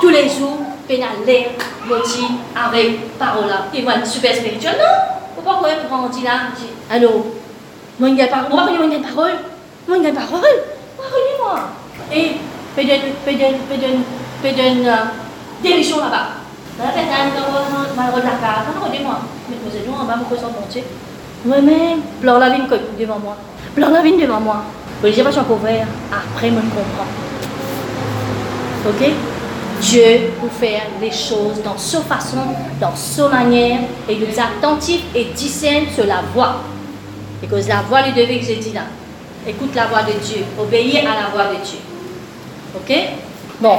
Tous 0.00 0.08
les 0.08 0.28
jours, 0.28 0.58
pénalé, 0.88 1.48
moti, 1.86 2.26
avec 2.56 3.16
parole 3.18 3.46
là. 3.46 3.66
Et 3.72 3.82
moi, 3.82 4.04
super 4.04 4.34
spirituel, 4.34 4.74
non? 4.78 5.16
Pourquoi 5.36 5.60
vous 5.60 5.88
grandi 5.88 6.22
là? 6.22 6.50
Allô? 6.90 7.26
Moi, 8.00 8.10
il 8.10 8.16
y 8.16 8.22
a 8.22 8.26
parole. 8.26 8.50
Moi, 8.50 8.68
il 8.84 8.92
y 8.92 8.96
a 8.96 9.00
parole. 9.00 9.32
Moi, 9.86 9.96
il 9.98 10.04
y 10.04 10.06
a 10.06 10.12
parole. 10.12 10.40
Moi, 10.96 11.60
Et, 12.12 12.36
pédon, 12.74 12.94
pédon, 13.24 13.54
pédon, 13.68 14.02
pédon, 14.42 14.90
direction 15.62 15.98
là-bas. 15.98 16.28
Moi-même, 21.44 22.00
pleure 22.20 22.38
la 22.38 22.50
vigne 22.50 22.66
devant 22.98 23.18
moi. 23.18 23.36
Pleure 23.74 23.90
la 23.90 24.02
vigne 24.02 24.20
devant 24.20 24.40
moi. 24.40 24.62
Je 25.02 25.08
n'ai 25.08 25.22
pas 25.22 25.30
encore 25.30 25.58
couvert. 25.58 25.86
Après, 26.12 26.50
je 26.50 26.54
comprends. 26.54 27.06
Ok? 28.88 29.10
Dieu 29.80 30.32
pour 30.40 30.50
faire 30.52 30.82
les 31.00 31.12
choses 31.12 31.62
dans 31.64 31.78
sa 31.78 32.00
façon, 32.00 32.38
dans 32.80 32.96
sa 32.96 33.28
manière, 33.28 33.80
et 34.08 34.16
nous 34.16 34.26
attentifs 34.36 35.04
et 35.14 35.26
discerne 35.26 35.86
sur 35.94 36.06
la 36.06 36.22
voix. 36.34 36.56
Et 37.42 37.46
que 37.46 37.54
la 37.68 37.82
voix 37.82 38.02
lui 38.02 38.12
devait 38.12 38.40
que 38.40 38.46
je 38.46 38.54
dis 38.54 38.72
là. 38.72 38.82
Écoute 39.46 39.74
la 39.76 39.86
voix 39.86 40.02
de 40.02 40.12
Dieu, 40.12 40.44
obéir 40.60 41.04
à 41.08 41.22
la 41.22 41.28
voix 41.32 41.54
de 41.54 41.64
Dieu. 41.64 41.78
Ok? 42.74 42.96
Bon, 43.60 43.78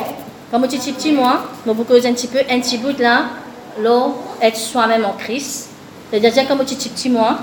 petit 0.68 1.12
moi, 1.12 1.44
nous 1.66 1.74
vous 1.74 1.84
cause 1.84 2.06
un 2.06 2.14
petit 2.14 2.28
peu, 2.28 2.40
un 2.50 2.60
petit 2.60 2.78
bout 2.78 2.98
là, 3.00 3.26
l'eau, 3.82 4.16
être 4.42 4.58
soi-même 4.58 5.06
en 5.06 5.14
Christ. 5.14 5.70
C'est-à-dire 6.10 6.48
petit 6.48 7.10
moi, 7.10 7.38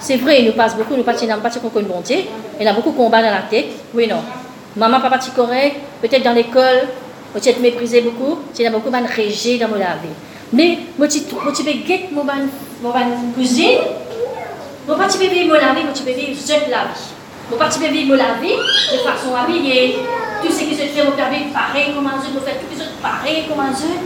c'est 0.00 0.16
vrai, 0.16 0.42
il 0.42 0.46
nous 0.46 0.52
passe 0.52 0.76
beaucoup, 0.76 0.94
nous 0.94 1.02
passons 1.02 1.26
pas 1.26 1.50
qu'on 1.50 1.70
connaît 1.70 1.88
bon 1.88 2.00
Dieu, 2.00 2.18
il 2.60 2.68
a 2.68 2.74
beaucoup 2.74 2.90
de 2.90 2.96
combats 2.96 3.22
dans 3.22 3.30
la 3.30 3.42
tête, 3.42 3.68
oui 3.94 4.06
non. 4.06 4.22
Maman, 4.76 5.00
papa, 5.00 5.18
tu 5.18 5.30
correct, 5.30 5.76
peut-être 6.02 6.22
dans 6.22 6.32
l'école, 6.32 6.88
peut-être 7.32 7.60
méprisé 7.60 8.02
beaucoup, 8.02 8.40
il 8.58 8.66
a 8.66 8.70
beaucoup 8.70 8.90
de 8.90 9.06
régé 9.06 9.56
dans 9.56 9.68
mon 9.68 9.76
vie. 9.76 9.84
Mais, 10.52 10.78
moi, 10.98 11.08
tu 11.08 11.20
peux 11.20 11.70
guetter 11.70 12.10
mon 12.12 12.24
cousine, 13.34 13.78
mon 14.86 14.96
petit 14.96 15.18
bébé, 15.18 15.44
mon 15.44 15.54
vie, 15.54 15.84
mon 15.86 15.92
petit 15.92 16.02
bébé, 16.02 16.36
seul 16.38 16.62
la 16.70 16.84
vie. 16.84 17.13
Mon 17.54 17.68
petit 17.68 17.78
bébé, 17.78 18.04
mon 18.04 18.14
la 18.14 18.34
vie, 18.42 18.50
de 18.50 18.98
façon 18.98 19.30
habillée, 19.36 19.98
tout 20.42 20.50
ce 20.50 20.64
qui 20.64 20.74
se 20.74 20.82
fait, 20.82 21.02
vous 21.02 21.12
avez 21.12 21.46
pareil 21.52 21.94
comme 21.94 22.06
un 22.08 22.18
vous 22.18 22.40
faites 22.44 22.58
tout 22.58 22.66
les 22.74 22.82
autres 22.82 22.98
pareil 23.00 23.44
comme 23.48 23.60
un 23.60 23.70
eux. 23.70 24.02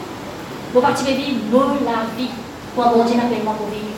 Vous 0.74 0.80
participez 0.82 1.14
vivre 1.14 1.38
mon 1.50 1.58
la 1.58 2.04
vie. 2.16 2.28
Pour 2.74 2.84
mon 2.94 3.04
Dieu 3.04 3.16
n'appelle 3.16 3.42
moi 3.42 3.54
pour 3.56 3.68
vivre. 3.68 3.88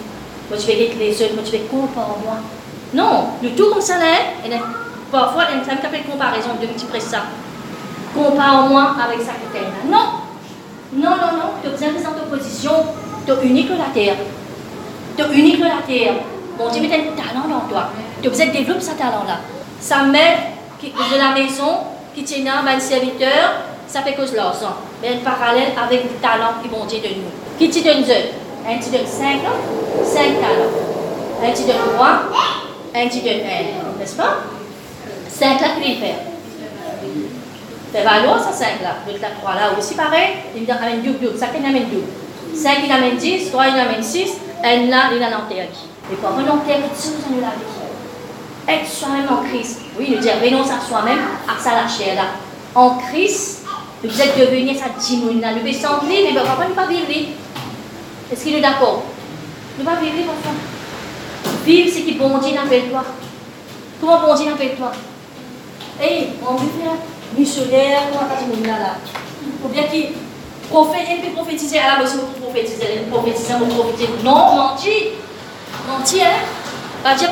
Moi, 0.48 0.56
tu 0.56 0.66
vais 0.68 0.94
les 0.96 1.22
autres, 1.22 1.34
moi, 1.34 1.42
tu 1.44 1.50
vais 1.50 1.66
comparer 1.66 2.06
moi. 2.24 2.36
Non, 2.94 3.30
le 3.42 3.50
tout 3.50 3.70
comme 3.70 3.80
ça 3.80 3.98
là, 3.98 4.46
et 4.46 4.50
parfois, 5.10 5.44
il 5.50 5.66
y 5.66 5.68
a 5.68 5.74
une 5.74 6.10
comparaison 6.10 6.50
de 6.60 6.66
petit 6.68 6.86
près 6.86 7.00
ça. 7.00 7.22
Compare-moi 8.14 8.94
avec 9.04 9.20
ça 9.20 9.32
que 9.32 9.58
tu 9.58 9.90
Non, 9.90 10.22
non, 10.92 11.10
non, 11.10 11.32
non, 11.34 11.50
tu 11.60 11.68
as 11.68 11.70
besoin 11.72 11.88
de 11.88 11.98
cette 11.98 12.22
opposition, 12.22 12.72
tu 13.26 13.32
es 13.32 13.46
unique 13.48 13.70
la 13.70 13.92
terre. 13.92 14.16
Tu 15.16 15.22
es 15.24 15.38
unique 15.38 15.58
la 15.58 15.82
terre. 15.84 16.14
Mon 16.56 16.68
Dieu 16.70 16.82
met 16.82 16.94
un 16.94 17.16
talent 17.16 17.48
dans 17.48 17.68
toi. 17.68 17.90
As 18.22 18.28
besoin 18.28 18.46
de 18.46 18.52
développer 18.52 18.80
ce 18.80 18.90
talent-là. 18.90 19.40
Sa 19.80 20.02
mère 20.02 20.38
de 20.82 21.18
la 21.18 21.40
maison, 21.40 21.78
qui 22.14 22.22
tient 22.22 22.44
un 22.66 22.80
serviteur, 22.80 23.54
ça 23.86 24.02
fait 24.02 24.14
cause 24.14 24.34
l'argent. 24.34 24.76
Mais 25.00 25.08
un 25.08 25.24
parallèle 25.24 25.72
avec 25.82 26.04
le 26.04 26.10
talent 26.20 26.60
qui 26.62 26.68
vont 26.68 26.84
dire 26.84 27.00
de 27.02 27.08
nous. 27.08 27.30
Qui 27.58 27.70
te 27.70 27.82
donne 27.82 28.02
deux? 28.02 28.12
Un 28.68 28.78
te 28.78 28.90
donne 28.90 29.06
cinq, 29.06 29.40
cinq 30.04 30.40
talents. 30.40 30.70
Un 31.42 31.50
te 31.50 31.62
donne 31.62 31.94
trois, 31.94 32.22
un 32.94 33.08
te 33.08 33.16
donne 33.16 33.40
un. 33.46 33.98
N'est-ce 33.98 34.16
pas? 34.16 34.36
Cinq 35.28 35.60
là, 35.60 35.68
qu'il 35.80 35.98
fait. 35.98 36.16
Fait 37.92 38.04
valoir 38.04 38.38
ça 38.38 38.52
cinq 38.52 38.82
là. 38.82 38.96
Donc 39.06 39.20
la 39.20 39.30
trois 39.30 39.54
là 39.54 39.70
aussi 39.78 39.94
pareil. 39.94 40.36
Il 40.54 40.70
amène 40.70 41.02
double, 41.02 41.18
double. 41.20 41.38
Ça 41.38 41.46
qu'il 41.46 41.64
amène 41.64 41.88
double. 41.88 42.06
Cinq 42.54 42.78
il 42.84 42.92
amène 42.92 43.16
dix, 43.16 43.50
trois 43.50 43.68
il 43.68 43.78
amène 43.78 44.02
six, 44.02 44.32
un 44.62 44.86
là 44.90 45.10
il 45.16 45.22
a 45.22 45.30
l'enterre. 45.30 45.68
Et 46.12 46.16
pour 46.16 46.30
un 46.30 46.42
enterre, 46.42 46.80
tout 46.82 47.00
ça 47.00 47.08
nous 47.30 47.40
la 47.40 47.48
vie? 47.48 47.79
Être 48.68 48.88
soi-même 48.88 49.26
en 49.30 49.42
Christ. 49.42 49.80
Oui, 49.98 50.12
nous 50.14 50.20
dire 50.20 50.34
renonce 50.42 50.70
à 50.70 50.80
soi-même, 50.80 51.18
à 51.48 51.60
sa 51.60 51.72
la 51.72 51.88
chair 51.88 52.14
là. 52.14 52.24
En 52.74 52.96
Christ, 52.96 53.64
vous 54.02 54.20
êtes 54.20 54.38
devenu 54.38 54.74
sa 54.76 54.86
là. 54.86 55.52
Nous 55.52 55.60
pouvons 55.60 55.72
s'en 55.72 56.06
mais 56.06 56.30
on 56.30 56.68
ne 56.68 56.74
pas 56.74 56.86
vivre. 56.86 57.28
Est-ce 58.32 58.44
qu'il 58.44 58.54
est 58.56 58.60
d'accord? 58.60 59.04
Ne 59.78 59.84
pas 59.84 59.96
vivre 59.96 60.26
parfois. 60.26 60.52
Vivre, 61.64 61.90
ce 61.90 62.00
qui 62.00 62.12
bon 62.12 62.38
Dieu 62.38 62.58
appelle 62.58 62.88
toi. 62.90 63.04
Comment 64.00 64.20
bon 64.20 64.34
Dieu 64.34 64.52
appelle 64.52 64.76
toi? 64.76 64.92
Eh, 66.02 66.28
on 66.48 66.54
veut 66.54 66.68
faire 66.80 66.92
missionnaire, 67.36 68.02
comment 68.10 68.28
on 68.30 68.56
dit 68.56 68.66
là 68.66 68.78
là? 68.78 68.96
Ou 69.64 69.68
bien 69.68 69.84
qui 69.84 70.08
prophète, 70.70 71.08
et 71.24 71.30
prophétiser 71.30 71.78
à 71.78 71.94
la 71.94 72.02
maison, 72.02 72.20
prophétiser, 72.40 73.02
prophétiser, 73.10 73.54
prophétiser. 73.54 74.08
Non, 74.24 74.54
mentir. 74.54 74.92
Mentir, 75.88 76.24
hein? 76.24 76.69
Bah, 77.02 77.14
Dieu 77.16 77.28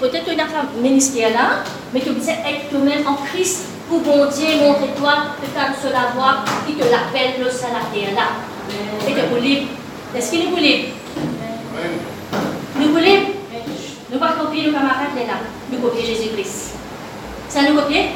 peut-être 0.00 0.24
que 0.24 0.30
tu 0.30 0.40
as 0.40 0.44
un 0.44 0.80
ministère 0.82 1.30
là, 1.30 1.64
mais 1.92 2.00
que 2.00 2.10
vous 2.10 2.28
êtes 2.28 2.70
toi-même 2.70 3.06
en 3.06 3.14
Christ 3.14 3.66
pour 3.88 4.00
bon 4.00 4.26
Dieu 4.26 4.46
montrer 4.60 4.88
toi 4.96 5.14
que 5.40 5.46
tu 5.46 5.58
as 5.58 5.74
seul 5.80 5.96
à 5.96 6.12
voir 6.14 6.44
qui 6.66 6.74
te 6.74 6.84
l'appelle 6.84 7.42
le 7.42 7.50
salarié 7.50 8.14
là. 8.14 8.28
Et 9.08 9.12
que 9.12 9.34
vous 9.34 9.40
libre. 9.40 9.68
Est-ce 10.14 10.30
qu'il 10.30 10.50
nous 10.50 10.56
libre 10.56 10.88
Nous 12.78 12.88
vous 12.88 12.98
libre 12.98 13.26
Nous 14.12 14.18
pas 14.18 14.32
copier 14.32 14.66
nos 14.66 14.72
camarades 14.72 15.16
là. 15.16 15.34
Nous 15.72 15.78
copier 15.78 16.04
Jésus-Christ. 16.04 16.74
Ça 17.48 17.62
nous 17.62 17.74
copier 17.80 18.10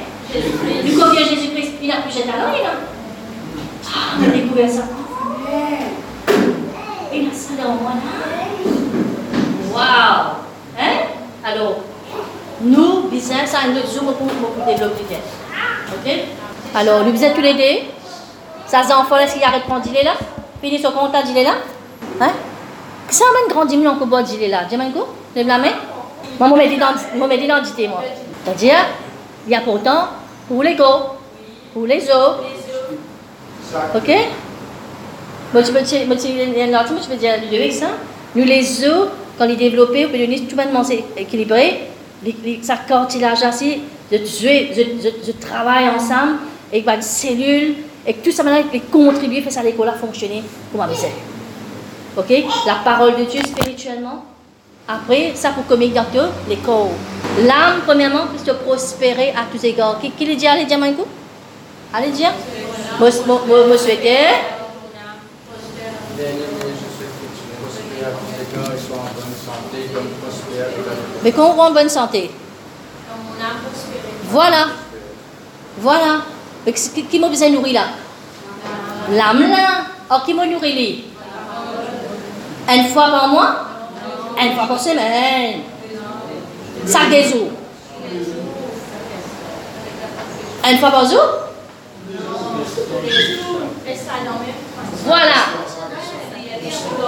Nous 0.85 1.01
copier 1.01 1.25
Jésus-Christ. 1.25 1.73
Il 1.83 1.89
n'a 1.89 2.03
plus 2.03 2.15
de 2.15 2.23
talent, 2.23 2.53
il 2.55 2.67
a. 2.67 2.75
Ah, 3.87 4.19
on 4.21 4.25
a 4.25 4.29
découvert 4.29 4.71
ça. 4.71 4.83
Il 7.15 7.29
a 7.29 7.33
ça 7.33 7.63
dans 7.63 7.75
moi 7.75 7.93
là. 7.95 8.33
Waouh 9.75 9.83
Hein 9.83 10.42
Alors, 11.45 11.79
nous, 12.61 13.09
business, 13.09 13.51
ça 13.51 13.59
nous 13.69 13.85
zoom 13.87 14.15
pour, 14.15 14.27
pour 14.29 14.65
développer. 14.65 15.03
Ok? 15.89 16.13
Alors, 16.75 17.05
nous 17.05 17.25
êtes 17.25 17.35
tous 17.35 17.41
les 17.41 17.55
deux? 17.55 17.87
Ça, 18.67 18.83
c'est 18.87 18.93
enfant, 18.93 19.19
est-ce 19.19 19.35
qu'il 19.35 19.43
arrête 19.43 19.63
de 19.63 19.67
prendre 19.67 19.85
là? 20.05 20.13
Fini 20.61 20.81
compte, 20.81 21.11
il 21.27 21.43
là? 21.43 21.55
Hein? 22.21 22.31
Ça 23.11 23.25
m'a 23.33 23.53
grandi, 23.53 23.77
mais 23.77 23.89
on 23.89 23.97
peut 23.97 24.05
boire 24.05 24.23
là. 24.49 24.65
Dis 24.69 24.77
moi, 24.77 24.87
lève 25.35 25.47
la 25.47 25.59
main. 25.59 25.69
Moi, 26.39 26.49
je 26.51 27.27
mets 27.27 27.37
l'identité, 27.37 27.89
moi. 27.89 28.03
C'est-à-dire, 28.45 28.77
il 29.47 29.53
y 29.53 29.57
a 29.57 29.61
pourtant 29.61 30.09
pour 30.49 30.63
les 30.63 30.77
go, 30.77 30.85
pour 31.75 31.87
les 31.87 32.09
os. 32.09 32.37
Ok? 33.95 34.11
Moi, 35.53 35.63
peux 35.73 35.83
dire, 35.83 36.07
moi, 36.07 36.17
tu 36.17 36.29
peux 37.09 37.17
dire 37.17 37.35
avec 37.35 37.73
ça. 37.73 37.89
Nous, 38.35 38.45
les 38.45 38.89
os, 38.89 39.09
quand 39.39 39.45
ils 39.47 39.57
développent, 39.57 39.91
on 39.95 40.09
peut 40.11 40.19
donner 40.19 40.41
tout 40.41 40.57
le 40.57 40.73
monde 40.73 40.87
équilibré. 41.17 41.89
Ça 42.63 42.77
cartilage 42.87 43.43
travail 45.41 45.89
ensemble, 45.89 46.39
avec 46.73 46.87
une 46.87 47.03
cellule, 47.03 47.75
et 48.07 48.15
tout 48.15 48.31
ça 48.31 48.43
maintenant, 48.43 48.69
contribuer, 48.91 49.41
faire 49.43 49.53
ça 49.53 49.63
l'école 49.63 49.89
à 49.89 49.93
fonctionner 49.93 50.43
Ok 52.17 52.31
La 52.67 52.77
parole 52.85 53.17
de 53.17 53.25
Dieu 53.25 53.41
spirituellement. 53.43 54.25
Après, 54.87 55.33
ça 55.35 55.51
pour 55.51 55.67
communiquer 55.67 56.01
dans 56.15 56.29
l'école. 56.49 56.89
L'âme, 57.47 57.81
premièrement, 57.87 58.27
puisse 58.27 58.53
prospérer 58.65 59.31
à 59.31 59.45
tous 59.51 59.65
égards. 59.65 59.99
Qui, 60.01 60.11
qui 60.11 60.27
le 60.27 60.35
dit 60.35 60.47
Allez 60.47 60.65
dire, 60.65 60.79
Allez 61.95 62.11
dire. 62.11 62.33
Moi, 62.99 63.11
je 63.11 63.19
souhaite. 68.93 70.87
Mais 71.23 71.33
qu'on 71.33 71.53
rend 71.53 71.69
en 71.69 71.73
bonne 71.73 71.89
santé. 71.89 72.31
Voilà. 74.29 74.67
Voilà. 75.79 76.23
Qui 77.11 77.19
m'a 77.19 77.29
besoin 77.29 77.51
de 77.51 77.55
nourrir 77.55 77.75
là? 77.75 77.87
L'âme 79.11 79.51
là. 79.51 79.87
Or, 80.11 80.25
qui 80.25 80.35
m'a 80.35 80.47
nourri 80.47 81.05
Une 82.69 82.89
fois 82.89 83.11
par 83.11 83.29
mois? 83.29 83.57
Une 84.41 84.55
fois 84.55 84.67
par 84.67 84.81
semaine. 84.81 85.61
Ça 86.87 87.01
des 87.11 87.33
eaux. 87.35 87.51
Une 90.71 90.79
fois 90.79 90.91
par 90.91 91.11
jour? 91.11 91.23
Voilà. 95.05 95.42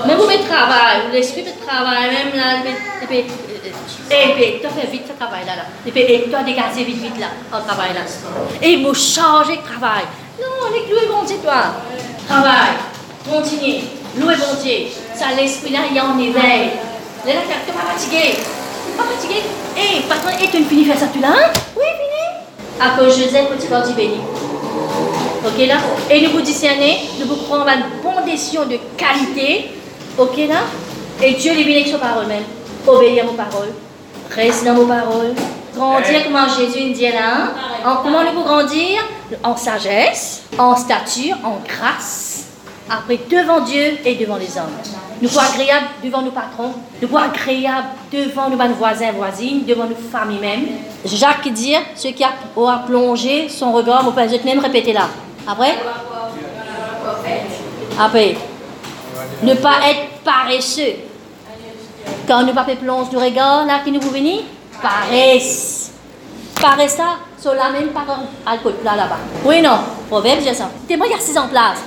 Mais 0.07 0.15
vous 0.15 0.27
mettez 0.27 0.45
travail, 0.45 1.11
l'esprit 1.13 1.43
de 1.43 1.67
travail, 1.67 2.11
même 2.11 2.37
là, 2.37 2.63
tu 3.01 3.07
fais 3.07 4.87
vite 4.91 5.05
ce 5.09 5.13
travail 5.19 5.45
là, 5.47 5.65
tu 5.85 5.91
as 5.91 6.43
dégagé 6.43 6.85
vite, 6.85 7.03
vite 7.03 7.19
là, 7.19 7.29
au 7.53 7.63
travail 7.63 7.95
là. 7.95 8.01
Et 8.63 8.73
il 8.73 8.87
m'a 8.87 8.93
changé 8.93 9.57
de 9.57 9.63
travail. 9.63 10.05
Non, 10.41 10.71
les 10.73 10.93
louer 10.93 11.07
bon 11.11 11.25
Dieu, 11.25 11.37
toi. 11.43 11.75
Travail, 12.29 12.75
continue, 13.31 13.85
louer 14.19 14.37
bon 14.37 14.63
Dieu. 14.63 14.89
Ça, 15.15 15.27
l'esprit 15.37 15.73
là, 15.73 15.81
il 15.91 15.99
a 15.99 16.05
en 16.05 16.19
éveil. 16.19 16.71
Là, 17.25 17.33
tu 17.33 17.71
n'es 17.71 17.73
pas 17.73 17.93
fatigué. 17.93 18.37
Tu 18.37 18.97
pas 18.97 19.05
fatigué. 19.05 19.43
Et, 19.77 20.03
patron, 20.03 20.31
et 20.39 20.49
tu 20.49 20.65
finis 20.65 20.85
faire 20.85 20.99
ça, 20.99 21.07
tu 21.13 21.21
là, 21.21 21.29
hein? 21.29 21.51
Oui, 21.77 21.85
fini. 21.85 22.81
À 22.81 22.99
cause 22.99 23.17
de 23.17 23.25
Joseph, 23.25 23.47
tu 23.59 23.67
vas 23.69 23.81
dire 23.81 23.97
béni. 23.97 24.21
Ok 25.47 25.67
là 25.67 25.77
Et 26.11 26.23
nous 26.23 26.31
vous 26.31 26.41
discerner, 26.41 27.01
nous 27.21 27.27
vous 27.27 27.37
prendre 27.45 27.67
une 27.69 28.03
bonne 28.03 28.25
décision 28.25 28.65
de 28.65 28.79
qualité. 28.97 29.71
Ok 30.17 30.37
là? 30.49 30.61
Et 31.23 31.35
Dieu 31.35 31.55
les 31.55 31.65
bénit 31.65 31.89
sur 31.89 31.99
parole 31.99 32.27
même. 32.27 32.45
Obéir 32.87 33.25
à 33.25 33.27
vos 33.27 33.35
paroles. 33.35 33.73
Reste 34.31 34.65
dans 34.65 34.75
vos 34.75 34.87
paroles. 34.87 35.35
Grandir 35.75 36.25
comme 36.25 36.37
Jésus 36.57 36.85
nous 36.85 36.95
dit 36.95 37.09
là. 37.11 37.51
En, 37.85 37.97
comment 37.97 38.23
nous 38.23 38.31
pouvons 38.31 38.45
grandir? 38.45 39.01
En 39.43 39.57
sagesse, 39.57 40.45
en 40.57 40.77
stature, 40.77 41.37
en 41.43 41.59
grâce. 41.67 42.47
Après, 42.89 43.19
devant 43.29 43.61
Dieu 43.61 43.99
et 44.05 44.15
devant 44.15 44.37
les 44.37 44.57
hommes. 44.57 44.77
Nous 45.21 45.29
pouvons 45.29 45.41
agréables 45.41 45.87
devant 46.03 46.23
nos 46.23 46.31
patrons, 46.31 46.73
nous 47.01 47.09
pouvons 47.09 47.23
agréables 47.23 47.89
devant 48.13 48.51
nos 48.51 48.75
voisins, 48.75 49.13
voisines, 49.13 49.65
devant 49.65 49.85
nos 49.85 49.97
familles 49.97 50.41
même. 50.41 50.67
Jacques 51.05 51.49
dit, 51.53 51.75
ce 51.95 52.09
qui 52.09 52.23
a, 52.23 52.33
plongé 52.87 53.49
son 53.49 53.73
regard, 53.73 54.05
vous 54.05 54.11
pouvez 54.11 54.41
même 54.45 54.59
répéter 54.59 54.93
là. 54.93 55.09
Après 55.47 55.75
Après. 57.99 58.37
Ne 59.43 59.55
pas 59.55 59.77
être 59.89 60.23
paresseux. 60.25 60.95
Quand 62.27 62.43
nous 62.43 62.53
pas 62.53 62.65
plonge 62.65 63.11
du 63.11 63.17
regard, 63.17 63.67
là, 63.67 63.81
qui 63.85 63.93
nous 63.93 64.01
vous 64.01 64.11
venir 64.11 64.43
Paresse. 64.81 65.93
Paresse 66.61 66.97
ça, 66.97 67.17
sur 67.41 67.55
la 67.55 67.71
même 67.71 67.89
parole 67.89 68.25
côté 68.63 68.79
là, 68.85 68.97
là-bas. 68.97 69.19
Oui, 69.45 69.61
non? 69.61 69.79
Proverbe, 70.09 70.41
j'ai 70.45 70.55
ça. 70.55 70.71
T'es 70.87 70.97
moi, 70.97 71.07
il 71.07 71.13
y 71.13 71.15
a 71.15 71.21
six 71.21 71.37
en 71.39 71.49
place. 71.49 71.79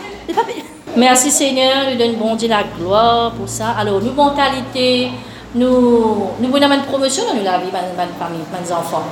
Merci 0.96 1.30
Seigneur, 1.32 1.92
nous 1.92 1.98
donne 1.98 2.16
bon 2.16 2.36
Dieu 2.36 2.50
la 2.50 2.64
gloire 2.64 3.32
pour 3.32 3.48
ça. 3.48 3.76
Alors, 3.78 4.02
nous, 4.02 4.14
mentalité, 4.14 5.10
nous, 5.54 6.32
nous 6.40 6.50
voulons 6.50 6.72
une 6.72 6.84
promotion 6.84 7.24
dans 7.26 7.44
la 7.44 7.60
vie 7.60 7.72
ma 7.72 7.80
famille, 8.20 8.42
mes 8.52 8.72
enfants. 8.72 9.04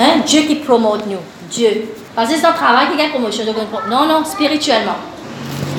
Hein? 0.00 0.20
Dieu 0.24 0.42
qui 0.42 0.56
promote 0.56 1.06
nous. 1.06 1.18
Dieu. 1.50 1.92
Parce 2.14 2.30
que 2.30 2.36
c'est 2.36 2.46
un 2.46 2.52
travail 2.52 2.88
qui 2.90 2.96
gagne 2.96 3.10
promotion. 3.10 3.44
Non, 3.90 4.06
non, 4.06 4.24
spirituellement. 4.24 4.96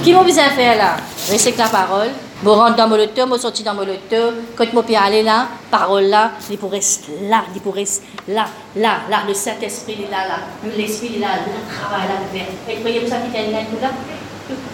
Qui 0.03 0.13
m'a 0.13 0.23
besoin 0.23 0.49
faire 0.49 0.77
là? 0.77 0.97
Restez 1.29 1.53
la 1.57 1.67
parole. 1.67 2.09
Vous 2.41 2.53
rentrez 2.53 2.77
dans 2.77 2.87
mon 2.87 2.95
auto, 2.95 3.27
vous 3.27 3.37
sortez 3.37 3.63
dans 3.63 3.73
mon 3.73 3.81
auto. 3.81 4.33
Quand 4.55 4.65
vous 4.71 4.81
pouvez 4.81 4.95
aller 4.95 5.23
là, 5.23 5.47
parole 5.69 6.05
là, 6.05 6.31
il 6.49 6.57
pourrait 6.57 6.77
rester 6.77 7.11
là, 7.23 7.43
il 7.53 7.59
pourrait 7.59 7.81
rester 7.81 8.07
là, 8.29 8.45
là, 8.77 8.99
là. 9.09 9.17
Le 9.27 9.33
Saint-Esprit 9.33 10.05
est 10.07 10.11
là, 10.11 10.25
là. 10.25 10.35
L'Esprit 10.77 11.17
est 11.17 11.19
là, 11.19 11.27
le 11.45 11.51
travail 11.67 12.07
là, 12.07 12.15
le 12.33 12.71
Et 12.71 12.99
pour 12.99 13.09
ça 13.09 13.17
qui 13.17 13.37
est 13.37 13.51
là? 13.51 13.59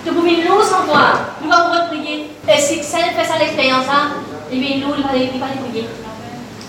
Tu 0.06 0.14
peux 0.14 0.22
venir 0.22 0.46
sans 0.64 0.86
toi. 0.86 1.02
Nous 1.44 1.52
allons 1.52 1.88
prier. 1.88 2.30
Et 2.48 2.62
si 2.62 2.84
ça 2.84 3.00
fait 3.00 3.26
ça 3.26 3.40
l'expérience 3.40 3.88
là, 3.88 4.12
il 4.52 4.60
vient 4.60 4.78
nous, 4.78 4.94
il 4.96 5.04
va 5.04 5.10
aller 5.10 5.30
prier. 5.68 5.88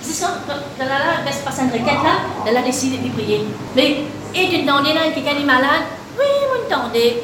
C'est 0.01 0.15
ça. 0.15 0.29
Là, 0.49 0.85
là, 0.85 0.87
là, 0.87 1.25
reste 1.27 1.45
pas 1.45 1.51
une 1.63 1.71
requête 1.71 2.03
là, 2.03 2.25
elle 2.47 2.57
a 2.57 2.63
décidé 2.63 2.97
de 2.97 3.13
prier. 3.13 3.45
Mais, 3.75 3.99
et 4.35 4.49
tu 4.49 4.63
demandes 4.63 4.87
là, 4.87 5.11
quelqu'un 5.15 5.39
est 5.39 5.45
malade, 5.45 5.85
oui, 6.19 6.25
vous 6.49 6.75
entendez. 6.75 7.23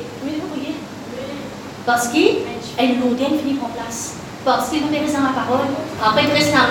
Vous. 1.82 1.86
Parce 1.86 2.08
qu'il 2.08 2.36
elle 2.78 2.98
nous 2.98 3.14
donne 3.14 3.38
finir 3.38 3.62
en 3.64 3.68
place. 3.68 4.14
Parce 4.44 4.70
qu'il 4.70 4.82
vous 4.82 4.90
met 4.90 5.00
dans 5.00 5.20
ma 5.20 5.30
parole. 5.30 5.66
Après, 6.02 6.24
tu 6.24 6.32
restes 6.32 6.52
là, 6.52 6.68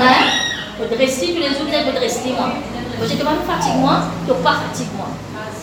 vous 0.80 0.96
dressez, 0.96 1.34
tous 1.34 1.40
les 1.40 1.50
autres, 1.50 1.86
vous 1.86 1.98
dressez 1.98 2.32
moi. 2.36 2.50
Je 3.00 3.14
ne 3.14 3.24
pas 3.24 3.32
fatigue 3.48 3.78
moi, 3.78 4.02
tu 4.28 4.34
pas 4.34 4.56
fatigue 4.68 4.94
moi. 4.96 5.08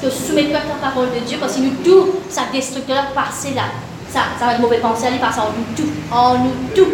Tu 0.01 0.11
soumets 0.11 0.45
pas 0.45 0.61
parole 0.81 1.09
de 1.15 1.27
Dieu 1.27 1.39
parce 1.41 1.55
que 1.55 1.61
nous 1.61 1.75
tout, 1.85 2.21
ça 2.29 2.43
destructeur 2.53 3.07
passer 3.15 3.55
là. 3.55 3.63
Ça, 4.11 4.21
ça 4.39 4.47
va 4.47 4.53
être 4.55 4.61
mauvais 4.61 4.79
pensée, 4.79 5.07
elle 5.13 5.19
passe 5.19 5.37
nous 5.37 5.77
tout. 5.77 5.91
En 6.13 6.39
nous 6.39 6.53
tout. 6.75 6.89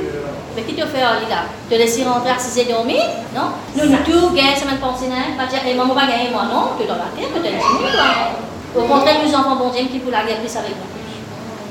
Mais 0.56 0.62
qui 0.62 0.74
te 0.74 0.86
fait 0.86 1.00
là? 1.00 1.46
Te 1.68 1.74
laisser 1.74 2.04
rentrer 2.04 2.30
à 2.30 2.38
6 2.38 2.58
et 2.58 2.64
dormir 2.64 3.02
Non? 3.34 3.50
Nous, 3.76 3.90
nous 3.90 3.98
tout, 3.98 4.34
semaine 4.34 4.78
pensée, 4.78 5.06
eh, 5.10 5.74
maman 5.74 5.94
va 5.94 6.06
gagner 6.06 6.30
moi, 6.30 6.44
non 6.44 6.70
Tu 6.78 6.86
dans 6.86 6.94
la 6.94 7.10
dans 7.42 8.80
Au 8.80 8.86
contraire, 8.86 9.16
nous 9.24 9.34
enfants, 9.34 9.56
bon 9.56 9.70
Dieu, 9.70 9.86
qui 9.90 9.98
pour 9.98 10.12
la 10.12 10.24
guerre 10.24 10.38
avec 10.38 10.70
nous. 10.70 11.03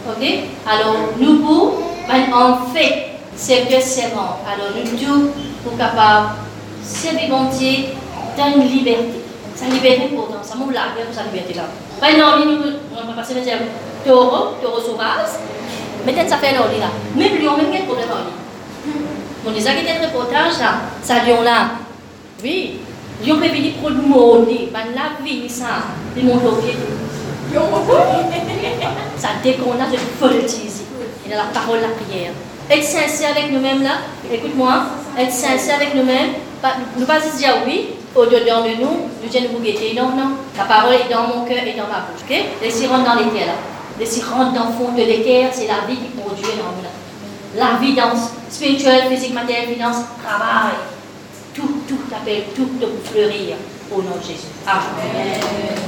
Ok? 0.08 0.24
Alors, 0.68 0.96
nous, 1.18 1.40
pour, 1.40 1.82
ben, 2.08 2.34
en 2.34 2.66
fait, 2.74 3.14
c'est 3.36 3.66
bon. 4.14 4.22
Alors, 4.46 4.72
nous 4.76 4.98
tous, 4.98 5.30
pour 5.64 5.78
capable, 5.78 6.30
servir 6.84 7.30
Dieu 7.58 7.86
dans 8.38 8.62
une 8.62 8.68
liberté. 8.68 9.22
Sa 9.56 9.66
liberté 9.66 10.10
pourtant, 10.16 10.42
ça 10.42 10.56
m'ouvre 10.56 10.74
la 10.74 11.04
pour 11.06 11.14
sa 11.14 11.24
liberté 11.24 11.54
là. 11.54 11.64
Ben 12.02 12.18
nous, 12.18 12.74
on 12.92 13.08
va 13.08 13.14
passer 13.14 13.36
dire 13.36 13.60
taureau, 14.06 14.56
taureau 14.62 14.82
sauvage, 14.82 15.40
mais 16.06 16.28
ça 16.28 16.38
fait 16.38 16.50
un 16.50 16.80
là. 16.80 16.90
Même 17.16 17.42
lion, 17.42 17.56
même 17.56 17.68
quel 17.72 17.86
problème 17.86 18.10
en 18.12 19.48
On 19.48 19.52
les 19.52 19.68
a 19.68 19.74
quitté 19.74 19.92
le 20.02 20.08
reportage 20.08 20.60
là, 20.60 20.82
ça 21.02 21.24
lion 21.24 21.44
là. 21.44 21.72
Oui, 22.44 22.80
Dieu 23.24 23.36
peut 23.36 23.48
venir 23.48 23.74
pour 23.80 23.92
nous 23.92 24.08
monter, 24.08 24.70
mais 24.74 24.94
la 24.94 25.24
vie, 25.24 25.48
ça, 25.48 25.66
il 26.18 26.26
monte. 26.26 26.42
Ça 29.18 29.30
déconne, 29.44 29.86
je 29.92 30.26
politise. 30.26 30.82
Il 31.26 31.34
a 31.34 31.38
la 31.38 31.44
parole, 31.54 31.80
la 31.82 31.90
prière. 31.90 32.32
Être 32.70 32.84
sincère 32.84 33.32
avec 33.32 33.52
nous-mêmes 33.52 33.84
là, 33.84 33.98
écoute-moi, 34.32 34.84
être 35.18 35.32
sincère 35.32 35.76
avec 35.76 35.94
nous-mêmes, 35.96 36.32
ne 36.98 37.06
pas 37.06 37.20
dire 37.20 37.56
oui, 37.68 37.90
au-dedans 38.16 38.64
de 38.64 38.82
nous, 38.82 39.10
nous 39.22 39.38
allons 39.38 39.54
nous 39.54 39.60
guetter. 39.60 39.94
Non, 39.96 40.10
non, 40.10 40.32
la 40.58 40.64
parole 40.64 40.94
est 40.94 41.12
dans 41.12 41.28
mon 41.28 41.46
cœur 41.46 41.64
et 41.66 41.74
dans 41.74 41.88
ma 41.88 42.06
bouche. 42.06 42.24
ok? 42.30 42.36
Laissez 42.62 42.88
rentrer 42.88 43.06
dans 43.06 43.16
les 43.16 43.32
terres 43.32 43.48
là. 43.48 43.54
Laissez 44.00 44.22
rentrer 44.24 44.58
dans 44.58 44.68
le 44.68 44.74
fond 44.74 44.92
de 44.94 45.04
l'équerre, 45.04 45.50
c'est 45.52 45.68
la 45.68 45.86
vie 45.88 45.98
qui 45.98 46.08
dans 46.18 46.24
nous 46.24 46.84
là. 46.84 46.90
La 47.56 47.80
vie 47.80 47.94
dans 47.94 48.12
spirituelle, 48.50 49.10
physique, 49.10 49.34
matérielle, 49.34 49.70
finance, 49.74 49.98
travail. 50.26 50.74
Tout, 51.54 51.82
tout 51.88 52.00
appelle, 52.16 52.46
tout 52.56 52.70
de 52.82 52.88
fleurir 53.04 53.58
au 53.92 54.02
nom 54.02 54.16
de 54.20 54.24
Jésus. 54.24 54.48
Amen. 54.66 55.84